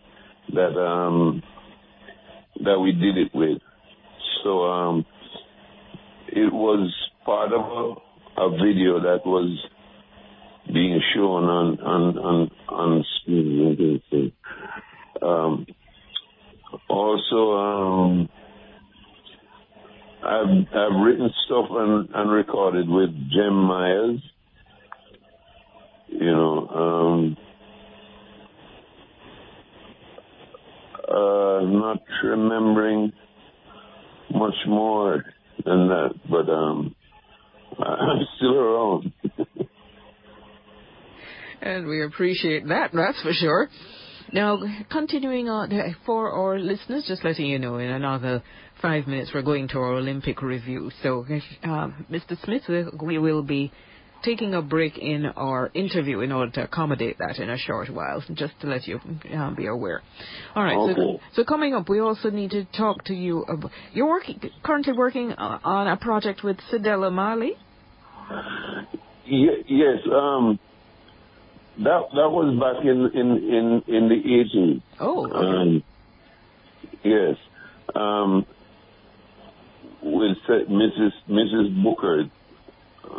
that 0.52 0.78
um 0.78 1.42
that 2.64 2.78
we 2.78 2.92
did 2.92 3.16
it 3.16 3.34
with. 3.34 3.58
So 4.42 4.64
um, 4.64 5.06
it 6.28 6.52
was 6.52 6.92
part 7.24 7.52
of 7.52 7.60
a, 7.60 8.42
a 8.42 8.50
video 8.50 9.00
that 9.00 9.26
was 9.26 9.58
being 10.66 11.00
shown 11.14 11.44
on 11.44 11.80
on 11.80 12.18
on 12.18 12.50
on 12.68 13.04
screen. 13.20 14.32
Um, 15.22 15.66
also, 16.88 17.52
um, 17.52 18.28
I've 20.22 20.66
I've 20.74 21.00
written 21.04 21.30
stuff 21.46 21.66
and, 21.70 22.08
and 22.14 22.30
recorded 22.30 22.88
with 22.88 23.10
Jim 23.30 23.54
Myers. 23.54 24.20
You 26.08 26.26
know, 26.26 26.68
um, 26.68 27.36
uh, 31.08 31.60
not 31.64 32.02
remembering 32.24 33.12
much 34.32 34.54
more 34.66 35.24
than 35.64 35.88
that, 35.88 36.14
but 36.28 36.48
um, 36.48 36.94
I'm 37.78 38.26
still 38.36 38.58
around. 38.58 39.12
And 41.62 41.86
we 41.86 42.02
appreciate 42.02 42.66
that, 42.68 42.90
that's 42.94 43.20
for 43.22 43.32
sure. 43.32 43.68
Now, 44.32 44.60
continuing 44.90 45.48
on, 45.48 45.72
uh, 45.72 45.88
for 46.06 46.30
our 46.30 46.58
listeners, 46.58 47.04
just 47.06 47.24
letting 47.24 47.46
you 47.46 47.58
know, 47.58 47.78
in 47.78 47.90
another 47.90 48.42
five 48.80 49.06
minutes 49.06 49.32
we're 49.34 49.42
going 49.42 49.68
to 49.68 49.78
our 49.78 49.94
Olympic 49.94 50.40
review. 50.40 50.90
So, 51.02 51.26
uh, 51.64 51.88
Mr. 52.10 52.40
Smith, 52.44 52.62
we 53.02 53.18
will 53.18 53.42
be 53.42 53.72
taking 54.22 54.54
a 54.54 54.62
break 54.62 54.98
in 54.98 55.26
our 55.26 55.70
interview 55.74 56.20
in 56.20 56.32
order 56.32 56.52
to 56.52 56.64
accommodate 56.64 57.18
that 57.18 57.38
in 57.38 57.50
a 57.50 57.56
short 57.58 57.88
while, 57.90 58.22
just 58.34 58.52
to 58.60 58.66
let 58.66 58.86
you 58.86 59.00
uh, 59.34 59.50
be 59.54 59.66
aware. 59.66 60.02
All 60.54 60.62
right, 60.62 60.74
so, 60.74 61.02
Okay. 61.02 61.22
so 61.34 61.44
coming 61.44 61.74
up, 61.74 61.88
we 61.88 62.00
also 62.00 62.30
need 62.30 62.50
to 62.50 62.64
talk 62.76 63.04
to 63.04 63.14
you. 63.14 63.42
About, 63.42 63.70
you're 63.92 64.08
working, 64.08 64.40
currently 64.62 64.92
working 64.92 65.32
uh, 65.32 65.58
on 65.64 65.86
a 65.88 65.96
project 65.96 66.42
with 66.42 66.58
Cedella 66.70 67.12
Marley. 67.12 67.54
Yes, 69.26 69.98
um, 70.12 70.58
that 71.78 72.02
that 72.12 72.30
was 72.30 72.58
back 72.60 72.84
in 72.84 73.10
in 73.14 73.28
in 73.54 73.94
in 73.94 74.08
the 74.08 74.16
eighties. 74.16 74.82
Oh, 74.98 75.26
okay. 75.26 75.36
Um, 75.36 75.82
yes, 77.04 77.36
um, 77.94 78.46
with 80.02 80.36
Mrs. 80.48 81.12
Mrs. 81.28 81.82
Booker, 81.84 82.24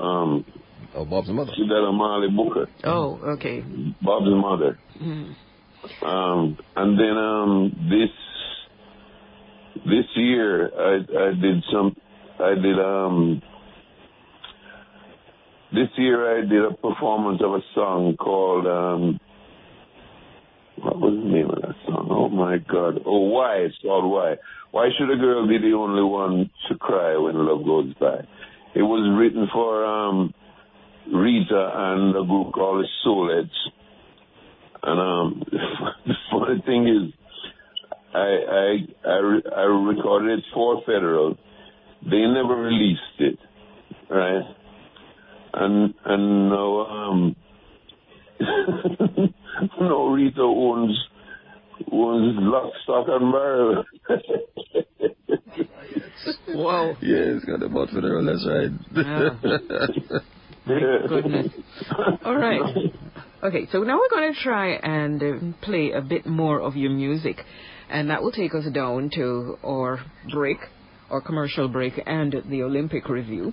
um, 0.01 0.45
Oh, 0.93 1.05
Bob's 1.05 1.29
mother. 1.29 1.51
Cedella 1.57 1.93
Marley 1.93 2.29
Booker, 2.29 2.67
oh, 2.83 3.19
okay. 3.35 3.63
Bob's 4.01 4.25
mother. 4.27 4.77
Mm. 5.01 5.35
Um, 6.03 6.57
and 6.75 6.99
then 6.99 7.17
um, 7.17 7.71
this 7.89 8.09
this 9.85 10.05
year, 10.15 10.69
I 10.77 10.95
I 10.95 11.29
did 11.41 11.63
some, 11.71 11.95
I 12.39 12.55
did 12.55 12.79
um, 12.79 13.41
this 15.73 15.87
year 15.97 16.37
I 16.37 16.41
did 16.41 16.65
a 16.65 16.73
performance 16.73 17.41
of 17.43 17.53
a 17.53 17.61
song 17.73 18.15
called 18.19 18.67
um, 18.67 19.19
what 20.83 20.99
was 20.99 21.13
the 21.23 21.29
name 21.29 21.49
of 21.49 21.61
that 21.61 21.75
song? 21.85 22.07
Oh 22.11 22.29
my 22.29 22.57
God! 22.57 23.01
Oh, 23.05 23.29
why? 23.29 23.57
It's 23.57 23.75
called 23.81 24.11
Why. 24.11 24.35
Why 24.71 24.89
should 24.97 25.09
a 25.09 25.17
girl 25.17 25.47
be 25.47 25.57
the 25.57 25.73
only 25.73 26.03
one 26.03 26.49
to 26.69 26.77
cry 26.77 27.17
when 27.17 27.35
love 27.35 27.65
goes 27.65 27.93
by? 27.99 28.25
It 28.73 28.81
was 28.81 29.17
written 29.19 29.47
for 29.53 29.85
um, 29.85 30.33
Rita 31.11 31.71
and 31.73 32.15
a 32.15 32.23
group 32.25 32.53
called 32.53 32.85
the. 33.03 33.49
And 34.83 34.99
um, 34.99 35.43
the 35.51 36.13
funny 36.31 36.61
thing 36.65 36.87
is, 36.87 37.13
I 38.13 38.17
I 38.17 39.09
I, 39.09 39.17
re- 39.17 39.51
I 39.55 39.61
recorded 39.61 40.39
it 40.39 40.45
for 40.53 40.81
Federal. 40.85 41.37
They 42.03 42.25
never 42.27 42.55
released 42.55 43.19
it, 43.19 43.37
right? 44.09 44.43
And 45.53 45.93
and 46.05 46.49
now 46.49 46.85
um, 46.87 47.35
no 49.79 50.07
Rita 50.07 50.41
owns 50.41 50.97
owns 51.91 52.37
lock, 52.39 52.73
stock, 52.83 53.07
and 53.09 53.31
barrel. 53.31 53.83
Whoa. 56.47 56.95
Yeah, 57.01 57.35
it's 57.35 57.45
got 57.45 57.63
about 57.63 57.89
Federal, 57.89 58.25
that's 58.25 58.45
right. 58.47 58.71
Yeah. 58.95 59.29
Goodness. 60.65 61.47
All 62.25 62.35
right. 62.35 62.61
Okay, 63.43 63.67
so 63.71 63.79
now 63.79 63.97
we're 63.97 64.09
going 64.11 64.31
to 64.31 64.39
try 64.39 64.73
and 64.73 65.23
uh, 65.23 65.57
play 65.65 65.93
a 65.93 66.01
bit 66.01 66.27
more 66.27 66.61
of 66.61 66.75
your 66.75 66.91
music, 66.91 67.37
and 67.89 68.11
that 68.11 68.21
will 68.21 68.31
take 68.31 68.53
us 68.53 68.65
down 68.71 69.09
to 69.15 69.57
our 69.65 69.99
break, 70.31 70.59
our 71.09 71.21
commercial 71.21 71.67
break, 71.67 71.99
and 72.05 72.35
the 72.47 72.61
Olympic 72.61 73.09
review. 73.09 73.51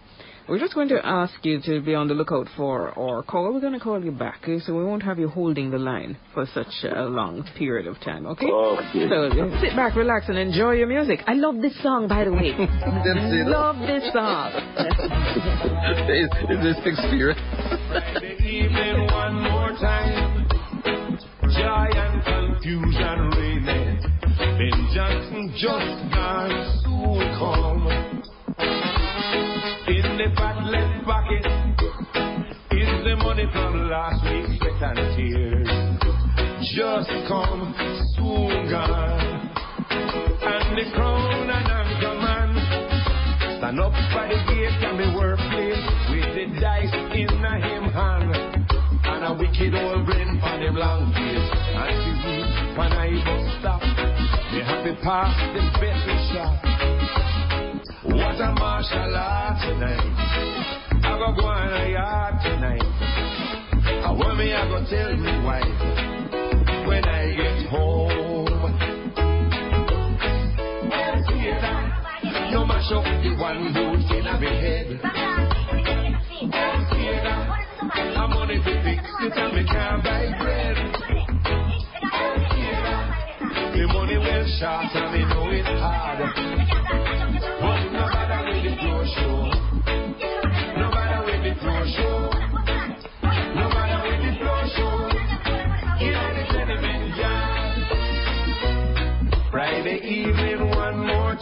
We're 0.49 0.59
just 0.59 0.72
going 0.72 0.88
to 0.88 1.01
ask 1.05 1.34
you 1.42 1.61
to 1.66 1.82
be 1.82 1.94
on 1.94 2.09
the 2.09 2.14
lookout 2.14 2.46
for 2.57 2.99
our 2.99 3.22
call. 3.22 3.53
We're 3.53 3.61
going 3.61 3.74
to 3.74 3.78
call 3.80 4.03
you 4.03 4.12
back, 4.12 4.49
uh, 4.49 4.59
so 4.64 4.74
we 4.74 4.82
won't 4.82 5.03
have 5.03 5.18
you 5.18 5.28
holding 5.28 5.70
the 5.70 5.76
line 5.76 6.16
for 6.32 6.46
such 6.55 6.72
a 6.90 7.03
long 7.05 7.46
period 7.59 7.86
of 7.86 8.01
time, 8.01 8.24
okay? 8.26 8.46
Okay. 8.46 9.09
So 9.11 9.28
sit 9.61 9.76
back, 9.76 9.94
relax, 9.94 10.30
and 10.30 10.38
enjoy 10.38 10.72
your 10.72 10.86
music. 10.86 11.20
I 11.26 11.34
love 11.34 11.57
this 11.61 11.76
song, 11.82 12.09
by 12.09 12.24
the 12.24 12.32
way. 12.32 12.53
Didn't 12.57 13.30
see 13.30 13.44
that. 13.44 13.51
love 13.51 13.76
this 13.76 14.11
song. 14.11 14.53
It's, 16.09 16.34
it's 16.49 16.64
a 16.64 16.82
Shakespeare. 16.82 17.34
Friday 17.92 18.40
evening 18.40 19.07
one 19.12 19.42
more 19.42 19.76
time. 19.76 20.49
Joy 21.44 21.92
and 21.92 22.24
confusion 22.24 23.30
reigning. 23.36 24.01
Ben 24.57 24.88
Johnson 24.94 25.53
just 25.61 26.12
can't 26.14 26.84
soon 26.84 27.20
come. 27.36 28.88
Money 33.28 33.44
from 33.52 33.90
last 33.90 34.24
week's 34.24 34.56
sweat 34.56 34.96
and 34.96 35.04
tears. 35.12 35.68
Just 36.72 37.12
come, 37.28 37.76
soon 38.16 38.72
gone. 38.72 39.52
And 39.92 40.72
the 40.72 40.88
crown 40.96 41.50
and 41.50 41.68
anchor 41.68 42.16
man 42.24 42.56
Stand 43.58 43.80
up 43.80 43.92
by 44.16 44.32
the 44.32 44.40
gate 44.48 44.80
and 44.80 44.96
the 44.96 45.12
workplace 45.12 45.84
with 46.08 46.28
the 46.32 46.44
dice 46.58 46.94
in 47.12 47.28
a 47.44 47.54
him 47.60 47.92
hand. 47.92 48.32
And 49.04 49.24
a 49.28 49.36
wicked 49.36 49.74
old 49.76 50.06
brain 50.06 50.40
for 50.40 50.56
them 50.56 50.76
long 50.76 51.12
face. 51.12 51.52
And 51.76 52.00
the 52.00 52.12
week 52.32 52.78
when 52.80 52.92
I 52.96 53.12
bus 53.28 53.44
stop, 53.60 53.82
they 54.56 54.64
have 54.64 54.88
to 54.88 54.96
pass 55.04 55.36
the 55.52 55.60
betting 55.76 56.22
shop. 56.32 56.64
What 58.08 58.40
a 58.40 58.56
martial 58.56 59.14
art 59.14 59.60
tonight. 59.60 60.77
Go 61.18 61.32
go 61.34 61.46
on 61.46 61.72
a 61.72 61.90
yard 61.90 62.34
tonight. 62.44 62.80
I 64.06 64.12
want 64.12 64.38
me, 64.38 64.54
I 64.54 64.68
go 64.68 64.78
tell 64.88 65.16
me 65.16 65.32
wife 65.42 65.66
when 66.86 67.04
I 67.04 67.34
get 67.34 67.66
home. 67.66 68.46
You 72.52 72.64
mash 72.64 72.92
up 72.92 73.02
the 73.02 73.34
one 73.36 73.72
boot 73.74 74.06
in 74.14 74.26
a 74.28 74.38
head. 74.38 75.00
I'm 78.16 78.32
on 78.34 78.50
it 78.52 78.62
to 78.62 78.82
fix 78.84 79.02
it 79.20 79.36
and 79.36 79.52
me 79.56 79.64
can't 79.66 80.04
buy 80.04 80.30
bread. 80.38 80.76
The 83.74 83.86
money 83.92 84.18
well 84.18 84.46
short 84.60 85.07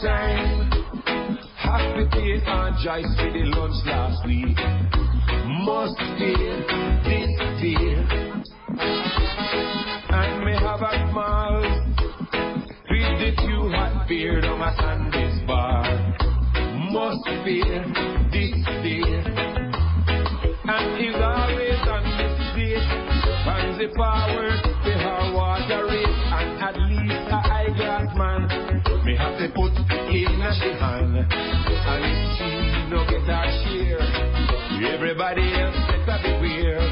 time. 0.07 0.71
Hospital 1.59 2.41
and 2.47 2.77
Joyce 2.79 3.13
for 3.19 3.31
the 3.35 3.45
lunch 3.59 3.79
last 3.87 4.25
week. 4.25 4.59
Must 5.67 5.99
pay 6.19 6.39
this 7.07 7.33
day. 7.59 7.91
And 10.15 10.45
me 10.45 10.55
have 10.63 10.83
a 10.83 10.93
small 11.11 11.59
with 12.89 13.15
the 13.19 13.31
two 13.43 13.63
hot 13.75 14.07
beer 14.09 14.39
on 14.47 14.59
my 14.61 14.73
Sunday's 14.79 15.43
bar. 15.47 15.83
Must 16.93 17.25
pay 17.43 17.67
this 18.31 18.55
day. 18.87 19.03
And 20.71 20.89
he's 21.03 21.19
always 21.19 21.83
on 21.91 22.05
this 22.15 22.37
date. 22.55 22.87
Finds 23.45 23.79
the 23.79 23.89
power, 23.97 24.76
beware. 36.23 36.87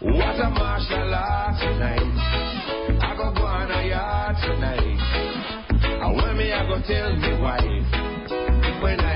What 0.00 0.40
a 0.40 0.50
martial 0.50 1.14
art 1.14 1.60
tonight. 1.60 2.00
I 3.02 3.14
go 3.16 3.32
go 3.34 3.44
on 3.44 3.70
a 3.70 3.86
yard 3.86 4.36
tonight. 4.40 4.80
And 6.02 6.16
when 6.16 6.36
me 6.38 6.52
I 6.52 6.66
go 6.66 6.80
tell 6.86 7.14
me 7.16 7.40
wife 7.40 8.82
when 8.82 9.00
I 9.00 9.11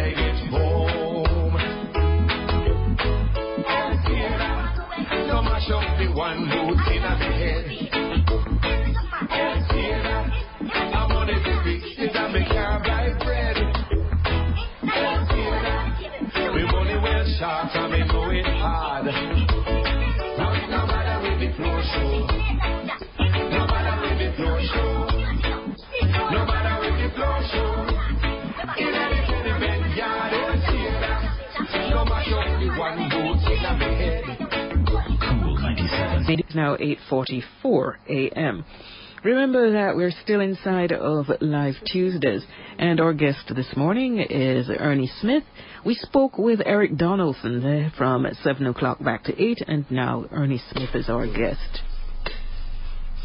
one 32.78 33.08
boot 33.08 33.40
in 33.50 33.64
a 33.64 33.78
head. 33.96 34.24
It 36.28 36.44
is 36.46 36.54
now 36.54 36.76
8:44 36.76 37.96
a.m. 38.08 38.64
Remember 39.24 39.72
that 39.72 39.96
we're 39.96 40.10
still 40.22 40.40
inside 40.40 40.92
of 40.92 41.26
Live 41.40 41.74
Tuesdays, 41.86 42.44
and 42.78 43.00
our 43.00 43.14
guest 43.14 43.50
this 43.54 43.74
morning 43.76 44.18
is 44.18 44.68
Ernie 44.68 45.10
Smith. 45.20 45.44
We 45.84 45.94
spoke 45.94 46.36
with 46.36 46.60
Eric 46.64 46.96
Donaldson 46.96 47.92
from 47.96 48.26
7 48.42 48.66
o'clock 48.66 49.02
back 49.02 49.24
to 49.24 49.42
8, 49.42 49.62
and 49.66 49.90
now 49.90 50.26
Ernie 50.30 50.62
Smith 50.70 50.94
is 50.94 51.08
our 51.08 51.26
guest. 51.26 51.82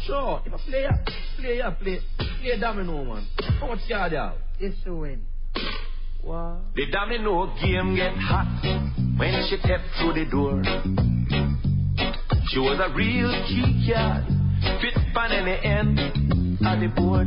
Sure, 0.06 0.40
if 0.46 0.52
a 0.52 0.58
player, 0.58 1.04
player, 1.36 1.76
play, 1.80 2.00
play 2.40 2.58
domino, 2.58 3.04
man. 3.04 3.26
How 3.60 3.66
much 3.68 3.80
yard 3.86 4.12
you 4.12 4.18
have? 4.18 4.34
Yes, 4.58 4.72
to 4.84 4.96
win. 4.96 5.26
What? 6.22 6.74
The 6.76 6.86
domino 6.92 7.52
game 7.60 7.96
get 7.96 8.14
hot 8.14 8.46
when 9.18 9.44
she 9.50 9.56
stepped 9.58 9.90
through 9.98 10.14
the 10.14 10.30
door. 10.30 10.62
She 12.46 12.60
was 12.60 12.78
a 12.78 12.94
real 12.94 13.30
key 13.48 13.90
card, 13.90 14.24
fit 14.80 14.94
on 15.16 15.32
any 15.32 15.58
end 15.64 15.98
of 15.98 16.78
the 16.78 16.92
board. 16.94 17.26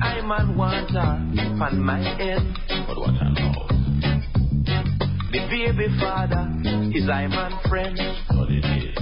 I 0.00 0.20
man 0.20 0.56
want 0.56 0.90
her 0.92 1.18
on 1.64 1.80
my 1.82 1.98
end, 2.20 2.56
but 2.86 2.98
what 2.98 3.10
I 3.10 3.34
know. 3.34 3.66
The 5.32 5.40
baby 5.50 5.88
father 5.98 6.48
is 6.94 7.08
I 7.08 7.26
man 7.26 7.58
friend, 7.68 7.98
but 8.28 8.48
it 8.48 8.64
is. 8.64 8.96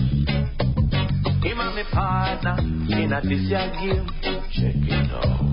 Him 1.44 1.60
and 1.60 1.76
me 1.76 1.82
partner 1.92 2.56
in 2.96 3.12
a 3.12 3.20
this 3.20 3.40
year 3.48 3.70
game. 3.78 4.08
Check 4.52 4.74
it 4.74 5.10
out. 5.12 5.47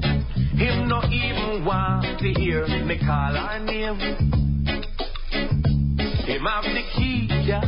Him 0.58 0.88
no 0.88 1.01
even 1.12 1.66
want 1.66 2.18
to 2.20 2.34
hear 2.39 2.66
me 2.86 2.97
call 2.97 3.36
her 3.36 3.60
name. 3.60 3.99
Him 6.26 6.41
have 6.43 6.64
the 6.64 6.84
key 6.95 7.28
ya. 7.43 7.60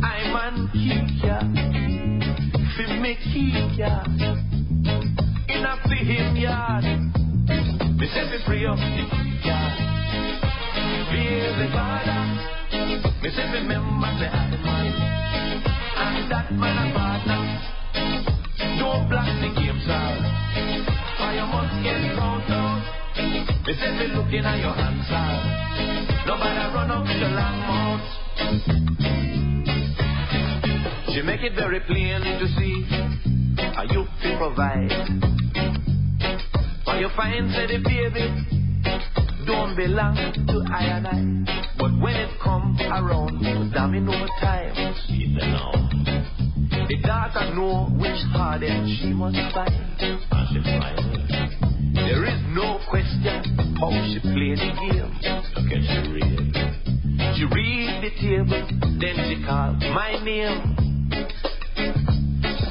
I'm 0.00 0.36
on 0.36 0.70
kick 0.72 1.24
ya. 1.24 1.40
Fi 2.76 2.84
me 3.00 3.18
ya. 3.76 4.02
In 5.48 5.64
a 5.66 5.76
fi 5.88 5.96
him 5.96 6.36
yard. 6.36 6.84
Me 7.98 8.06
say 8.14 8.30
fi 8.30 8.38
free 8.46 8.66
up 8.66 8.78
the 8.78 9.04
kick 9.10 9.44
yard. 9.44 9.74
Feel 11.10 11.50
the 11.58 11.66
father. 11.74 12.22
Me 13.22 13.28
say 13.34 13.46
fi 13.50 13.60
member 13.66 14.12
the 14.20 14.28
animal. 14.32 14.86
And 15.96 16.30
that 16.30 16.52
man 16.52 16.99
Say 23.80 23.96
fi 23.96 24.04
looking 24.14 24.44
at 24.44 24.58
your 24.60 24.74
hands, 24.74 25.08
sir. 25.08 25.24
Nobody 26.26 26.64
run 26.74 26.90
up 26.90 27.06
your 27.16 27.30
long 27.32 27.58
mouth. 27.64 28.04
She 31.14 31.22
make 31.22 31.40
it 31.40 31.54
very 31.54 31.80
plain 31.80 32.20
to 32.20 32.46
see 32.58 32.84
how 33.72 33.84
you 33.84 34.04
fi 34.20 34.36
provide. 34.36 34.92
For 36.84 36.96
you 36.98 37.08
find 37.16 37.50
say 37.52 37.66
the 37.68 37.78
baby 37.82 38.28
don't 39.46 39.74
belong 39.74 40.14
to 40.14 40.64
I 40.70 40.84
and 40.84 41.06
I. 41.06 41.24
But 41.78 41.98
when 42.02 42.16
it 42.16 42.38
come 42.44 42.76
around 42.82 43.40
to 43.40 43.70
domino 43.72 44.12
time, 44.42 44.94
see 45.08 45.34
the 45.34 45.46
now. 45.46 45.72
The 46.86 46.96
daughter 47.02 47.54
know 47.54 47.88
which 47.96 48.20
harden 48.36 48.94
she 49.00 49.14
must 49.14 49.38
find. 49.54 49.72
There 51.94 52.24
is 52.26 52.40
no 52.54 52.78
question 52.90 53.59
how 53.80 53.90
she 54.12 54.20
play 54.20 54.52
the 54.54 54.70
game. 54.76 55.12
Look 55.56 55.72
at 55.72 55.80
she 55.88 55.98
read. 56.12 56.52
She 57.36 57.44
read 57.48 58.04
the 58.04 58.10
table, 58.20 58.62
then 59.00 59.16
she 59.24 59.36
call 59.46 59.72
my 59.72 60.22
name. 60.22 60.76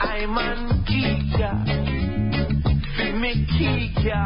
I'm 0.02 0.38
on 0.38 0.86
Kika, 0.86 1.52
fi 2.98 3.12
me 3.14 3.32
Kika, 3.58 4.22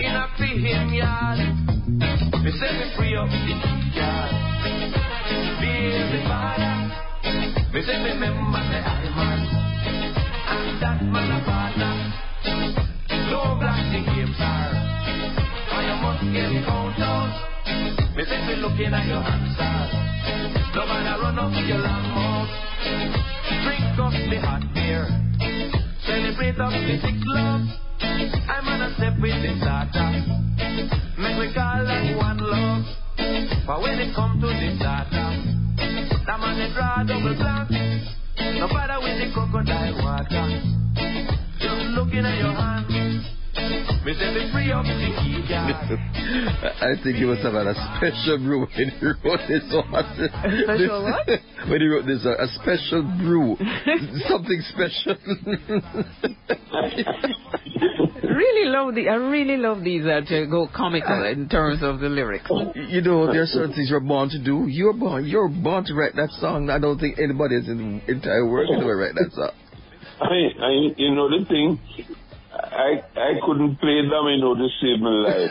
in 0.00 0.14
a 0.14 0.26
him 0.40 0.94
yard. 0.94 1.38
Me 2.42 2.50
say 2.58 2.72
me 2.72 2.86
free 2.96 3.14
up 3.14 3.28
the 3.28 3.54
yard. 3.92 4.32
Feel 5.60 6.02
the 6.12 6.20
fire. 6.28 6.76
Me 7.74 7.80
say 7.82 7.98
me 8.02 8.12
member 8.18 8.62
the 8.72 9.10
man, 9.16 9.40
and 10.48 10.82
that 10.82 11.02
man 11.02 11.30
a 11.30 11.44
partner. 11.44 11.91
And 16.34 16.54
you 16.54 16.60
must 16.64 16.96
get 16.96 17.04
count. 17.04 18.16
Me 18.16 18.24
say 18.24 18.40
me 18.46 18.56
looking 18.56 18.88
at 18.88 19.04
your 19.04 19.20
hands, 19.20 19.52
sir. 19.52 20.72
No 20.74 20.86
matter 20.86 21.20
run 21.20 21.38
up 21.38 21.52
your 21.68 21.76
long. 21.76 22.48
Drink 23.60 24.00
up 24.00 24.16
the 24.16 24.40
hot 24.40 24.64
beer. 24.72 25.04
Celebrate 26.06 26.56
up 26.56 26.72
the 26.72 26.96
six 27.04 27.20
love. 27.28 27.60
I'm 28.48 28.64
on 28.64 28.80
a 28.80 28.94
step 28.96 29.20
with 29.20 29.36
the 29.44 29.60
starter. 29.60 30.08
Make 31.20 31.36
we 31.36 31.52
call 31.52 31.84
that 31.84 32.16
one 32.16 32.38
love. 32.40 32.84
But 33.66 33.82
when 33.82 34.00
it 34.00 34.14
comes 34.14 34.40
to 34.40 34.48
the 34.48 34.76
starter, 34.80 35.36
that 36.24 36.40
man 36.40 36.56
they 36.56 36.72
draw 36.72 37.04
double 37.04 37.36
blank. 37.36 37.68
No 38.56 38.68
bother 38.68 39.04
with 39.04 39.20
the 39.20 39.28
crocodile 39.34 40.00
water. 40.00 40.48
Just 41.60 41.92
looking 41.92 42.24
at 42.24 42.38
your 42.40 42.56
hand. 42.56 43.31
Me 44.04 44.14
say 44.18 44.34
me 44.34 44.50
free 44.50 44.72
up 44.72 44.82
the 44.82 45.14
key 45.22 45.46
card. 45.46 45.78
I 46.82 46.98
think 47.02 47.16
he 47.16 47.24
must 47.24 47.42
have 47.42 47.54
had 47.54 47.68
a 47.70 47.74
special 47.96 48.38
brew 48.38 48.66
when 48.66 48.90
he 48.90 49.06
wrote 49.06 49.40
this 49.46 49.62
one. 49.70 49.94
A 49.94 50.06
special 50.64 51.04
what? 51.04 51.26
when 51.70 51.80
he 51.80 51.86
wrote 51.86 52.06
this, 52.06 52.26
uh, 52.26 52.34
a 52.34 52.48
special 52.58 53.02
brew. 53.22 53.56
Something 54.28 54.62
special. 54.74 55.14
really 58.22 58.70
love 58.70 58.94
the. 58.96 59.08
I 59.08 59.14
really 59.14 59.56
love 59.56 59.84
these 59.84 60.04
uh, 60.04 60.22
to 60.26 60.46
go 60.46 60.68
comical 60.74 61.24
in 61.30 61.48
terms 61.48 61.82
of 61.82 62.00
the 62.00 62.08
lyrics. 62.08 62.50
you 62.74 63.02
know, 63.02 63.30
there 63.30 63.42
are 63.42 63.46
certain 63.46 63.72
things 63.72 63.88
you're 63.88 64.00
born 64.00 64.30
to 64.30 64.42
do. 64.42 64.66
You're 64.66 64.94
born. 64.94 65.26
You're 65.26 65.48
born 65.48 65.84
to 65.84 65.94
write 65.94 66.16
that 66.16 66.30
song. 66.40 66.70
I 66.70 66.78
don't 66.80 66.98
think 66.98 67.18
anybody 67.18 67.56
else 67.56 67.68
in 67.68 68.02
the 68.06 68.12
entire 68.12 68.44
world 68.46 68.68
can 68.68 68.80
ever 68.82 68.96
write 68.96 69.14
that 69.14 69.30
song. 69.32 69.52
I, 70.20 70.50
I, 70.58 70.70
you 70.96 71.14
know 71.14 71.28
the 71.28 71.44
thing, 71.46 71.80
I, 72.62 73.02
I 73.16 73.32
couldn't 73.44 73.76
play 73.80 74.02
to 74.02 74.68
save 74.80 75.00
my 75.00 75.10
life. 75.10 75.50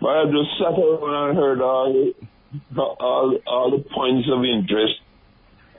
but 0.00 0.08
I 0.08 0.24
just 0.26 0.58
sat 0.58 0.78
around 0.78 1.30
and 1.30 1.38
heard 1.38 1.60
all 1.60 2.12
all, 2.76 3.38
all 3.46 3.70
the 3.70 3.84
points 3.94 4.28
of 4.32 4.44
interest, 4.44 4.94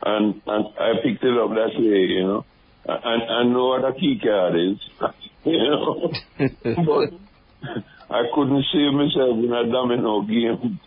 and, 0.04 0.42
and 0.46 0.66
I 0.80 0.94
picked 1.04 1.24
it 1.24 1.38
up 1.38 1.50
that 1.50 1.74
way, 1.78 2.06
you 2.08 2.24
know. 2.24 2.46
And 2.88 3.24
I 3.24 3.44
know 3.44 3.68
what 3.68 3.84
a 3.84 3.94
key 3.94 4.20
card 4.24 4.56
is, 4.56 4.80
you 5.44 5.58
know. 5.58 6.12
but 6.40 7.14
I 8.10 8.24
couldn't 8.34 8.66
save 8.72 8.94
myself 8.94 9.38
in 9.38 9.52
a 9.52 9.72
domino 9.72 10.22
game. 10.22 10.80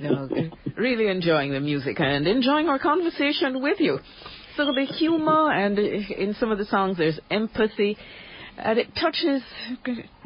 No, 0.00 0.28
really 0.76 1.08
enjoying 1.08 1.52
the 1.52 1.60
music 1.60 2.00
and 2.00 2.26
enjoying 2.26 2.68
our 2.68 2.78
conversation 2.78 3.60
with 3.60 3.80
you. 3.80 3.98
So 4.58 4.72
the 4.72 4.86
humor 4.86 5.52
and 5.52 5.78
in 5.78 6.34
some 6.40 6.50
of 6.50 6.58
the 6.58 6.64
songs 6.64 6.98
there's 6.98 7.20
empathy 7.30 7.96
and 8.56 8.76
it 8.76 8.88
touches 9.00 9.40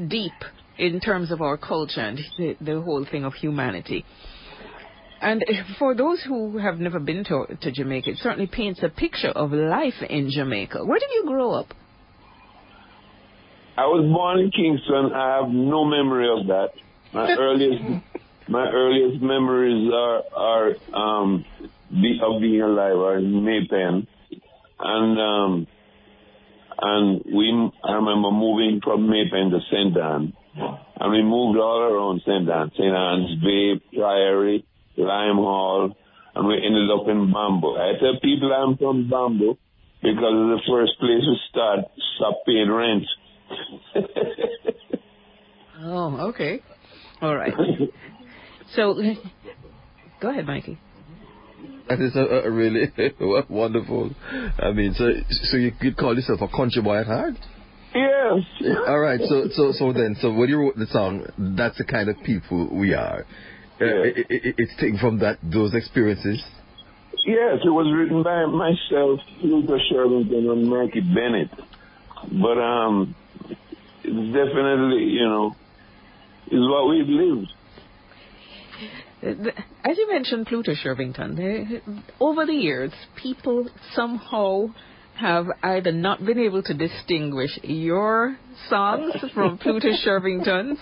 deep 0.09 0.33
in 0.79 1.01
terms 1.01 1.31
of 1.31 1.43
our 1.43 1.59
culture 1.59 2.01
and 2.01 2.19
the, 2.39 2.57
the 2.59 2.81
whole 2.81 3.05
thing 3.05 3.25
of 3.25 3.35
humanity. 3.35 4.07
And 5.21 5.45
for 5.79 5.95
those 5.95 6.23
who 6.27 6.57
have 6.57 6.79
never 6.79 6.99
been 6.99 7.25
to, 7.25 7.45
to 7.61 7.71
Jamaica, 7.71 8.13
it 8.13 8.19
certainly 8.23 8.47
paints 8.51 8.81
a 8.83 8.89
picture 8.89 9.29
of 9.29 9.53
life 9.53 10.01
in 10.09 10.31
Jamaica. 10.31 10.83
Where 10.83 10.99
did 10.99 11.11
you 11.15 11.25
grow 11.27 11.53
up? 11.53 11.75
I 13.77 13.85
was 13.85 14.11
born 14.11 14.39
in 14.39 14.51
Kingston. 14.51 15.13
I 15.15 15.43
have 15.43 15.51
no 15.51 15.85
memory 15.85 16.29
of 16.41 16.47
that. 16.47 16.71
My 17.13 17.37
earliest 17.39 17.85
my 18.49 18.67
earliest 18.67 19.23
memories 19.23 19.91
are 19.93 20.23
are 20.35 20.71
um 20.95 21.45
be, 21.91 22.19
of 22.23 22.41
being 22.41 22.63
alive 22.63 22.97
are 22.97 23.19
in 23.19 23.45
May 23.45 23.67
Pen, 23.69 24.07
and 24.83 25.19
um 25.21 25.67
and 26.81 27.23
we 27.25 27.71
I 27.85 27.93
remember 27.95 28.31
moving 28.31 28.81
from 28.83 29.09
May 29.09 29.31
Pen 29.31 29.51
to 29.51 29.61
St. 29.71 29.97
Ann, 29.97 30.33
and 31.01 31.13
we 31.13 31.23
moved 31.23 31.59
all 31.59 31.81
around 31.83 32.21
St. 32.23 32.49
Ann, 32.49 32.71
St. 32.75 32.95
Ann's 32.95 33.43
Bay, 33.43 33.81
Priory, 33.97 34.65
Lime 34.97 35.37
Hall, 35.37 35.97
and 36.35 36.49
we 36.49 36.55
ended 36.57 36.91
up 36.91 37.07
in 37.09 37.33
Bamboo. 37.33 37.77
I 37.77 37.93
tell 38.01 38.19
people 38.21 38.53
I'm 38.53 38.77
from 38.77 39.09
Bamboo 39.09 39.59
because 40.03 40.35
it's 40.35 40.67
the 40.67 40.71
first 40.71 40.99
place 40.99 41.23
we 41.23 41.39
start 41.51 41.81
stop 42.17 42.43
paying 42.47 42.71
rent. 42.71 43.05
Oh, 45.85 46.29
okay. 46.29 46.61
All 47.21 47.35
right. 47.35 47.53
So, 48.77 48.95
go 50.21 50.31
ahead, 50.31 50.47
Mikey. 50.47 50.79
That 51.89 52.01
is 52.01 52.17
a, 52.17 52.47
a 52.47 52.51
really 52.51 52.93
wonderful. 53.49 54.11
I 54.59 54.73
mean, 54.73 54.95
so 54.95 55.11
so 55.29 55.57
you 55.57 55.73
could 55.73 55.97
call 55.97 56.15
yourself 56.15 56.41
a 56.41 56.49
country 56.49 56.83
boy 56.83 56.99
at 56.99 57.07
heart. 57.07 57.35
Yes. 57.95 58.43
All 58.87 58.99
right. 58.99 59.21
So 59.21 59.49
so 59.53 59.73
so 59.73 59.93
then, 59.93 60.17
so 60.21 60.33
when 60.33 60.49
you 60.49 60.59
wrote 60.59 60.77
the 60.77 60.87
song, 60.87 61.27
that's 61.57 61.79
the 61.79 61.85
kind 61.85 62.09
of 62.09 62.17
people 62.25 62.69
we 62.73 62.95
are. 62.95 63.27
Uh, 63.81 64.05
it, 64.05 64.27
it, 64.31 64.55
it's 64.59 64.77
taken 64.77 64.99
from 64.99 65.19
that 65.19 65.39
those 65.43 65.75
experiences. 65.75 66.43
Yes, 67.25 67.61
it 67.65 67.71
was 67.71 67.87
written 67.95 68.23
by 68.23 68.47
myself, 68.47 69.21
Pluto 69.41 69.79
Shervington, 69.91 70.51
and 70.51 70.69
Mikey 70.69 71.01
Bennett. 71.01 71.51
But 72.33 72.59
um, 72.59 73.15
it's 74.03 74.35
definitely, 74.35 75.05
you 75.05 75.29
know, 75.29 75.55
is 76.51 76.69
what 76.69 76.89
we've 76.89 77.07
lived. 77.07 77.53
The- 79.23 79.53
As 79.85 79.97
you 79.97 80.09
mentioned, 80.11 80.47
Pluto 80.47 80.73
Shervington, 80.73 82.03
over 82.21 82.45
the 82.45 82.53
years, 82.55 82.93
people 83.17 83.69
somehow 83.95 84.67
have 85.15 85.47
either 85.63 85.93
not 85.93 86.25
been 86.25 86.39
able 86.39 86.63
to 86.63 86.75
distinguish 86.75 87.51
your 87.63 88.37
songs 88.69 89.13
from 89.35 89.59
Pluto 89.63 89.89
Shervington's, 90.05 90.79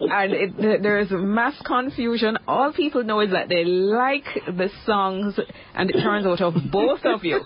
and 0.00 0.32
it, 0.32 0.56
th- 0.56 0.80
there 0.80 1.00
is 1.00 1.08
mass 1.10 1.54
confusion. 1.66 2.38
All 2.46 2.72
people 2.72 3.02
know 3.04 3.20
is 3.20 3.32
that 3.32 3.48
they 3.48 3.64
like 3.64 4.24
the 4.46 4.70
songs, 4.86 5.38
and 5.74 5.90
it 5.90 6.00
turns 6.00 6.24
out 6.26 6.40
of 6.40 6.54
both 6.70 7.00
of 7.04 7.24
you. 7.24 7.40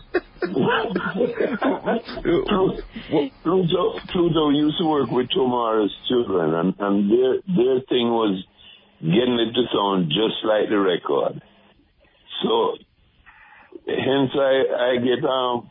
Pluto, 3.42 3.98
Pluto 4.12 4.50
used 4.50 4.78
to 4.78 4.86
work 4.86 5.10
with 5.10 5.28
Tomorrow's 5.30 5.94
children, 6.08 6.54
and, 6.54 6.74
and 6.78 7.10
their 7.10 7.32
their 7.56 7.80
thing 7.88 8.08
was 8.10 8.44
getting 9.02 9.38
it 9.42 9.52
to 9.52 9.64
sound 9.74 10.08
just 10.08 10.40
like 10.44 10.70
the 10.70 10.78
record. 10.78 11.42
So, 12.42 12.78
hence 13.86 14.30
I 14.34 14.54
I 14.72 14.90
get 15.02 15.24
um 15.26 15.70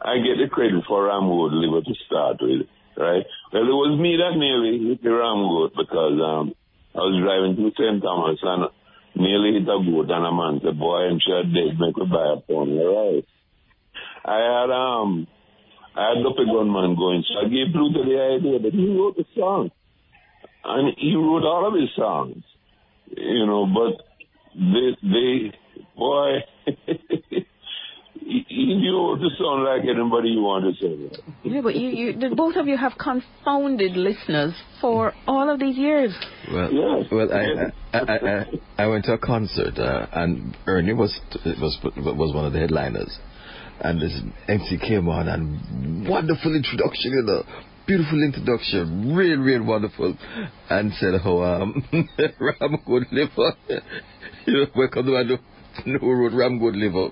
I 0.00 0.16
get 0.22 0.40
the 0.40 0.48
credit 0.48 0.84
for 0.88 1.04
Ram 1.04 1.28
Goat 1.28 1.52
Liver 1.52 1.82
to 1.82 1.94
start 2.06 2.38
with, 2.40 2.66
right? 2.96 3.26
Well, 3.52 3.68
it 3.68 3.78
was 3.84 4.00
me 4.00 4.16
that 4.16 4.38
nearly 4.38 4.88
hit 4.88 5.02
the 5.02 5.10
Ramwood 5.10 5.76
because 5.76 6.16
um 6.22 6.54
I 6.94 7.06
was 7.06 7.22
driving 7.22 7.54
to 7.54 7.70
St. 7.78 8.02
Thomas 8.02 8.40
and 8.42 8.66
nearly 9.14 9.58
hit 9.58 9.68
a 9.70 9.78
goat 9.78 10.10
and 10.10 10.26
a 10.26 10.32
man 10.32 10.60
said, 10.62 10.78
boy, 10.78 11.06
I'm 11.06 11.20
sure 11.22 11.42
dead, 11.46 11.78
make 11.78 11.96
me 11.96 12.06
buy 12.10 12.34
a 12.34 12.40
pony, 12.42 12.82
right? 12.82 13.26
I 14.24 14.38
had, 14.42 14.70
um, 14.74 15.26
I 15.94 16.14
had 16.14 16.22
Duppy 16.22 16.50
Gunman 16.50 16.96
going, 16.96 17.22
so 17.26 17.46
I 17.46 17.48
gave 17.48 17.72
Pluto 17.72 18.02
the 18.02 18.18
idea 18.18 18.58
that 18.58 18.74
he 18.74 18.90
wrote 18.90 19.16
the 19.16 19.24
song. 19.38 19.70
And 20.64 20.94
he 20.98 21.14
wrote 21.14 21.46
all 21.46 21.66
of 21.68 21.74
his 21.74 21.90
songs, 21.96 22.42
you 23.16 23.46
know, 23.46 23.66
but 23.66 24.06
they, 24.54 24.96
they, 25.02 25.52
boy, 25.96 26.38
you 28.22 28.44
he 28.48 28.76
knew 28.76 29.16
to 29.18 29.28
sound 29.38 29.64
like 29.64 29.82
anybody 29.82 30.30
you 30.30 30.42
want 30.42 30.64
to 30.64 30.80
say. 30.80 30.96
that. 30.96 31.22
Yeah, 31.42 31.60
but 31.62 31.74
you, 31.74 31.88
you, 31.88 32.34
both 32.36 32.56
of 32.56 32.66
you 32.66 32.76
have 32.76 32.92
confounded 32.98 33.92
listeners 33.96 34.54
for 34.80 35.14
all 35.26 35.50
of 35.50 35.58
these 35.58 35.76
years. 35.76 36.14
Well, 36.52 36.72
Yes. 36.72 37.06
well, 37.10 37.32
I, 37.32 37.96
I, 37.96 37.98
I, 37.98 38.16
I, 38.16 38.44
I 38.84 38.86
went 38.86 39.04
to 39.06 39.12
a 39.14 39.18
concert 39.18 39.78
uh, 39.78 40.06
and 40.12 40.56
Ernie 40.66 40.92
was 40.92 41.18
was 41.60 41.78
was 41.96 42.34
one 42.34 42.44
of 42.44 42.52
the 42.52 42.60
headliners, 42.60 43.18
and 43.80 44.00
this 44.00 44.20
MC 44.48 44.78
came 44.78 45.08
on 45.08 45.28
and 45.28 46.08
wonderful 46.08 46.54
introduction, 46.54 47.12
you 47.12 47.22
know, 47.22 47.42
beautiful 47.90 48.22
introduction, 48.22 49.16
real, 49.16 49.38
real 49.38 49.64
wonderful, 49.64 50.16
and 50.68 50.92
said, 51.00 51.14
"Oh, 51.24 51.42
um, 51.42 51.82
Ram 52.38 52.78
Goat 52.86 53.02
Liver, 53.10 53.52
you 54.46 54.52
know, 54.52 54.66
welcome 54.76 55.06
to 55.06 55.38
road, 56.00 56.32
Ram 56.32 56.60
Goat 56.60 56.74
Liver." 56.74 57.08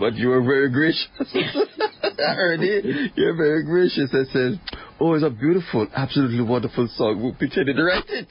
But 0.00 0.14
you 0.14 0.28
were 0.28 0.42
very 0.42 0.70
gracious. 0.70 1.06
Ernie, 2.18 3.12
you're 3.14 3.36
very 3.36 3.64
gracious. 3.66 4.10
I 4.12 4.24
said, 4.32 4.60
Oh, 4.98 5.14
it's 5.14 5.22
a 5.22 5.30
beautiful, 5.30 5.86
absolutely 5.94 6.42
wonderful 6.42 6.88
song. 6.96 7.20
Who 7.20 7.32
pictured 7.38 7.68
it 7.68 7.80
right 7.80 8.02
it? 8.08 8.28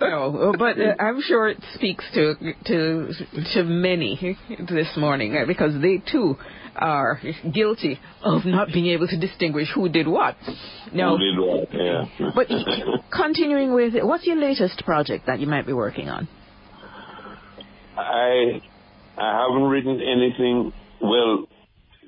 Oh, 0.00 0.54
but 0.58 0.78
uh, 0.80 0.94
I'm 1.00 1.20
sure 1.22 1.48
it 1.48 1.58
speaks 1.74 2.04
to 2.14 2.34
to 2.66 3.12
to 3.54 3.64
many 3.64 4.38
this 4.68 4.96
morning 4.96 5.36
uh, 5.36 5.44
because 5.46 5.74
they 5.82 5.98
too 6.10 6.36
are 6.78 7.20
guilty 7.52 7.98
of 8.22 8.44
not 8.44 8.68
being 8.72 8.86
able 8.86 9.06
to 9.08 9.18
distinguish 9.18 9.68
who 9.74 9.88
did 9.88 10.06
what. 10.08 10.36
Now, 10.92 11.16
Who 11.16 11.24
did 11.24 11.38
what? 11.38 11.68
Yeah. 11.72 12.30
but 12.34 12.46
continuing 13.10 13.72
with 13.74 13.94
what's 14.02 14.26
your 14.26 14.36
latest 14.36 14.84
project 14.84 15.26
that 15.26 15.40
you 15.40 15.46
might 15.46 15.66
be 15.66 15.72
working 15.72 16.08
on? 16.08 16.28
I 17.96 18.60
I 19.16 19.46
haven't 19.48 19.68
written 19.68 20.00
anything. 20.00 20.72
Well, 21.00 21.46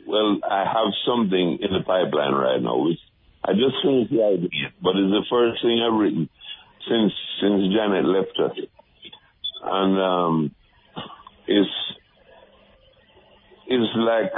well, 0.06 0.38
I 0.48 0.64
have 0.64 0.92
something 1.06 1.58
in 1.60 1.72
the 1.72 1.80
pipeline 1.84 2.32
right 2.34 2.62
now, 2.62 2.78
which 2.84 2.98
I 3.44 3.52
just 3.52 3.76
finished 3.82 4.10
the 4.10 4.22
idea, 4.24 4.70
but 4.82 4.96
it's 4.96 5.10
the 5.10 5.24
first 5.30 5.62
thing 5.62 5.80
I've 5.84 5.98
written 5.98 6.28
since 6.88 7.12
since 7.40 7.74
Janet 7.74 8.04
left 8.04 8.38
us, 8.38 8.56
and 9.64 10.00
um, 10.00 10.54
it's 11.46 11.70
it's 13.66 13.96
like 13.96 14.32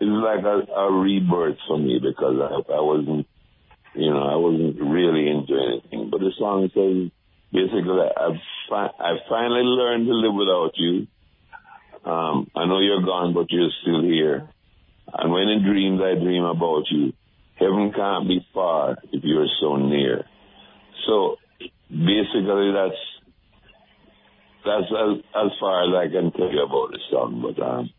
it's 0.00 0.10
like 0.10 0.44
a, 0.44 0.72
a 0.72 0.92
rebirth 0.92 1.56
for 1.66 1.78
me 1.78 1.98
because 2.02 2.36
I, 2.40 2.72
I 2.72 2.80
wasn't, 2.80 3.26
you 3.94 4.10
know, 4.10 4.22
I 4.22 4.36
wasn't 4.36 4.80
really 4.80 5.28
into 5.28 5.54
anything. 5.54 6.10
But 6.10 6.20
the 6.20 6.32
song 6.38 6.68
says 6.74 7.10
basically, 7.52 8.00
I've 8.16 8.40
fi- 8.68 8.96
I 8.98 9.16
finally 9.28 9.62
learned 9.64 10.06
to 10.06 10.12
live 10.12 10.34
without 10.34 10.72
you. 10.76 11.06
Um, 12.04 12.50
I 12.54 12.66
know 12.66 12.80
you're 12.80 13.02
gone, 13.02 13.34
but 13.34 13.46
you're 13.50 13.70
still 13.82 14.02
here. 14.02 14.48
And 15.12 15.32
when 15.32 15.48
in 15.48 15.64
dreams 15.64 16.00
I 16.02 16.14
dream 16.22 16.44
about 16.44 16.84
you, 16.90 17.12
heaven 17.58 17.92
can't 17.94 18.28
be 18.28 18.46
far 18.52 18.96
if 19.12 19.24
you're 19.24 19.48
so 19.60 19.76
near. 19.76 20.24
So 21.06 21.36
basically, 21.90 22.72
that's 22.74 23.00
that's 24.64 24.90
as, 24.90 25.22
as 25.34 25.50
far 25.60 25.86
as 25.86 25.94
I 25.94 26.12
can 26.12 26.32
tell 26.32 26.52
you 26.52 26.62
about 26.64 26.90
the 26.90 26.98
song. 27.10 27.40
But 27.40 27.62
um, 27.62 27.90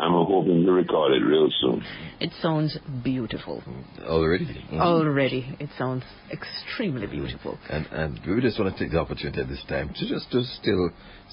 I'm 0.00 0.12
hoping 0.12 0.64
to 0.64 0.72
record 0.72 1.12
it 1.12 1.24
real 1.24 1.48
soon. 1.60 1.82
It 2.20 2.30
sounds 2.40 2.78
beautiful. 3.02 3.62
Already. 4.04 4.46
Already, 4.72 5.56
it 5.58 5.70
sounds 5.76 6.04
extremely 6.30 7.06
beautiful. 7.06 7.58
And 7.68 7.86
and 7.86 8.20
we 8.26 8.40
just 8.40 8.58
want 8.60 8.76
to 8.76 8.84
take 8.84 8.92
the 8.92 9.00
opportunity 9.00 9.40
at 9.40 9.48
this 9.48 9.64
time 9.68 9.88
to 9.94 10.08
just 10.08 10.30
to 10.30 10.42
still 10.44 10.90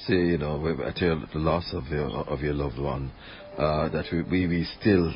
say, 0.08 0.16
you 0.16 0.38
know, 0.40 0.58
we- 0.58 0.84
at 0.84 0.98
your, 1.00 1.16
the 1.32 1.40
loss 1.40 1.72
of 1.74 1.86
your 1.88 2.10
of 2.28 2.42
your 2.42 2.54
loved 2.54 2.80
one, 2.80 3.12
uh, 3.58 3.90
that 3.90 4.06
we, 4.12 4.24
we 4.24 4.48
we 4.48 4.68
still 4.80 5.14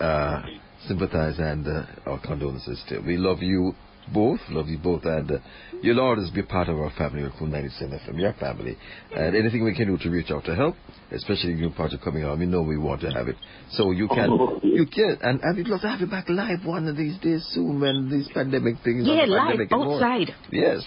uh, 0.00 0.42
sympathize 0.88 1.38
and 1.38 1.66
uh, 1.66 1.84
our 2.06 2.20
condolences. 2.20 2.82
Still, 2.86 3.02
we 3.02 3.16
love 3.18 3.42
you 3.42 3.74
both, 4.12 4.40
love 4.50 4.68
you 4.68 4.78
both, 4.78 5.04
and 5.04 5.30
uh, 5.30 5.38
you'll 5.82 6.00
always 6.00 6.30
be 6.30 6.42
part 6.42 6.68
of 6.68 6.76
our 6.76 6.90
family. 6.96 7.22
We're 7.22 7.32
from 7.38 7.50
97 7.50 7.98
FM, 8.06 8.20
your 8.20 8.32
family, 8.34 8.76
and 9.14 9.34
anything 9.36 9.64
we 9.64 9.74
can 9.74 9.86
do 9.88 9.98
to 9.98 10.10
reach 10.10 10.30
out 10.30 10.44
to 10.46 10.54
help, 10.54 10.74
especially 11.12 11.54
new 11.54 11.70
project 11.70 12.02
coming 12.04 12.24
on, 12.24 12.38
we 12.38 12.46
know 12.46 12.62
we 12.62 12.78
want 12.78 13.00
to 13.02 13.10
have 13.10 13.28
it. 13.28 13.36
So 13.72 13.90
you 13.90 14.08
can, 14.08 14.30
you 14.62 14.86
can, 14.86 15.18
and 15.22 15.40
and 15.42 15.56
we'd 15.56 15.66
love 15.68 15.80
to 15.82 15.88
have 15.88 16.00
you 16.00 16.06
back 16.06 16.28
live 16.28 16.64
one 16.64 16.88
of 16.88 16.96
these 16.96 17.18
days 17.18 17.44
soon 17.50 17.80
when 17.80 18.08
these 18.10 18.28
pandemic 18.32 18.76
things. 18.84 19.06
Yeah, 19.06 19.22
are 19.22 19.26
live, 19.26 19.48
pandemic 19.48 19.70
more. 19.70 19.94
outside. 19.96 20.30
Yes. 20.50 20.82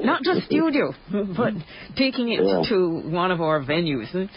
Not 0.00 0.22
just 0.22 0.46
studio, 0.46 0.92
but 1.36 1.54
taking 1.96 2.30
it 2.32 2.40
Yeah. 2.42 2.62
to 2.68 3.00
one 3.10 3.30
of 3.30 3.40
our 3.40 3.62
venues. 3.62 4.28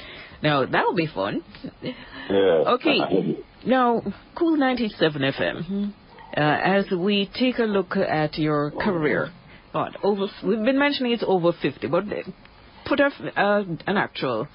Now, 0.42 0.66
that'll 0.66 0.96
be 0.96 1.08
fun. 1.08 1.44
Yeah. 1.82 2.76
Okay. 2.76 3.38
Now, 3.66 4.02
Cool 4.38 4.58
97 4.58 5.22
FM, 5.22 5.94
as 6.42 6.86
we 6.92 7.30
take 7.34 7.60
a 7.60 7.64
look 7.64 7.96
at 7.96 8.38
your 8.38 8.72
career, 8.72 9.32
we've 9.74 10.66
been 10.66 10.80
mentioning 10.80 11.12
it's 11.12 11.24
over 11.26 11.52
50, 11.52 11.88
but 11.88 12.06
put 12.86 13.00
uh, 13.00 13.12
an 13.36 13.98
actual 13.98 14.48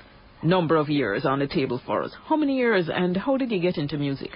number 0.42 0.76
of 0.76 0.88
years 0.88 1.24
on 1.24 1.38
the 1.38 1.46
table 1.46 1.80
for 1.84 2.02
us. 2.02 2.12
How 2.26 2.36
many 2.36 2.56
years 2.56 2.88
and 2.92 3.16
how 3.16 3.36
did 3.36 3.50
you 3.50 3.60
get 3.60 3.76
into 3.76 3.98
music? 3.98 4.30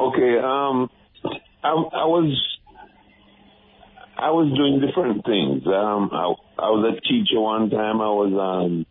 Okay, 0.00 0.38
um, 0.38 0.88
I, 1.62 1.70
I 1.70 2.04
was 2.06 2.58
I 4.18 4.30
was 4.30 4.52
doing 4.56 4.80
different 4.80 5.24
things. 5.24 5.66
Um, 5.66 6.10
I, 6.12 6.34
I 6.58 6.70
was 6.70 6.96
a 6.96 7.00
teacher 7.00 7.40
one 7.40 7.70
time. 7.70 8.00
I 8.00 8.08
was 8.08 8.32
um, 8.32 8.86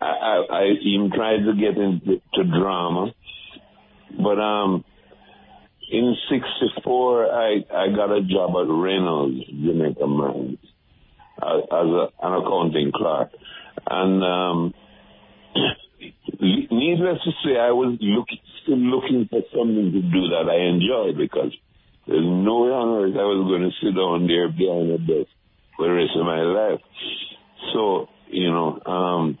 I, 0.00 0.06
I, 0.06 0.58
I 0.58 0.64
even 0.82 1.10
tried 1.14 1.44
to 1.44 1.54
get 1.54 1.76
into 1.80 2.20
to 2.34 2.44
drama, 2.44 3.12
but 4.16 4.38
um, 4.38 4.84
in 5.90 6.16
'64 6.28 7.26
I 7.26 7.64
I 7.72 7.88
got 7.94 8.10
a 8.10 8.22
job 8.22 8.50
at 8.50 8.68
Reynolds 8.68 9.44
Jamaica 9.46 10.06
Mines 10.06 10.58
as 11.42 11.62
a, 11.70 12.08
an 12.22 12.32
accounting 12.32 12.92
clerk, 12.94 13.30
and 13.90 14.22
um, 14.22 14.74
needless 16.40 17.18
to 17.24 17.30
say, 17.44 17.58
I 17.58 17.70
was 17.70 17.98
looking, 18.00 18.38
still 18.62 18.78
looking 18.78 19.28
for 19.28 19.42
something 19.50 19.92
to 19.92 20.02
do 20.02 20.28
that 20.30 20.48
I 20.48 20.70
enjoy 20.70 21.18
because 21.18 21.52
there's 22.06 22.24
no 22.24 22.64
way 22.64 22.70
on 22.70 23.02
earth 23.02 23.16
I 23.16 23.24
was 23.24 23.46
going 23.48 23.64
to 23.64 23.74
sit 23.80 23.94
down 23.96 24.26
there 24.26 24.48
behind 24.48 24.90
a 24.90 24.98
desk 24.98 25.30
for 25.76 25.86
the 25.86 25.94
rest 25.94 26.12
of 26.16 26.26
my 26.26 26.42
life. 26.42 26.80
So, 27.72 28.08
you 28.28 28.50
know, 28.50 28.80
um, 28.84 29.38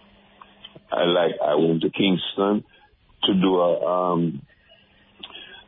I 0.90 1.04
like, 1.04 1.34
I 1.44 1.54
went 1.56 1.82
to 1.82 1.90
Kingston 1.90 2.64
to 3.24 3.34
do 3.34 3.56
a, 3.56 3.84
um, 3.84 4.42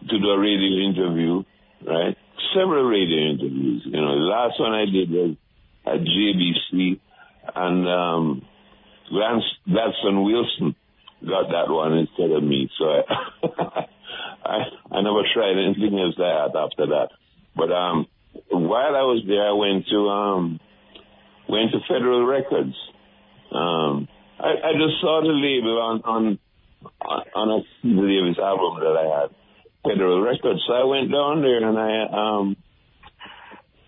to 0.09 0.19
do 0.19 0.29
a 0.31 0.39
radio 0.39 0.89
interview, 0.89 1.43
right? 1.87 2.17
Several 2.55 2.85
radio 2.85 3.31
interviews. 3.33 3.83
You 3.85 4.01
know, 4.01 4.15
the 4.19 4.31
last 4.31 4.61
one 4.61 4.73
I 4.73 4.85
did 4.87 5.11
was 5.11 5.37
at 5.87 6.01
JBC 6.01 7.01
and, 7.55 7.89
um, 7.89 8.43
Glans- 9.13 9.59
Gladstone 9.71 10.25
Wilson 10.25 10.75
got 11.25 11.49
that 11.51 11.73
one 11.73 11.95
instead 11.95 12.31
of 12.31 12.43
me. 12.43 12.69
So 12.79 12.85
I, 12.85 13.03
I, 14.45 14.59
I 14.93 15.01
never 15.03 15.23
tried 15.33 15.57
anything 15.59 15.99
else 15.99 16.15
that 16.19 16.53
after 16.55 16.87
that. 16.87 17.09
But 17.55 17.73
um, 17.73 18.07
while 18.51 18.95
I 18.95 19.03
was 19.03 19.25
there, 19.27 19.49
I 19.49 19.53
went 19.53 19.87
to 19.89 20.09
um, 20.09 20.61
went 21.49 21.73
to 21.73 21.79
Federal 21.89 22.27
Records. 22.27 22.75
Um, 23.51 24.09
I, 24.39 24.51
I 24.51 24.73
just 24.75 25.01
saw 25.01 25.23
the 25.23 25.33
label 25.33 25.79
on 25.81 26.03
on 26.05 26.39
on 27.35 27.49
a 27.51 27.61
Davis 27.83 28.39
album 28.39 28.81
that 28.81 28.97
I 28.97 29.21
had, 29.21 29.31
Records. 30.27 30.63
So 30.67 30.75
I 30.75 30.85
went 30.85 31.11
down 31.11 31.43
there 31.43 31.63
and 31.63 31.79
I 31.79 31.93
um 32.11 32.57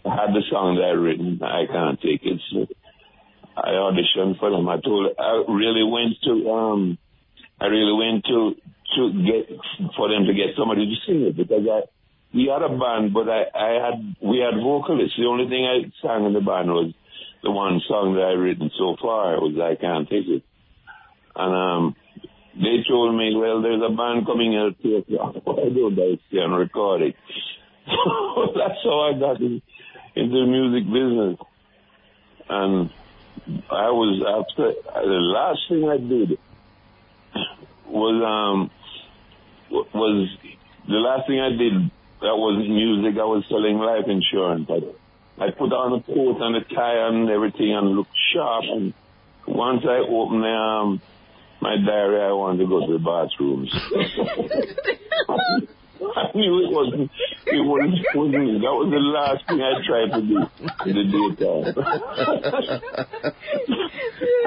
had 0.05 0.33
the 0.33 0.43
song 0.51 0.77
that 0.77 0.85
I 0.85 0.97
written. 0.97 1.41
I 1.43 1.67
can't 1.67 2.01
take 2.01 2.23
it. 2.23 2.41
So 2.53 2.67
I 3.57 3.75
auditioned 3.75 4.39
for 4.39 4.51
them. 4.51 4.69
I 4.69 4.81
told 4.81 5.13
I 5.19 5.45
really 5.51 5.83
went 5.83 6.15
to 6.25 6.51
um 6.51 6.99
I 7.61 7.67
really 7.67 7.93
went 7.93 8.25
to 8.27 8.55
to 8.97 9.03
get 9.27 9.59
for 9.97 10.09
them 10.09 10.25
to 10.27 10.35
get 10.35 10.57
somebody 10.57 10.87
to 10.87 10.97
sing 11.07 11.23
it 11.23 11.37
because 11.37 11.67
I 11.67 11.83
we 12.33 12.47
had 12.47 12.63
a 12.63 12.69
band 12.69 13.13
but 13.13 13.29
I, 13.29 13.45
I 13.55 13.71
had 13.85 14.17
we 14.23 14.39
had 14.39 14.63
vocalists. 14.63 15.19
The 15.19 15.27
only 15.27 15.49
thing 15.49 15.67
I 15.67 15.91
sang 16.01 16.25
in 16.25 16.33
the 16.33 16.41
band 16.41 16.71
was 16.71 16.95
the 17.43 17.51
one 17.51 17.81
song 17.89 18.15
that 18.15 18.23
I 18.23 18.33
written 18.33 18.71
so 18.79 18.97
far 19.01 19.41
was 19.41 19.59
I 19.59 19.81
Can't 19.81 20.09
Take 20.09 20.27
It. 20.27 20.43
And 21.35 21.55
um 21.55 21.97
they 22.55 22.85
told 22.89 23.15
me, 23.17 23.35
well, 23.37 23.63
there's 23.63 23.83
a 23.83 23.95
band 23.95 24.27
coming 24.27 24.53
here 24.53 24.69
at 24.69 24.83
2 24.83 24.97
o'clock. 24.97 25.37
I 25.47 25.69
don't 25.69 25.97
know, 25.97 26.17
and 26.33 26.57
record 26.57 27.03
it. 27.03 27.17
So 27.89 28.53
that's 28.55 28.79
how 28.85 29.01
I 29.01 29.19
got 29.19 29.41
in, 29.41 29.61
into 30.15 30.35
the 30.41 30.47
music 30.47 30.85
business. 30.87 31.39
And 32.49 32.91
I 33.71 33.91
was 33.91 34.21
after 34.23 34.73
the 34.95 35.21
last 35.35 35.61
thing 35.69 35.89
I 35.89 35.97
did 35.97 36.39
was 37.87 38.17
um 38.23 38.71
was 39.73 40.29
the 40.87 40.95
last 40.95 41.27
thing 41.27 41.41
I 41.41 41.51
did 41.51 41.91
that 42.21 42.37
wasn't 42.37 42.71
music. 42.71 43.19
I 43.21 43.25
was 43.25 43.45
selling 43.49 43.79
life 43.79 44.07
insurance. 44.09 44.69
I, 44.69 45.45
I 45.45 45.51
put 45.51 45.73
on 45.73 45.99
a 45.99 46.03
coat 46.03 46.41
and 46.41 46.57
a 46.57 46.65
tie 46.65 47.09
and 47.09 47.31
everything 47.31 47.75
and 47.75 47.91
looked 47.91 48.17
sharp. 48.35 48.65
And 48.69 48.93
once 49.47 49.85
I 49.85 49.99
opened 50.09 50.45
um, 50.45 51.01
my 51.61 51.77
diary, 51.77 52.21
I 52.21 52.33
wanted 52.33 52.59
to 52.59 52.67
go 52.69 52.87
to 52.87 52.93
the 52.93 52.99
bathrooms. 52.99 53.73
I 56.01 56.31
knew 56.35 56.61
it 56.63 56.71
wasn't, 56.71 57.11
it 57.47 57.65
wasn't, 57.67 57.99
wasn't, 58.15 58.63
that 58.63 58.71
was 58.71 58.89
the 58.95 59.01
last 59.03 59.43
thing 59.49 59.59
I 59.59 59.83
tried 59.83 60.15
to 60.15 60.23
do 60.23 60.47
in 60.87 60.95
the 60.95 61.03
daytime. 61.11 61.75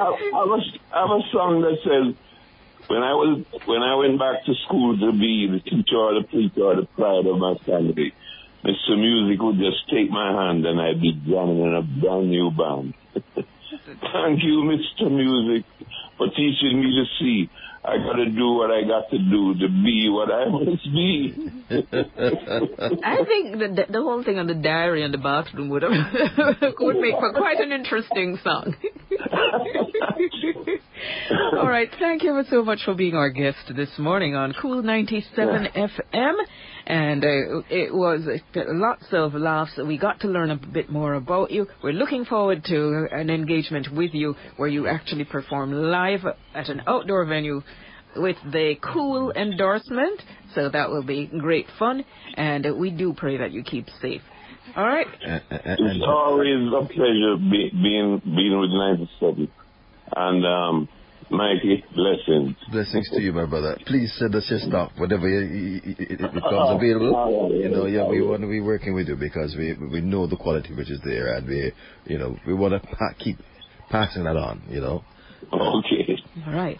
I, 0.00 0.40
have 0.40 0.48
a, 0.48 0.56
I 0.92 1.04
have 1.04 1.12
a 1.12 1.20
song 1.30 1.60
that 1.60 1.76
says, 1.84 2.16
when 2.88 3.02
I 3.02 3.12
was, 3.12 3.44
when 3.66 3.82
I 3.82 3.96
went 3.96 4.18
back 4.18 4.46
to 4.46 4.54
school 4.64 4.96
to 4.98 5.12
be 5.12 5.46
the 5.52 5.60
teacher 5.60 5.96
or 5.96 6.14
the 6.20 6.26
preacher 6.26 6.64
or 6.64 6.76
the 6.76 6.86
pride 6.96 7.26
of 7.26 7.38
my 7.38 7.54
family, 7.66 8.14
Mr. 8.64 8.96
Music 8.96 9.42
would 9.42 9.58
just 9.58 9.86
take 9.90 10.10
my 10.10 10.32
hand 10.32 10.64
and 10.64 10.80
I'd 10.80 11.00
be 11.00 11.12
jamming 11.12 11.60
in 11.60 11.74
a 11.74 11.82
brand 11.82 12.30
new 12.30 12.50
band. 12.50 12.94
Thank 13.86 14.42
you, 14.42 14.62
Mr. 14.64 15.10
Music, 15.10 15.64
for 16.16 16.28
teaching 16.28 16.80
me 16.80 16.94
to 16.94 17.04
see 17.18 17.50
I 17.84 17.98
gotta 17.98 18.30
do 18.30 18.52
what 18.52 18.70
I 18.70 18.82
got 18.82 19.10
to 19.10 19.18
do 19.18 19.54
to 19.54 19.68
be 19.68 20.08
what 20.08 20.30
I 20.30 20.48
must 20.48 20.84
be. 20.84 21.34
I 23.02 23.24
think 23.24 23.58
the, 23.58 23.86
the 23.90 24.00
whole 24.00 24.22
thing 24.22 24.38
on 24.38 24.46
the 24.46 24.54
diary 24.54 25.02
and 25.02 25.12
the 25.12 25.18
bathroom 25.18 25.68
would 25.70 25.82
have, 25.82 25.90
would 26.78 26.98
make 26.98 27.18
for 27.18 27.32
quite 27.32 27.58
an 27.58 27.72
interesting 27.72 28.38
song. 28.44 28.76
All 31.58 31.68
right, 31.68 31.90
thank 31.98 32.22
you 32.22 32.40
so 32.48 32.62
much 32.62 32.84
for 32.84 32.94
being 32.94 33.16
our 33.16 33.30
guest 33.30 33.72
this 33.74 33.98
morning 33.98 34.36
on 34.36 34.54
Cool 34.62 34.84
97 34.84 35.66
FM. 35.74 36.34
And 36.86 37.24
uh, 37.24 37.62
it 37.70 37.94
was 37.94 38.26
uh, 38.26 38.60
lots 38.68 39.04
of 39.12 39.34
laughs. 39.34 39.78
We 39.78 39.98
got 39.98 40.20
to 40.20 40.28
learn 40.28 40.50
a 40.50 40.56
bit 40.56 40.90
more 40.90 41.14
about 41.14 41.50
you. 41.50 41.66
We're 41.82 41.92
looking 41.92 42.24
forward 42.24 42.64
to 42.64 43.06
an 43.12 43.30
engagement 43.30 43.88
with 43.92 44.14
you 44.14 44.34
where 44.56 44.68
you 44.68 44.88
actually 44.88 45.24
perform 45.24 45.72
live 45.72 46.20
at 46.54 46.68
an 46.68 46.82
outdoor 46.86 47.24
venue 47.26 47.62
with 48.16 48.36
the 48.50 48.74
cool 48.92 49.32
endorsement. 49.32 50.20
So 50.54 50.68
that 50.68 50.90
will 50.90 51.04
be 51.04 51.26
great 51.26 51.66
fun. 51.78 52.04
And 52.34 52.66
uh, 52.66 52.74
we 52.74 52.90
do 52.90 53.14
pray 53.16 53.38
that 53.38 53.52
you 53.52 53.62
keep 53.62 53.86
safe. 54.00 54.22
All 54.76 54.84
right. 54.84 55.06
It's 55.20 56.04
always 56.06 56.72
a 56.72 56.86
pleasure 56.86 57.36
be, 57.36 57.70
being 57.70 58.22
being 58.24 58.58
with 58.58 58.70
97. 58.70 59.48
And 60.14 60.46
um, 60.46 60.88
Mikey, 61.30 61.84
blessings. 61.94 62.56
Blessings 62.70 63.08
to 63.10 63.20
you, 63.20 63.32
my 63.32 63.46
brother. 63.46 63.78
Please 63.86 64.12
send 64.18 64.34
us 64.34 64.46
your 64.50 64.58
stuff, 64.60 64.92
whatever 64.96 65.28
you, 65.28 65.40
you, 65.40 65.80
you- 65.84 65.96
it 65.98 66.18
becomes 66.18 66.44
uh-huh. 66.44 66.76
available. 66.76 67.16
Uh-huh. 67.16 67.54
You 67.54 67.68
know, 67.68 67.86
yeah, 67.86 68.06
we 68.06 68.22
want 68.22 68.42
to 68.42 68.48
be 68.48 68.60
working 68.60 68.94
with 68.94 69.08
you 69.08 69.16
because 69.16 69.54
we 69.56 69.74
we 69.74 70.00
know 70.00 70.26
the 70.26 70.36
quality 70.36 70.74
which 70.74 70.90
is 70.90 71.00
there, 71.04 71.34
and 71.34 71.46
we, 71.46 71.72
you 72.06 72.18
know, 72.18 72.36
we 72.46 72.54
want 72.54 72.74
to 72.74 72.88
pa- 72.88 73.14
keep 73.18 73.38
passing 73.90 74.24
that 74.24 74.36
on. 74.36 74.62
You 74.68 74.80
know. 74.80 75.04
Okay. 75.52 76.16
All 76.46 76.52
right. 76.54 76.78